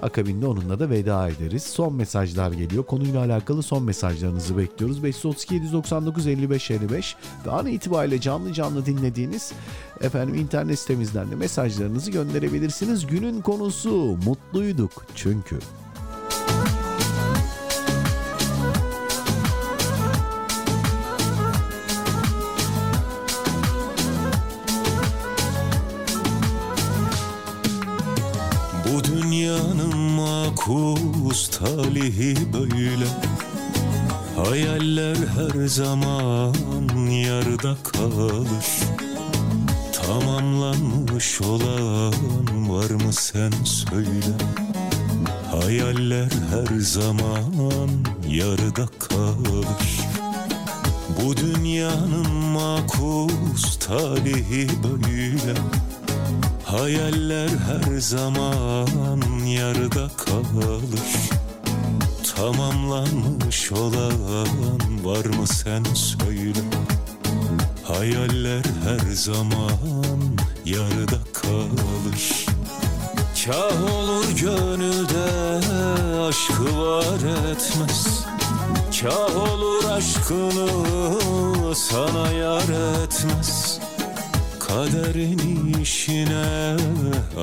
Akabinde 0.03 0.47
onunla 0.47 0.79
da 0.79 0.91
veda 0.91 1.29
ederiz. 1.29 1.63
Son 1.63 1.95
mesajlar 1.95 2.53
geliyor. 2.53 2.85
Konuyla 2.85 3.25
alakalı 3.25 3.63
son 3.63 3.83
mesajlarınızı 3.83 4.59
bekliyoruz. 4.59 5.03
532 5.03 5.55
799 5.55 6.27
55 6.27 6.71
55 6.71 7.17
ve 7.47 7.51
an 7.51 7.67
itibariyle 7.67 8.21
canlı 8.21 8.53
canlı 8.53 8.87
dinlediğiniz 8.87 9.53
efendim 10.01 10.35
internet 10.35 10.79
sitemizden 10.79 11.31
de 11.31 11.35
mesajlarınızı 11.35 12.11
gönderebilirsiniz. 12.11 13.07
Günün 13.07 13.41
konusu 13.41 13.91
mutluyduk 14.25 15.07
çünkü. 15.15 15.59
Makus 30.67 31.49
talihi 31.49 32.53
böyle. 32.53 33.07
Hayaller 34.37 35.17
her 35.17 35.67
zaman 35.67 36.55
yarıda 37.11 37.77
kalır. 37.83 38.67
Tamamlanmış 39.93 41.41
olan 41.41 42.15
var 42.69 42.91
mı 42.91 43.13
sen 43.13 43.53
söyle. 43.65 44.37
Hayaller 45.51 46.31
her 46.51 46.79
zaman 46.81 47.91
yarıda 48.29 48.87
kalır. 48.99 50.01
Bu 51.23 51.37
dünyanın 51.37 52.31
makus 52.31 53.79
talihi 53.79 54.69
böyle 54.83 55.55
Hayaller 56.67 57.49
her 57.49 57.99
zaman 57.99 59.21
yarıda 59.47 60.09
kalır. 60.17 61.01
Tamamlanmış 62.37 63.73
olan 63.73 65.05
var 65.05 65.25
mı 65.25 65.47
sen 65.47 65.85
söyle. 65.95 66.61
Hayaller 67.85 68.63
her 68.85 69.13
zaman 69.15 70.39
yarıda 70.65 71.19
kalır. 71.33 72.47
Kah 73.45 73.95
olur 73.95 74.31
gönülde 74.41 75.27
aşkı 76.29 76.79
var 76.79 77.51
etmez. 77.51 78.25
Kah 79.01 79.37
olur 79.37 79.85
aşkını 79.85 80.69
sana 81.75 82.33
yar 82.33 82.69
etmez 83.05 83.76
Kaderin 84.69 85.75
işine 85.83 86.77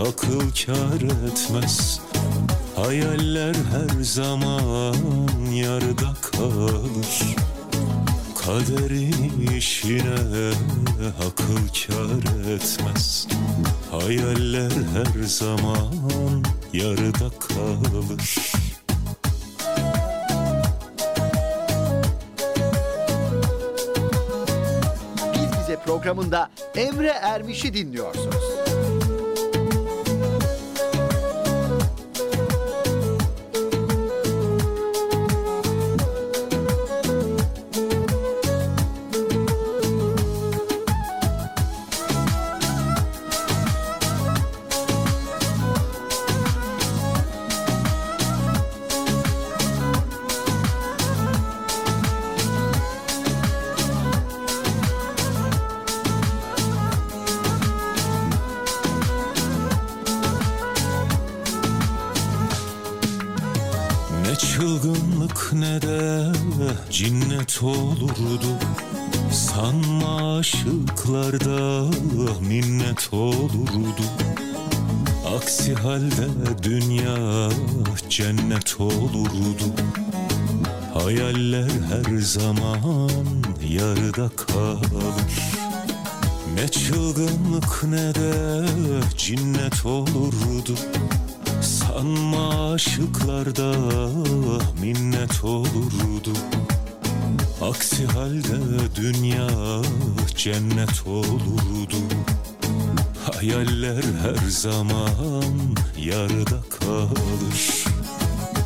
akıl 0.08 0.40
kar 0.40 1.02
etmez. 1.28 2.02
Hayaller 2.76 3.56
her 3.56 4.04
zaman 4.04 4.96
yarıda 5.54 6.14
kalır. 6.22 7.36
Kaderin 8.46 9.48
işine 9.58 10.54
akıl 11.28 11.68
kar 11.88 12.52
etmez. 12.54 13.28
Hayaller 13.92 14.72
her 14.72 15.24
zaman 15.24 15.94
yarıda 16.74 17.30
kalır 17.40 18.54
Bize 25.74 25.84
programında 25.86 26.50
Emre 26.76 27.08
Ermiş'i 27.08 27.74
dinliyorsunuz. 27.74 28.53
Ne 87.92 88.16
de 88.16 88.44
cinnet 89.18 89.86
olurdu. 89.86 90.76
Sanma 91.62 92.72
aşıklarda 92.74 93.74
minnet 94.82 95.44
olurdu. 95.44 96.34
Aksi 97.62 98.06
halde 98.06 98.96
dünya 98.96 99.50
cennet 100.36 101.08
olurdu. 101.08 101.98
Hayaller 103.32 104.04
her 104.22 104.50
zaman 104.50 105.46
yarıda 105.98 106.62
kalır. 106.80 107.86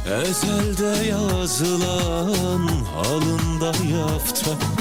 Ezelde 0.08 1.08
yazılan 1.08 2.70
alında 3.06 3.74
yafta 3.98 4.77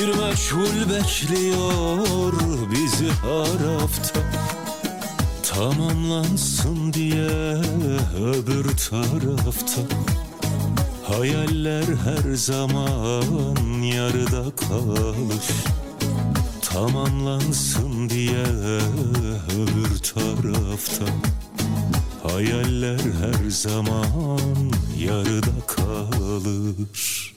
Bir 0.00 0.08
meçhul 0.08 0.90
bekliyor 0.90 2.32
bizi 2.70 3.08
harafta 3.08 4.20
Tamamlansın 5.42 6.92
diye 6.92 7.28
öbür 8.18 8.64
tarafta. 8.64 9.80
Hayaller 11.04 11.84
her 11.84 12.34
zaman 12.34 13.82
yarıda 13.82 14.44
kalır. 14.56 15.44
Tamamlansın 16.62 18.10
diye 18.10 18.46
öbür 19.56 19.98
tarafta. 19.98 21.04
Hayaller 22.22 23.00
her 23.00 23.50
zaman 23.50 24.72
yarıda 24.98 25.66
kalır 25.66 27.29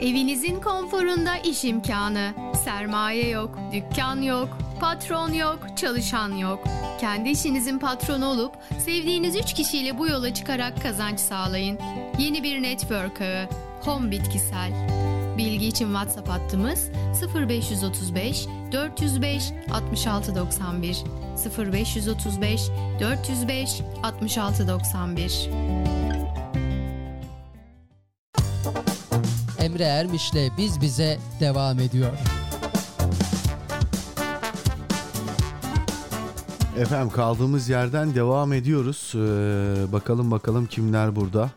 Evinizin 0.00 0.60
konforunda 0.60 1.36
iş 1.36 1.64
imkanı, 1.64 2.34
sermaye 2.64 3.28
yok, 3.28 3.58
dükkan 3.72 4.22
yok, 4.22 4.48
patron 4.80 5.32
yok, 5.32 5.58
çalışan 5.76 6.32
yok. 6.32 6.64
Kendi 7.00 7.28
işinizin 7.28 7.78
patronu 7.78 8.26
olup 8.26 8.52
sevdiğiniz 8.78 9.36
3 9.36 9.54
kişiyle 9.54 9.98
bu 9.98 10.06
yola 10.06 10.34
çıkarak 10.34 10.82
kazanç 10.82 11.20
sağlayın. 11.20 11.78
Yeni 12.18 12.42
bir 12.42 12.62
network 12.62 13.20
ağı, 13.20 13.46
Home 13.80 14.10
Bitkisel. 14.10 14.72
Bilgi 15.38 15.66
için 15.66 15.86
WhatsApp 15.86 16.28
hattımız 16.28 16.90
0535 17.34 18.46
405 18.72 19.52
6691 19.72 21.04
0535 21.72 22.60
405 23.00 23.80
6691 24.02 26.05
Emre 29.76 29.84
Ermiş'le 29.84 30.56
Biz 30.58 30.80
Bize 30.80 31.18
devam 31.40 31.80
ediyor. 31.80 32.12
Efendim 36.78 37.10
kaldığımız 37.10 37.68
yerden 37.68 38.14
devam 38.14 38.52
ediyoruz. 38.52 39.12
Ee, 39.14 39.92
bakalım 39.92 40.30
bakalım 40.30 40.66
kimler 40.66 41.16
burada. 41.16 41.50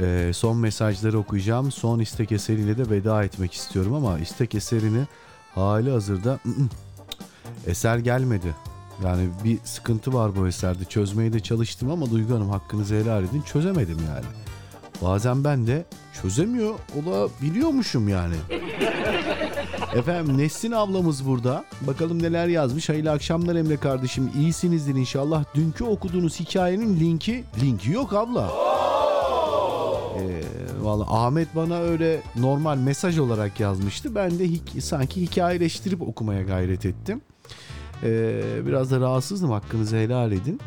Ee, 0.00 0.30
son 0.34 0.56
mesajları 0.56 1.18
okuyacağım. 1.18 1.72
Son 1.72 1.98
istek 1.98 2.32
eseriyle 2.32 2.78
de 2.78 2.90
veda 2.90 3.24
etmek 3.24 3.52
istiyorum 3.52 3.94
ama 3.94 4.18
istek 4.18 4.54
eserini 4.54 5.06
hali 5.54 5.90
hazırda 5.90 6.38
eser 7.66 7.98
gelmedi. 7.98 8.54
Yani 9.04 9.28
bir 9.44 9.58
sıkıntı 9.64 10.14
var 10.14 10.36
bu 10.36 10.48
eserde. 10.48 10.84
Çözmeye 10.84 11.32
de 11.32 11.40
çalıştım 11.40 11.90
ama 11.90 12.10
Duygu 12.10 12.34
Hanım 12.34 12.50
hakkınızı 12.50 12.94
helal 12.94 13.24
edin. 13.24 13.42
Çözemedim 13.42 13.98
yani. 14.08 14.26
Bazen 15.02 15.44
ben 15.44 15.66
de 15.66 15.84
çözemiyor 16.22 16.74
olabiliyormuşum 17.02 18.08
yani. 18.08 18.34
Efendim 19.94 20.38
Nesrin 20.38 20.72
ablamız 20.72 21.26
burada. 21.26 21.64
Bakalım 21.80 22.22
neler 22.22 22.46
yazmış. 22.48 22.88
Hayırlı 22.88 23.10
akşamlar 23.10 23.56
Emre 23.56 23.76
kardeşim. 23.76 24.30
İyisinizdir 24.38 24.94
inşallah. 24.94 25.44
Dünkü 25.54 25.84
okuduğunuz 25.84 26.40
hikayenin 26.40 27.00
linki... 27.00 27.44
Linki 27.62 27.90
yok 27.90 28.12
abla. 28.12 28.50
Ee, 30.18 30.40
Valla 30.80 31.04
Ahmet 31.24 31.56
bana 31.56 31.78
öyle 31.78 32.20
normal 32.36 32.76
mesaj 32.76 33.18
olarak 33.18 33.60
yazmıştı. 33.60 34.14
Ben 34.14 34.38
de 34.38 34.44
hik- 34.44 34.80
sanki 34.80 35.22
hikayeleştirip 35.22 36.02
okumaya 36.02 36.42
gayret 36.42 36.86
ettim. 36.86 37.20
Ee, 38.02 38.42
biraz 38.66 38.90
da 38.90 39.00
rahatsızdım 39.00 39.50
hakkınızı 39.50 39.96
helal 39.96 40.32
edin. 40.32 40.60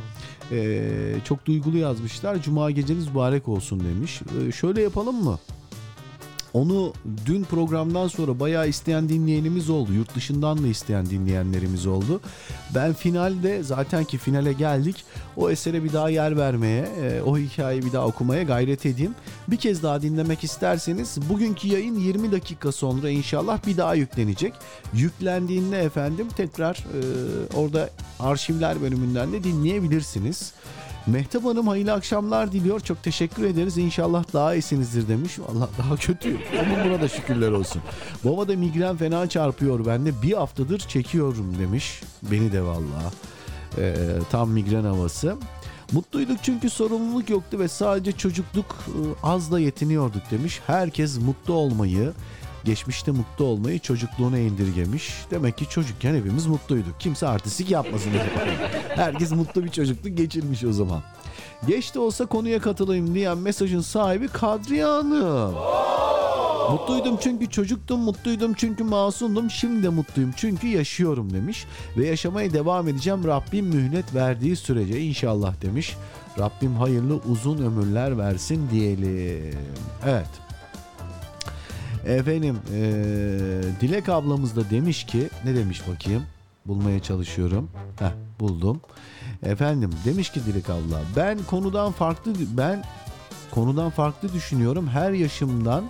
Ee, 0.52 0.90
çok 1.26 1.46
duygulu 1.46 1.78
yazmışlar. 1.78 2.42
Cuma 2.42 2.72
geceniz 2.72 3.08
mübarek 3.08 3.48
olsun 3.48 3.80
demiş. 3.80 4.22
Ee, 4.48 4.52
şöyle 4.52 4.82
yapalım 4.82 5.24
mı? 5.24 5.40
Onu 6.58 6.94
dün 7.26 7.44
programdan 7.44 8.08
sonra 8.08 8.40
bayağı 8.40 8.70
isteyen 8.70 9.10
dinleyenimiz 9.10 9.70
oldu. 9.70 9.94
Yurt 9.94 10.16
dışından 10.16 10.64
da 10.64 10.68
isteyen 10.68 11.06
dinleyenlerimiz 11.06 11.88
oldu. 11.88 12.22
Ben 12.76 12.94
finalde 12.94 13.64
zaten 13.64 14.04
ki 14.04 14.18
finale 14.18 14.54
geldik. 14.54 15.06
O 15.36 15.50
esere 15.50 15.84
bir 15.84 15.94
daha 15.94 16.10
yer 16.10 16.38
vermeye, 16.38 16.82
e, 16.82 17.22
o 17.22 17.38
hikayeyi 17.38 17.86
bir 17.86 17.94
daha 17.94 18.06
okumaya 18.06 18.44
gayret 18.44 18.86
edeyim. 18.86 19.16
Bir 19.48 19.58
kez 19.58 19.84
daha 19.84 20.02
dinlemek 20.02 20.44
isterseniz 20.44 21.18
bugünkü 21.30 21.68
yayın 21.68 21.96
20 21.96 22.32
dakika 22.32 22.72
sonra 22.72 23.10
inşallah 23.10 23.68
bir 23.68 23.78
daha 23.78 23.96
yüklenecek. 23.96 24.54
Yüklendiğinde 24.94 25.80
efendim 25.80 26.28
tekrar 26.38 26.76
e, 26.76 27.00
orada 27.58 27.90
arşivler 28.20 28.82
bölümünden 28.82 29.34
de 29.34 29.44
dinleyebilirsiniz. 29.44 30.54
Mehtap 31.08 31.46
Hanım 31.46 31.68
hayırlı 31.68 31.94
akşamlar 31.94 32.52
diliyor. 32.52 32.80
Çok 32.80 33.04
teşekkür 33.04 33.44
ederiz. 33.44 33.78
İnşallah 33.78 34.34
daha 34.34 34.54
iyisinizdir 34.54 35.08
demiş. 35.08 35.40
Vallahi 35.40 35.70
daha 35.78 35.96
kötü. 35.96 36.38
Ama 36.60 36.86
buna 36.86 37.02
da 37.02 37.08
şükürler 37.08 37.52
olsun. 37.52 37.82
Baba 38.24 38.48
da 38.48 38.56
migren 38.56 38.98
fena 38.98 39.30
çarpıyor 39.30 39.86
bende. 39.86 40.22
Bir 40.22 40.34
haftadır 40.34 40.80
çekiyorum 40.80 41.60
demiş. 41.60 42.02
Beni 42.32 42.52
de 42.52 42.62
vallahi. 42.62 43.14
Ee, 43.78 43.96
tam 44.32 44.50
migren 44.50 44.84
havası. 44.84 45.36
Mutluyduk 45.92 46.38
çünkü 46.44 46.70
sorumluluk 46.70 47.30
yoktu 47.30 47.60
ve 47.60 47.68
sadece 47.68 48.12
çocukluk 48.12 48.66
e, 48.88 49.00
az 49.24 49.52
da 49.52 49.60
yetiniyorduk 49.60 50.32
demiş. 50.32 50.62
Herkes 50.68 51.18
mutlu 51.18 51.54
olmayı, 51.54 52.14
geçmişte 52.68 53.12
mutlu 53.12 53.46
olmayı 53.46 53.80
çocukluğuna 53.80 54.38
indirgemiş. 54.38 55.14
Demek 55.32 55.58
ki 55.58 55.70
çocukken 55.70 56.16
hepimiz 56.16 56.46
mutluyduk. 56.46 57.00
Kimse 57.00 57.28
artistik 57.28 57.72
yapmasın. 57.72 58.12
Herkes 58.96 59.32
mutlu 59.32 59.64
bir 59.64 59.70
çocukluk 59.70 60.18
geçirmiş 60.18 60.64
o 60.64 60.74
zaman. 60.74 61.02
Geç 61.68 61.96
de 61.96 62.00
olsa 62.00 62.26
konuya 62.26 62.62
katılayım 62.62 63.16
diyen 63.16 63.38
mesajın 63.38 63.82
sahibi 63.82 64.28
Kadriye 64.28 64.86
Hanım. 64.86 65.56
Mutluydum 66.72 67.18
çünkü 67.22 67.50
çocuktum, 67.50 68.00
mutluydum 68.00 68.54
çünkü 68.54 68.84
masumdum, 68.84 69.52
şimdi 69.52 69.84
de 69.84 69.90
mutluyum 69.90 70.34
çünkü 70.38 70.68
yaşıyorum 70.68 71.34
demiş. 71.34 71.66
Ve 71.98 72.08
yaşamaya 72.08 72.54
devam 72.54 72.88
edeceğim 72.88 73.24
Rabbim 73.28 73.66
mühlet 73.66 74.16
verdiği 74.16 74.56
sürece 74.56 75.02
inşallah 75.02 75.62
demiş. 75.62 75.96
Rabbim 76.40 76.76
hayırlı 76.76 77.16
uzun 77.16 77.58
ömürler 77.58 78.18
versin 78.18 78.70
diyelim. 78.72 79.58
Evet. 80.06 80.47
Efendim 82.08 82.58
eee, 82.74 82.80
Dilek 83.82 84.10
ablamız 84.10 84.56
da 84.56 84.70
demiş 84.70 85.06
ki 85.06 85.30
ne 85.46 85.56
demiş 85.56 85.82
bakayım 85.88 86.24
bulmaya 86.66 87.00
çalışıyorum. 87.00 87.70
Heh, 88.00 88.12
buldum. 88.40 88.82
Efendim 89.44 89.90
demiş 90.06 90.30
ki 90.32 90.46
Dilek 90.46 90.70
abla 90.70 91.02
ben 91.16 91.40
konudan 91.50 91.92
farklı 91.92 92.34
ben 92.58 92.84
konudan 93.52 93.90
farklı 93.90 94.34
düşünüyorum. 94.34 94.88
Her 94.88 95.12
yaşımdan 95.12 95.84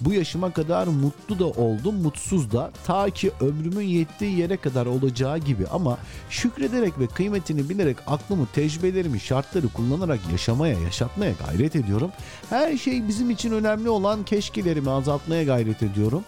bu 0.00 0.12
yaşıma 0.12 0.52
kadar 0.52 0.86
mutlu 0.86 1.38
da 1.38 1.46
oldum, 1.46 1.94
mutsuz 1.94 2.52
da 2.52 2.70
ta 2.86 3.10
ki 3.10 3.30
ömrümün 3.40 3.84
yettiği 3.84 4.38
yere 4.38 4.56
kadar 4.56 4.86
olacağı 4.86 5.38
gibi 5.38 5.66
ama 5.66 5.98
şükrederek 6.30 6.98
ve 6.98 7.06
kıymetini 7.06 7.68
bilerek 7.68 7.96
aklımı, 8.06 8.46
tecrübelerimi, 8.46 9.20
şartları 9.20 9.68
kullanarak 9.68 10.20
yaşamaya, 10.32 10.80
yaşatmaya 10.80 11.32
gayret 11.46 11.76
ediyorum. 11.76 12.10
Her 12.50 12.76
şey 12.76 13.08
bizim 13.08 13.30
için 13.30 13.52
önemli 13.52 13.88
olan 13.88 14.24
keşkelerimi 14.24 14.90
azaltmaya 14.90 15.44
gayret 15.44 15.82
ediyorum. 15.82 16.24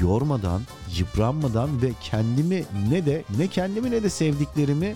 Yormadan, 0.00 0.62
yıpranmadan 0.98 1.82
ve 1.82 1.90
kendimi 2.02 2.64
ne 2.90 3.06
de 3.06 3.24
ne 3.38 3.46
kendimi 3.46 3.90
ne 3.90 4.02
de 4.02 4.10
sevdiklerimi 4.10 4.94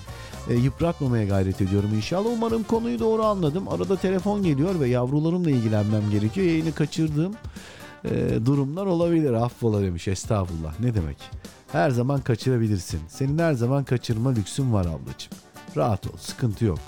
e, 0.48 0.54
yıpratmamaya 0.54 1.24
gayret 1.24 1.60
ediyorum 1.60 1.90
inşallah. 1.94 2.30
Umarım 2.32 2.62
konuyu 2.62 2.98
doğru 2.98 3.22
anladım. 3.22 3.68
Arada 3.68 3.96
telefon 3.96 4.42
geliyor 4.42 4.80
ve 4.80 4.88
yavrularımla 4.88 5.50
ilgilenmem 5.50 6.10
gerekiyor. 6.10 6.46
Yayını 6.46 6.74
kaçırdığım 6.74 7.34
e, 8.04 8.46
durumlar 8.46 8.86
olabilir. 8.86 9.32
Affola 9.32 9.82
demiş. 9.82 10.08
Estağfurullah. 10.08 10.80
Ne 10.80 10.94
demek? 10.94 11.16
Her 11.72 11.90
zaman 11.90 12.20
kaçırabilirsin. 12.20 13.00
Senin 13.08 13.38
her 13.38 13.52
zaman 13.52 13.84
kaçırma 13.84 14.30
lüksün 14.30 14.72
var 14.72 14.86
ablacığım. 14.86 15.32
Rahat 15.76 16.06
ol. 16.06 16.16
Sıkıntı 16.18 16.64
yok. 16.64 16.78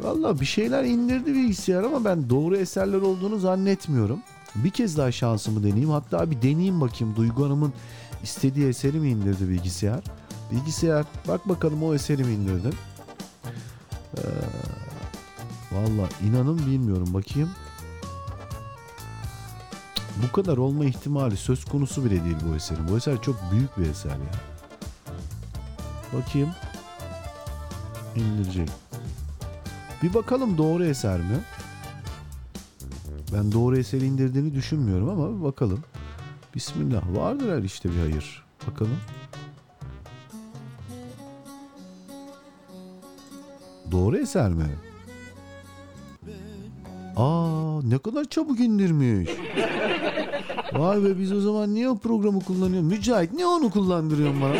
Valla 0.00 0.40
bir 0.40 0.46
şeyler 0.46 0.84
indirdi 0.84 1.34
bilgisayar 1.34 1.82
ama 1.82 2.04
ben 2.04 2.30
doğru 2.30 2.56
eserler 2.56 3.00
olduğunu 3.00 3.38
zannetmiyorum. 3.38 4.20
Bir 4.54 4.70
kez 4.70 4.96
daha 4.98 5.12
şansımı 5.12 5.62
deneyeyim. 5.62 5.90
Hatta 5.90 6.30
bir 6.30 6.42
deneyeyim 6.42 6.80
bakayım. 6.80 7.16
Duygu 7.16 7.44
Hanım'ın 7.44 7.72
istediği 8.22 8.68
eseri 8.68 9.00
mi 9.00 9.08
indirdi 9.10 9.48
bilgisayar? 9.48 10.00
Bilgisayar 10.52 11.04
bak 11.28 11.48
bakalım 11.48 11.82
o 11.82 11.94
eseri 11.94 12.24
mi 12.24 12.32
indirdin? 12.32 12.74
Ee, 14.16 14.20
Valla 15.72 16.08
inanın 16.28 16.58
bilmiyorum 16.58 17.14
bakayım. 17.14 17.50
Bu 20.16 20.32
kadar 20.32 20.56
olma 20.56 20.84
ihtimali 20.84 21.36
söz 21.36 21.64
konusu 21.64 22.04
bile 22.04 22.24
değil 22.24 22.36
bu 22.50 22.56
eserin. 22.56 22.88
Bu 22.88 22.96
eser 22.96 23.22
çok 23.22 23.36
büyük 23.52 23.78
bir 23.78 23.86
eser 23.86 24.10
ya. 24.10 24.32
Bakayım. 26.12 26.50
İndirecek. 28.16 28.68
Bir 30.02 30.14
bakalım 30.14 30.58
doğru 30.58 30.84
eser 30.84 31.18
mi? 31.18 31.40
Ben 33.32 33.52
doğru 33.52 33.78
eseri 33.78 34.04
indirdiğini 34.04 34.54
düşünmüyorum 34.54 35.08
ama 35.08 35.38
bir 35.38 35.44
bakalım. 35.44 35.84
Bismillah. 36.54 37.02
Vardır 37.16 37.56
her 37.56 37.62
işte 37.62 37.90
bir 37.90 37.98
hayır. 37.98 38.44
Bakalım. 38.70 38.98
Doğru 43.90 44.18
eser 44.18 44.50
mi? 44.50 44.66
Aa 47.16 47.80
ne 47.82 47.98
kadar 47.98 48.24
çabuk 48.24 48.60
indirmiş. 48.60 49.30
Vay 50.72 51.04
be 51.04 51.18
biz 51.18 51.32
o 51.32 51.40
zaman 51.40 51.74
niye 51.74 51.88
o 51.88 51.98
programı 51.98 52.40
kullanıyoruz? 52.40 52.88
Mücahit 52.88 53.32
niye 53.32 53.46
onu 53.46 53.70
kullandırıyorsun 53.70 54.42
bana? 54.42 54.54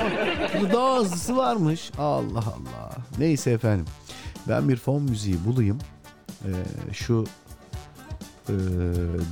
Bak, 0.63 0.73
daha 0.73 0.99
hızlısı 0.99 1.37
varmış. 1.37 1.91
Allah 1.99 2.39
Allah. 2.39 2.97
Neyse 3.19 3.51
efendim. 3.51 3.87
Ben 4.49 4.69
bir 4.69 4.77
fon 4.77 5.03
müziği 5.03 5.37
bulayım. 5.47 5.79
Ee, 6.45 6.49
şu 6.93 7.25
e, 8.49 8.55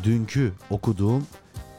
dünkü 0.04 0.52
okuduğum 0.70 1.26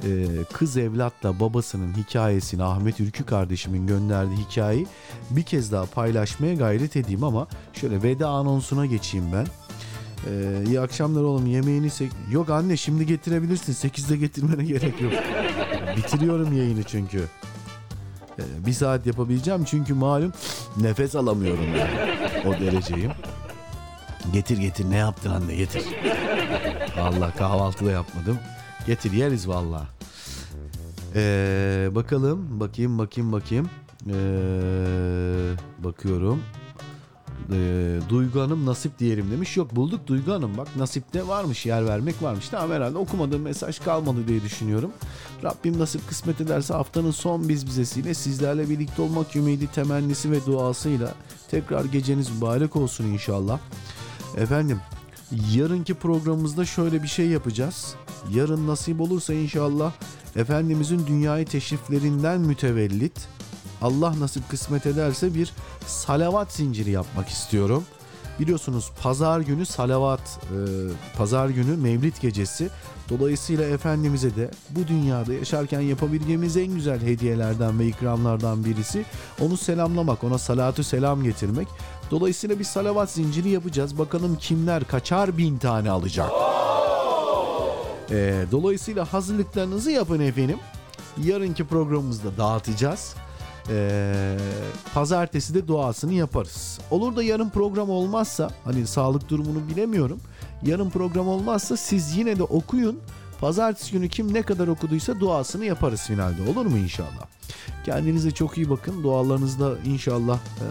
e, 0.03 0.09
kız 0.53 0.77
evlatla 0.77 1.39
babasının 1.39 1.93
hikayesini 1.93 2.63
Ahmet 2.63 2.99
Ülkü 2.99 3.25
kardeşimin 3.25 3.87
gönderdiği 3.87 4.37
hikayeyi 4.37 4.87
bir 5.29 5.43
kez 5.43 5.71
daha 5.71 5.85
paylaşmaya 5.85 6.53
gayret 6.53 6.95
edeyim 6.95 7.23
ama 7.23 7.47
şöyle 7.73 8.03
veda 8.03 8.29
anonsuna 8.29 8.85
geçeyim 8.85 9.25
ben. 9.33 9.47
Ee, 10.27 10.63
iyi 10.67 10.79
akşamlar 10.79 11.21
oğlum 11.21 11.45
yemeğini 11.47 11.89
sek... 11.89 12.11
Yok 12.31 12.49
anne 12.49 12.77
şimdi 12.77 13.05
getirebilirsin 13.05 13.73
8'de 13.89 14.17
getirmene 14.17 14.63
gerek 14.67 15.01
yok. 15.01 15.13
Bitiriyorum 15.97 16.57
yayını 16.57 16.83
çünkü. 16.83 17.23
Ee, 18.39 18.65
bir 18.65 18.73
saat 18.73 19.05
yapabileceğim 19.05 19.63
çünkü 19.63 19.93
malum 19.93 20.33
nefes 20.77 21.15
alamıyorum 21.15 21.65
yani. 21.77 22.11
O 22.47 22.53
dereceyim. 22.59 23.11
Getir 24.33 24.57
getir 24.57 24.89
ne 24.89 24.97
yaptın 24.97 25.29
anne 25.31 25.55
getir. 25.55 25.83
Allah 26.99 27.31
kahvaltı 27.31 27.85
da 27.85 27.91
yapmadım. 27.91 28.39
Getir 28.87 29.11
yeriz 29.11 29.47
valla. 29.47 29.87
Ee, 31.15 31.89
bakalım 31.91 32.59
bakayım 32.59 32.99
bakayım 32.99 33.31
bakayım. 33.31 33.69
Ee, 34.07 34.13
bakıyorum. 35.79 36.43
Ee, 37.53 37.99
Duygu 38.09 38.41
Hanım 38.41 38.65
nasip 38.65 38.99
diyelim 38.99 39.31
demiş. 39.31 39.57
Yok 39.57 39.75
bulduk 39.75 40.07
Duygu 40.07 40.31
Hanım 40.31 40.57
bak 40.57 40.67
nasipte 40.75 41.27
varmış 41.27 41.65
yer 41.65 41.85
vermek 41.85 42.23
varmış. 42.23 42.49
Tamam 42.49 42.71
herhalde 42.71 42.97
okumadığım 42.97 43.41
mesaj 43.41 43.79
kalmadı 43.79 44.27
diye 44.27 44.43
düşünüyorum. 44.43 44.91
Rabbim 45.43 45.79
nasip 45.79 46.07
kısmet 46.07 46.41
ederse 46.41 46.73
haftanın 46.73 47.11
son 47.11 47.49
biz 47.49 47.65
bizesiyle 47.65 48.13
sizlerle 48.13 48.69
birlikte 48.69 49.01
olmak 49.01 49.35
ümidi 49.35 49.67
temennisi 49.67 50.31
ve 50.31 50.45
duasıyla 50.45 51.15
tekrar 51.51 51.85
geceniz 51.85 52.35
mübarek 52.35 52.75
olsun 52.75 53.05
inşallah. 53.05 53.59
Efendim 54.37 54.79
yarınki 55.53 55.93
programımızda 55.93 56.65
şöyle 56.65 57.03
bir 57.03 57.07
şey 57.07 57.27
yapacağız. 57.27 57.95
Yarın 58.33 58.67
nasip 58.67 59.01
olursa 59.01 59.33
inşallah 59.33 59.91
Efendimizin 60.35 61.07
dünyayı 61.07 61.45
teşriflerinden 61.45 62.41
mütevellit 62.41 63.27
Allah 63.81 64.19
nasip 64.19 64.49
kısmet 64.49 64.85
ederse 64.85 65.33
bir 65.33 65.53
salavat 65.87 66.51
zinciri 66.53 66.91
yapmak 66.91 67.29
istiyorum. 67.29 67.83
Biliyorsunuz 68.39 68.91
pazar 69.03 69.39
günü 69.39 69.65
salavat, 69.65 70.19
e, 70.19 70.57
pazar 71.17 71.49
günü 71.49 71.77
mevlid 71.77 72.13
gecesi. 72.21 72.69
Dolayısıyla 73.09 73.65
Efendimiz'e 73.65 74.35
de 74.35 74.51
bu 74.69 74.87
dünyada 74.87 75.33
yaşarken 75.33 75.81
yapabileceğimiz 75.81 76.57
en 76.57 76.67
güzel 76.67 77.01
hediyelerden 77.01 77.79
ve 77.79 77.87
ikramlardan 77.87 78.65
birisi 78.65 79.05
onu 79.41 79.57
selamlamak, 79.57 80.23
ona 80.23 80.37
salatü 80.37 80.83
selam 80.83 81.23
getirmek. 81.23 81.67
Dolayısıyla 82.11 82.59
bir 82.59 82.63
salavat 82.63 83.11
zinciri 83.11 83.49
yapacağız. 83.49 83.97
Bakalım 83.97 84.35
kimler 84.35 84.83
kaçar 84.83 85.37
bin 85.37 85.57
tane 85.57 85.89
alacak. 85.89 86.31
E, 88.11 88.45
dolayısıyla 88.51 89.13
hazırlıklarınızı 89.13 89.91
yapın 89.91 90.19
efendim. 90.19 90.57
Yarınki 91.23 91.67
programımızda 91.67 92.37
dağıtacağız. 92.37 93.15
Ee, 93.69 94.37
pazartesi 94.93 95.53
de 95.53 95.67
duasını 95.67 96.13
yaparız. 96.13 96.79
Olur 96.91 97.15
da 97.15 97.23
yarın 97.23 97.49
program 97.49 97.89
olmazsa 97.89 98.49
hani 98.63 98.87
sağlık 98.87 99.29
durumunu 99.29 99.67
bilemiyorum. 99.67 100.19
Yarın 100.63 100.89
program 100.89 101.27
olmazsa 101.27 101.77
siz 101.77 102.17
yine 102.17 102.37
de 102.37 102.43
okuyun. 102.43 102.99
Pazartesi 103.41 103.91
günü 103.91 104.09
kim 104.09 104.33
ne 104.33 104.41
kadar 104.41 104.67
okuduysa 104.67 105.19
duasını 105.19 105.65
yaparız 105.65 106.01
finalde. 106.01 106.49
Olur 106.49 106.65
mu 106.65 106.77
inşallah? 106.77 107.27
Kendinize 107.85 108.31
çok 108.31 108.57
iyi 108.57 108.69
bakın. 108.69 109.03
Dualarınızda 109.03 109.73
inşallah 109.85 110.37
ee, 110.37 110.61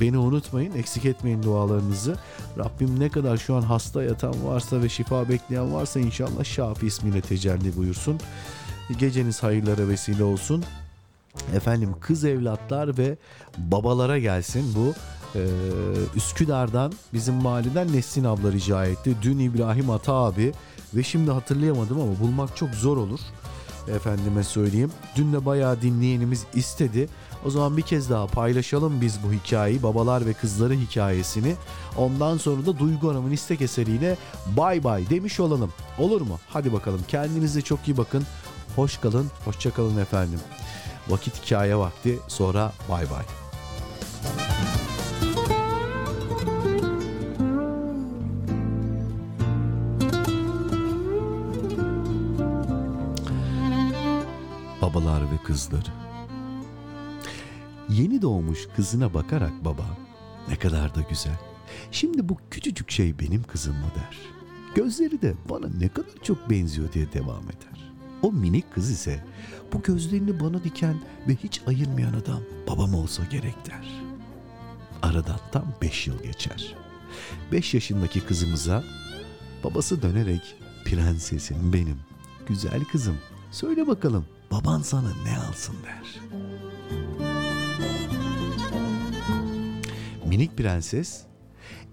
beni 0.00 0.18
unutmayın. 0.18 0.72
Eksik 0.72 1.04
etmeyin 1.04 1.42
dualarınızı. 1.42 2.16
Rabbim 2.58 3.00
ne 3.00 3.08
kadar 3.08 3.36
şu 3.36 3.56
an 3.56 3.62
hasta 3.62 4.02
yatan 4.02 4.34
varsa 4.46 4.82
ve 4.82 4.88
şifa 4.88 5.28
bekleyen 5.28 5.74
varsa 5.74 6.00
inşallah 6.00 6.44
Şafi 6.44 6.86
ismiyle 6.86 7.20
tecelli 7.20 7.76
buyursun. 7.76 8.18
Geceniz 8.98 9.42
hayırlara 9.42 9.88
vesile 9.88 10.24
olsun. 10.24 10.64
Efendim 11.54 11.94
kız 12.00 12.24
evlatlar 12.24 12.98
ve 12.98 13.16
babalara 13.58 14.18
gelsin 14.18 14.74
bu 14.76 14.94
Ee, 15.34 15.40
Üsküdar'dan 16.16 16.92
bizim 17.12 17.34
mahalleden 17.34 17.92
Nesrin 17.92 18.24
abla 18.24 18.52
rica 18.52 18.84
etti. 18.84 19.16
Dün 19.22 19.38
İbrahim 19.38 19.90
Ata 19.90 20.12
abi 20.12 20.52
ve 20.94 21.02
şimdi 21.02 21.30
hatırlayamadım 21.30 22.00
ama 22.00 22.20
bulmak 22.20 22.56
çok 22.56 22.70
zor 22.70 22.96
olur. 22.96 23.20
Efendime 23.88 24.44
söyleyeyim. 24.44 24.92
Dün 25.16 25.32
de 25.32 25.46
bayağı 25.46 25.82
dinleyenimiz 25.82 26.44
istedi. 26.54 27.08
O 27.44 27.50
zaman 27.50 27.76
bir 27.76 27.82
kez 27.82 28.10
daha 28.10 28.26
paylaşalım 28.26 29.00
biz 29.00 29.18
bu 29.26 29.32
hikayeyi. 29.32 29.82
Babalar 29.82 30.26
ve 30.26 30.32
kızları 30.32 30.74
hikayesini. 30.74 31.54
Ondan 31.96 32.36
sonra 32.36 32.66
da 32.66 32.78
Duygu 32.78 33.10
Hanım'ın 33.10 33.30
istek 33.30 33.60
eseriyle 33.60 34.16
bay 34.56 34.84
bay 34.84 35.10
demiş 35.10 35.40
olalım. 35.40 35.72
Olur 35.98 36.20
mu? 36.20 36.38
Hadi 36.48 36.72
bakalım. 36.72 37.00
Kendinize 37.08 37.62
çok 37.62 37.88
iyi 37.88 37.96
bakın. 37.96 38.26
Hoş 38.76 38.96
kalın. 38.98 39.26
Hoşça 39.44 39.70
kalın 39.70 39.98
efendim. 39.98 40.40
Vakit 41.10 41.44
hikaye 41.44 41.76
vakti. 41.76 42.18
Sonra 42.28 42.72
bay 42.88 43.10
bay. 43.10 43.24
Babalar 54.82 55.22
ve 55.22 55.36
kızları. 55.44 55.82
Yeni 57.88 58.22
doğmuş 58.22 58.68
kızına 58.76 59.14
bakarak 59.14 59.64
baba 59.64 59.86
ne 60.48 60.56
kadar 60.56 60.94
da 60.94 61.00
güzel. 61.00 61.38
Şimdi 61.90 62.28
bu 62.28 62.36
küçücük 62.50 62.90
şey 62.90 63.18
benim 63.18 63.42
kızım 63.42 63.74
mı 63.74 63.90
der. 63.96 64.18
Gözleri 64.74 65.22
de 65.22 65.34
bana 65.50 65.66
ne 65.80 65.88
kadar 65.88 66.14
çok 66.22 66.50
benziyor 66.50 66.92
diye 66.92 67.12
devam 67.12 67.44
eder. 67.44 67.89
O 68.22 68.32
minik 68.32 68.74
kız 68.74 68.90
ise 68.90 69.24
bu 69.72 69.82
gözlerini 69.82 70.40
bana 70.40 70.64
diken 70.64 70.96
ve 71.28 71.36
hiç 71.36 71.60
ayırmayan 71.66 72.12
adam 72.12 72.40
babam 72.68 72.94
olsa 72.94 73.24
gerek 73.24 73.66
der. 73.66 74.02
Aradan 75.02 75.40
tam 75.52 75.74
beş 75.82 76.06
yıl 76.06 76.22
geçer. 76.22 76.74
Beş 77.52 77.74
yaşındaki 77.74 78.20
kızımıza 78.20 78.84
babası 79.64 80.02
dönerek 80.02 80.56
prensesim 80.84 81.72
benim, 81.72 81.98
güzel 82.48 82.84
kızım 82.84 83.16
söyle 83.50 83.86
bakalım 83.86 84.26
baban 84.50 84.82
sana 84.82 85.12
ne 85.24 85.38
alsın 85.38 85.76
der. 85.84 86.20
Minik 90.26 90.56
prenses 90.56 91.22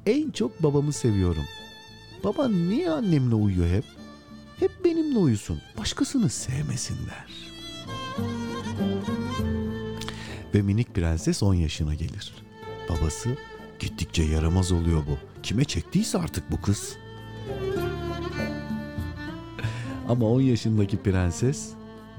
en 0.06 0.32
çok 0.32 0.64
babamı 0.64 0.94
seviyorum. 0.94 1.44
Baban 2.24 2.70
niye 2.70 2.92
annemle 2.92 3.36
uyuyor 3.36 3.68
hep? 3.68 3.84
Hep 4.60 4.86
benimle 4.86 5.18
uyusun. 5.20 5.62
Başkasını 5.78 6.30
sevmesin 6.30 6.98
der. 7.08 7.52
Ve 10.54 10.62
minik 10.62 10.96
prenses 10.96 11.44
10 11.44 11.54
yaşına 11.54 11.94
gelir. 11.94 12.34
Babası 12.90 13.30
gittikçe 13.80 14.24
yaramaz 14.24 14.72
oluyor 14.72 15.04
bu. 15.08 15.18
Kime 15.44 15.66
çektiyse 15.66 16.18
artık 16.18 16.52
bu 16.52 16.62
kız. 16.62 16.98
Ama 20.10 20.26
10 20.26 20.42
yaşındaki 20.42 20.98
prenses 21.04 21.70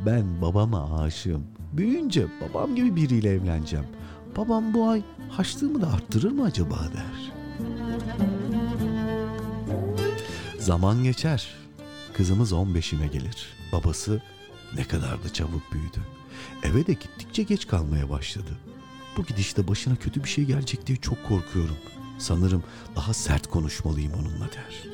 ben 0.07 0.43
babama 0.43 1.01
aşığım. 1.03 1.47
Büyüyünce 1.73 2.27
babam 2.41 2.75
gibi 2.75 2.97
biriyle 2.97 3.31
evleneceğim. 3.31 3.87
Babam 4.37 4.75
bu 4.75 4.89
ay 4.89 5.03
haçlığımı 5.29 5.83
da 5.83 5.93
arttırır 5.93 6.31
mı 6.33 6.45
acaba 6.45 6.77
der. 6.77 7.33
Zaman 10.59 11.03
geçer. 11.05 11.68
Kızımız 12.19 12.53
15'ine 12.53 13.07
gelir. 13.07 13.47
Babası 13.73 14.23
ne 14.75 14.85
kadar 14.85 15.25
da 15.25 15.33
çabuk 15.33 15.73
büyüdü. 15.73 15.99
Eve 16.63 16.87
de 16.87 16.93
gittikçe 16.93 17.43
geç 17.43 17.67
kalmaya 17.67 18.11
başladı. 18.11 18.59
Bu 19.17 19.25
gidişte 19.25 19.69
başına 19.69 19.97
kötü 19.97 20.25
bir 20.25 20.29
şey 20.29 20.45
gelecek 20.45 20.87
diye 20.87 20.99
çok 20.99 21.29
korkuyorum. 21.29 21.77
Sanırım 22.19 22.65
daha 22.97 23.15
sert 23.15 23.47
konuşmalıyım 23.47 24.13
onunla 24.13 24.49
der. 24.53 24.85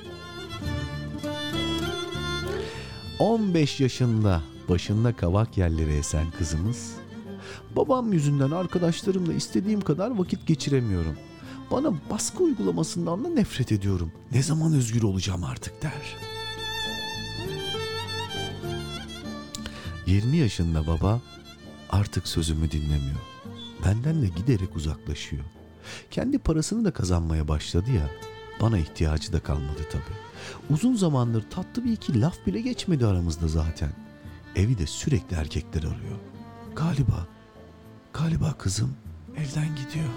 15 3.18 3.80
yaşında 3.80 4.42
başında 4.68 5.16
kavak 5.16 5.58
yerleri 5.58 5.92
esen 5.92 6.30
kızımız 6.30 6.92
Babam 7.76 8.12
yüzünden 8.12 8.50
arkadaşlarımla 8.50 9.32
istediğim 9.32 9.80
kadar 9.80 10.18
vakit 10.18 10.46
geçiremiyorum. 10.46 11.16
Bana 11.70 11.92
baskı 12.10 12.42
uygulamasından 12.42 13.24
da 13.24 13.28
nefret 13.28 13.72
ediyorum. 13.72 14.12
Ne 14.32 14.42
zaman 14.42 14.72
özgür 14.72 15.02
olacağım 15.02 15.44
artık 15.44 15.82
der. 15.82 16.33
20 20.06 20.36
yaşında 20.36 20.86
baba 20.86 21.20
artık 21.90 22.28
sözümü 22.28 22.70
dinlemiyor. 22.70 23.20
Benden 23.84 24.22
de 24.22 24.28
giderek 24.28 24.76
uzaklaşıyor. 24.76 25.44
Kendi 26.10 26.38
parasını 26.38 26.84
da 26.84 26.90
kazanmaya 26.90 27.48
başladı 27.48 27.90
ya. 27.90 28.10
Bana 28.60 28.78
ihtiyacı 28.78 29.32
da 29.32 29.40
kalmadı 29.40 29.80
tabii. 29.92 30.74
Uzun 30.74 30.94
zamandır 30.94 31.44
tatlı 31.50 31.84
bir 31.84 31.92
iki 31.92 32.20
laf 32.20 32.46
bile 32.46 32.60
geçmedi 32.60 33.06
aramızda 33.06 33.48
zaten. 33.48 33.90
Evi 34.56 34.78
de 34.78 34.86
sürekli 34.86 35.36
erkekler 35.36 35.80
arıyor. 35.82 36.18
Galiba 36.76 37.26
Galiba 38.14 38.52
kızım 38.58 38.96
elden 39.36 39.68
gidiyor. 39.68 40.10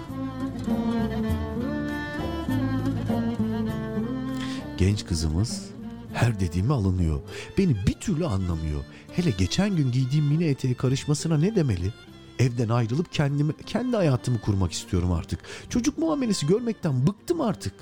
Genç 4.76 5.06
kızımız 5.06 5.70
her 6.12 6.40
dediğimi 6.40 6.72
alınıyor. 6.72 7.20
Beni 7.58 7.76
bir 7.86 7.92
türlü 7.92 8.26
anlamıyor. 8.26 8.84
Hele 9.12 9.30
geçen 9.30 9.76
gün 9.76 9.92
giydiğim 9.92 10.24
mini 10.24 10.44
eteğe 10.44 10.74
karışmasına 10.74 11.38
ne 11.38 11.56
demeli? 11.56 11.92
Evden 12.38 12.68
ayrılıp 12.68 13.12
kendimi, 13.12 13.52
kendi 13.66 13.96
hayatımı 13.96 14.40
kurmak 14.40 14.72
istiyorum 14.72 15.12
artık. 15.12 15.40
Çocuk 15.68 15.98
muamelesi 15.98 16.46
görmekten 16.46 17.06
bıktım 17.06 17.40
artık. 17.40 17.74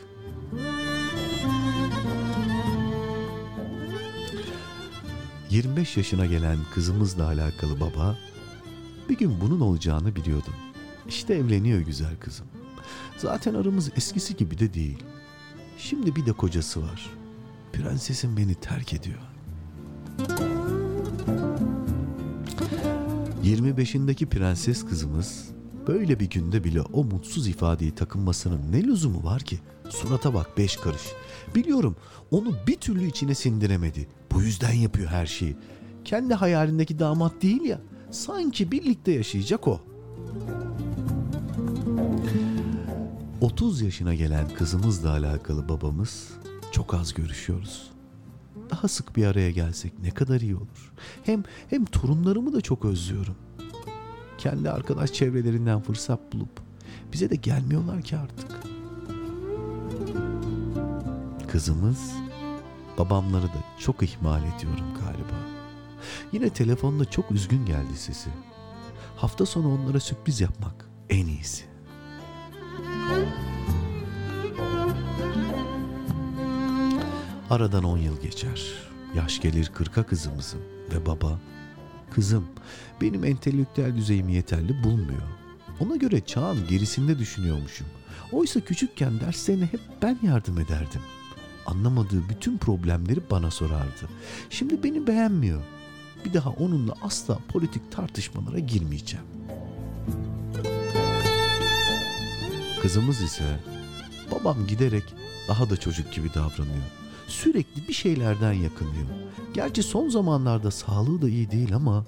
...25 5.51 5.99
yaşına 5.99 6.27
gelen 6.27 6.59
kızımızla 6.75 7.27
alakalı 7.27 7.81
baba 7.81 8.19
bir 9.09 9.19
gün 9.19 9.41
bunun 9.41 9.61
olacağını 9.61 10.17
biliyordum. 10.17 10.55
İşte 11.09 11.35
evleniyor 11.35 11.81
güzel 11.81 12.17
kızım. 12.21 12.47
Zaten 13.19 13.55
aramız 13.55 13.91
eskisi 13.97 14.37
gibi 14.37 14.59
de 14.59 14.75
değil. 14.75 14.99
Şimdi 15.79 16.17
bir 16.17 16.27
de 16.27 16.33
kocası 16.33 16.83
var. 16.83 17.11
Prensesim 17.77 18.37
beni 18.37 18.55
terk 18.55 18.93
ediyor. 18.93 19.19
25'indeki 23.45 24.27
prenses 24.27 24.85
kızımız 24.85 25.49
böyle 25.89 26.21
bir 26.21 26.31
günde 26.31 26.65
bile 26.65 26.81
o 26.83 27.05
mutsuz 27.05 27.49
ifadeyi 27.49 27.95
takınmasının 27.95 28.73
ne 28.73 28.83
lüzumu 28.83 29.25
var 29.25 29.43
ki? 29.43 29.59
Surata 29.89 30.35
bak 30.35 30.59
beş 30.59 30.77
karış. 30.77 31.03
Biliyorum 31.55 31.97
onu 32.31 32.55
bir 32.67 32.77
türlü 32.77 33.07
içine 33.07 33.35
sindiremedi. 33.35 34.09
Bu 34.33 34.43
yüzden 34.43 34.73
yapıyor 34.73 35.09
her 35.09 35.27
şeyi. 35.27 35.57
Kendi 36.05 36.35
hayalindeki 36.35 36.99
damat 36.99 37.43
değil 37.43 37.63
ya. 37.63 37.81
Sanki 38.11 38.73
birlikte 38.73 39.13
yaşayacak 39.13 39.69
o. 39.69 39.81
30 43.41 43.81
yaşına 43.81 44.15
gelen 44.15 44.49
kızımızla 44.49 45.11
alakalı 45.11 45.69
babamız 45.69 46.29
çok 46.73 46.95
az 46.95 47.15
görüşüyoruz. 47.15 47.91
Daha 48.71 48.89
sık 48.89 49.17
bir 49.17 49.27
araya 49.27 49.51
gelsek 49.51 49.99
ne 49.99 50.11
kadar 50.11 50.41
iyi 50.41 50.57
olur. 50.57 50.93
Hem 51.25 51.45
hem 51.71 51.85
torunlarımı 51.85 52.53
da 52.53 52.61
çok 52.61 52.85
özlüyorum. 52.85 53.37
Kendi 54.39 54.71
arkadaş 54.71 55.13
çevrelerinden 55.13 55.81
fırsat 55.81 56.33
bulup 56.33 56.61
bize 57.13 57.31
de 57.31 57.37
gelmiyorlar 57.37 58.03
ki 58.03 58.17
artık. 58.17 58.51
Kızımız 61.49 62.13
babamları 62.99 63.47
da 63.47 63.65
çok 63.79 64.03
ihmal 64.03 64.41
ediyorum 64.41 64.87
galiba. 65.05 65.37
Yine 66.33 66.51
telefonda 66.51 67.05
çok 67.05 67.31
üzgün 67.31 67.67
geldi 67.67 67.97
sesi. 67.97 68.31
Hafta 69.17 69.47
sonu 69.47 69.75
onlara 69.75 70.01
sürpriz 70.01 70.41
yapmak 70.41 70.89
en 71.11 71.27
iyisi. 71.27 71.65
Aradan 77.51 77.85
on 77.85 77.99
yıl 77.99 78.21
geçer. 78.21 78.63
Yaş 79.15 79.41
gelir 79.41 79.71
kırka 79.75 80.03
kızımızın 80.03 80.61
ve 80.93 81.07
baba 81.07 81.39
kızım 82.11 82.47
benim 83.01 83.25
entelektüel 83.25 83.97
düzeyimi 83.97 84.35
yeterli 84.35 84.85
bulmuyor. 84.85 85.23
Ona 85.81 85.97
göre 85.97 86.21
çağın 86.21 86.67
gerisinde 86.69 87.19
düşünüyormuşum. 87.19 87.87
Oysa 88.33 88.61
küçükken 88.61 89.21
derslerine 89.21 89.65
hep 89.65 89.81
ben 90.03 90.19
yardım 90.23 90.59
ederdim. 90.61 91.01
Anlamadığı 91.67 92.29
bütün 92.29 92.59
problemleri 92.59 93.21
bana 93.31 93.51
sorardı. 93.51 94.09
Şimdi 94.51 94.83
beni 94.83 95.07
beğenmiyor 95.07 95.63
bir 96.25 96.35
daha 96.35 96.51
onunla 96.51 96.95
asla 97.03 97.39
politik 97.49 97.93
tartışmalara 97.93 98.59
girmeyeceğim. 98.59 99.27
Kızımız 102.83 103.21
ise 103.21 103.61
babam 104.33 104.67
giderek 104.67 105.05
daha 105.49 105.71
da 105.71 105.77
çocuk 105.77 106.13
gibi 106.13 106.35
davranıyor. 106.35 107.06
Sürekli 107.29 107.89
bir 107.89 107.93
şeylerden 107.93 108.53
yakınıyor. 108.53 109.07
Gerçi 109.55 109.83
son 109.83 110.09
zamanlarda 110.09 110.71
sağlığı 110.71 111.23
da 111.23 111.29
iyi 111.29 111.51
değil 111.51 111.75
ama 111.75 112.05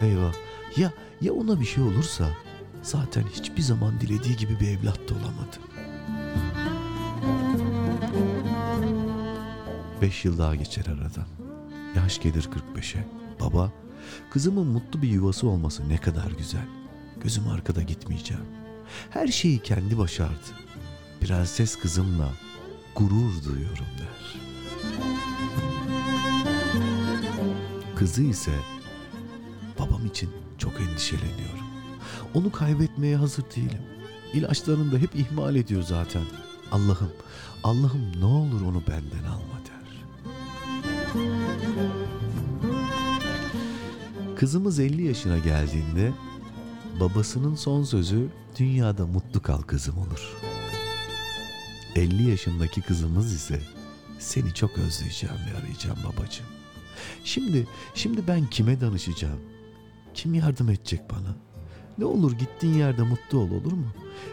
eyvah 0.00 0.34
ya 0.76 0.92
ya 1.20 1.32
ona 1.32 1.60
bir 1.60 1.64
şey 1.64 1.84
olursa 1.84 2.28
zaten 2.82 3.24
hiçbir 3.32 3.62
zaman 3.62 4.00
dilediği 4.00 4.36
gibi 4.36 4.60
bir 4.60 4.68
evlat 4.68 4.98
da 5.08 5.14
olamadı. 5.14 5.56
Beş 10.02 10.24
yıl 10.24 10.38
daha 10.38 10.54
geçer 10.54 10.86
aradan. 10.86 11.26
Yaş 11.96 12.20
gelir 12.20 12.48
45'e. 12.76 13.06
Baba, 13.40 13.72
kızımın 14.30 14.66
mutlu 14.66 15.02
bir 15.02 15.08
yuvası 15.08 15.48
olması 15.48 15.88
ne 15.88 15.98
kadar 15.98 16.30
güzel. 16.38 16.66
Gözüm 17.22 17.48
arkada 17.48 17.82
gitmeyeceğim. 17.82 18.44
Her 19.10 19.26
şeyi 19.26 19.58
kendi 19.58 19.98
başardı. 19.98 20.46
Prenses 21.20 21.76
kızımla 21.76 22.28
gurur 22.96 23.44
duyuyorum 23.44 23.86
der. 23.98 24.40
Kızı 27.96 28.22
ise 28.22 28.52
babam 29.78 30.06
için 30.06 30.30
çok 30.58 30.72
endişeleniyorum. 30.80 31.64
Onu 32.34 32.52
kaybetmeye 32.52 33.16
hazır 33.16 33.44
değilim. 33.56 33.82
İlaçlarını 34.32 34.92
da 34.92 34.98
hep 34.98 35.14
ihmal 35.14 35.56
ediyor 35.56 35.82
zaten. 35.82 36.22
Allah'ım, 36.72 37.12
Allah'ım 37.64 38.20
ne 38.20 38.24
olur 38.24 38.60
onu 38.62 38.82
benden 38.88 39.24
alma 39.28 39.58
der. 39.64 40.04
Kızımız 44.36 44.80
50 44.80 45.02
yaşına 45.02 45.38
geldiğinde 45.38 46.12
babasının 47.00 47.54
son 47.54 47.82
sözü 47.82 48.28
dünyada 48.58 49.06
mutlu 49.06 49.42
kal 49.42 49.62
kızım 49.62 49.98
olur. 49.98 50.53
50 51.94 52.30
yaşındaki 52.30 52.82
kızımız 52.82 53.32
ise 53.32 53.60
seni 54.18 54.54
çok 54.54 54.78
özleyeceğim 54.78 55.36
ve 55.36 55.58
arayacağım 55.58 55.98
babacığım. 56.04 56.46
Şimdi, 57.24 57.66
şimdi 57.94 58.28
ben 58.28 58.46
kime 58.46 58.80
danışacağım? 58.80 59.40
Kim 60.14 60.34
yardım 60.34 60.70
edecek 60.70 61.00
bana? 61.10 61.36
Ne 61.98 62.04
olur 62.04 62.32
gittiğin 62.32 62.74
yerde 62.74 63.02
mutlu 63.02 63.38
ol 63.38 63.50
olur 63.50 63.72
mu? 63.72 63.86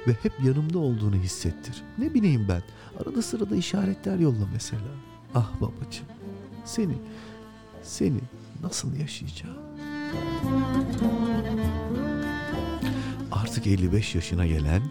Ve 0.07 0.12
hep 0.24 0.34
yanımda 0.43 0.80
olduğunu 0.80 1.16
hissettir. 1.16 1.84
Ne 1.97 2.14
bileyim 2.14 2.45
ben. 2.49 2.62
Arada 3.01 3.22
sırada 3.22 3.55
işaretler 3.55 4.20
yolla 4.20 4.47
mesela. 4.53 4.82
Ah 5.36 5.51
babacığım. 5.62 6.05
Seni, 6.66 6.93
seni 7.84 8.20
nasıl 8.64 8.95
yaşayacağım? 8.95 9.57
Artık 13.32 13.68
55 13.68 14.16
yaşına 14.16 14.47
gelen 14.47 14.82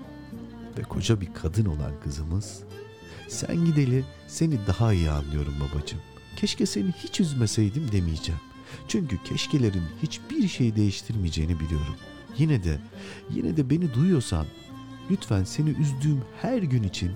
ve 0.81 0.85
koca 0.85 1.21
bir 1.21 1.35
kadın 1.35 1.65
olan 1.65 2.01
kızımız 2.01 2.63
sen 3.29 3.65
gideli 3.65 4.05
seni 4.27 4.67
daha 4.67 4.93
iyi 4.93 5.11
anlıyorum 5.11 5.55
babacığım. 5.61 6.01
Keşke 6.37 6.67
seni 6.67 6.93
hiç 6.93 7.21
üzmeseydim 7.21 7.93
demeyeceğim. 7.93 8.41
Çünkü 8.89 9.23
keşkelerin 9.23 9.85
hiçbir 10.03 10.49
şey 10.49 10.77
değiştirmeyeceğini 10.77 11.61
biliyorum. 11.61 11.97
Yine 12.39 12.65
de, 12.65 12.79
yine 13.31 13.57
de 13.57 13.71
beni 13.71 13.95
duyuyorsan 13.95 14.47
lütfen 15.11 15.45
seni 15.45 15.71
üzdüğüm 15.71 16.23
her 16.43 16.63
gün 16.63 16.83
için 16.83 17.13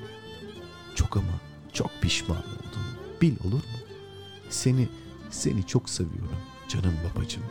çok 0.94 1.16
ama 1.16 1.40
çok 1.72 1.90
pişman 2.00 2.38
oldum. 2.38 2.84
Bil 3.22 3.34
olur 3.44 3.54
mu? 3.54 3.78
Seni, 4.50 4.88
seni 5.30 5.66
çok 5.66 5.90
seviyorum 5.90 6.38
canım 6.68 6.94
babacığım. 7.04 7.44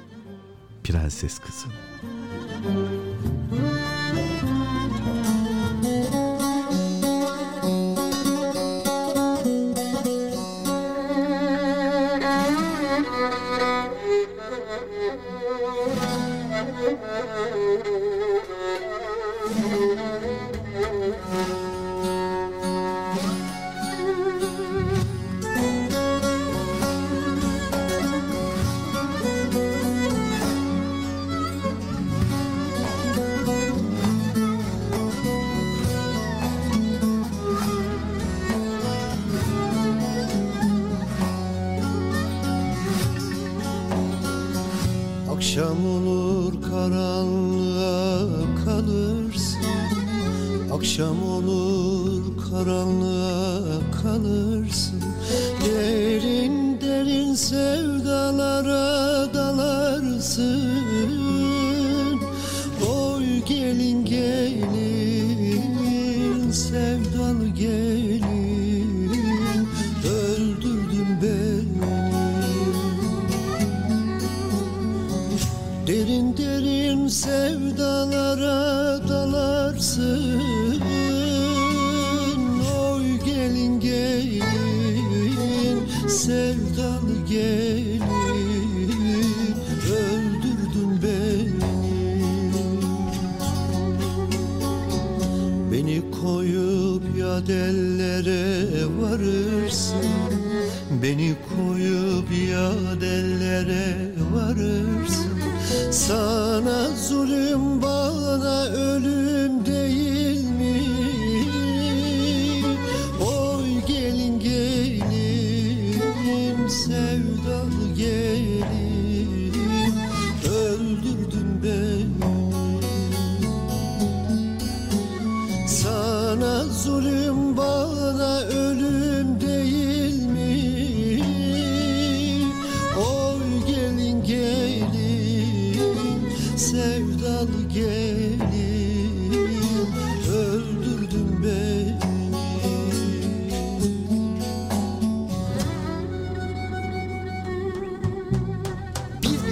Prenses 0.84 1.39
kızım. 1.39 1.72
Akşam 15.14 16.93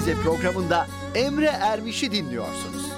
Bize 0.02 0.16
programında 0.16 0.88
Emre 1.16 1.46
Ermiş'i 1.46 2.12
dinliyorsunuz. 2.12 2.91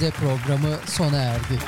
Bize 0.00 0.10
programı 0.10 0.76
sona 0.86 1.16
erdi. 1.16 1.58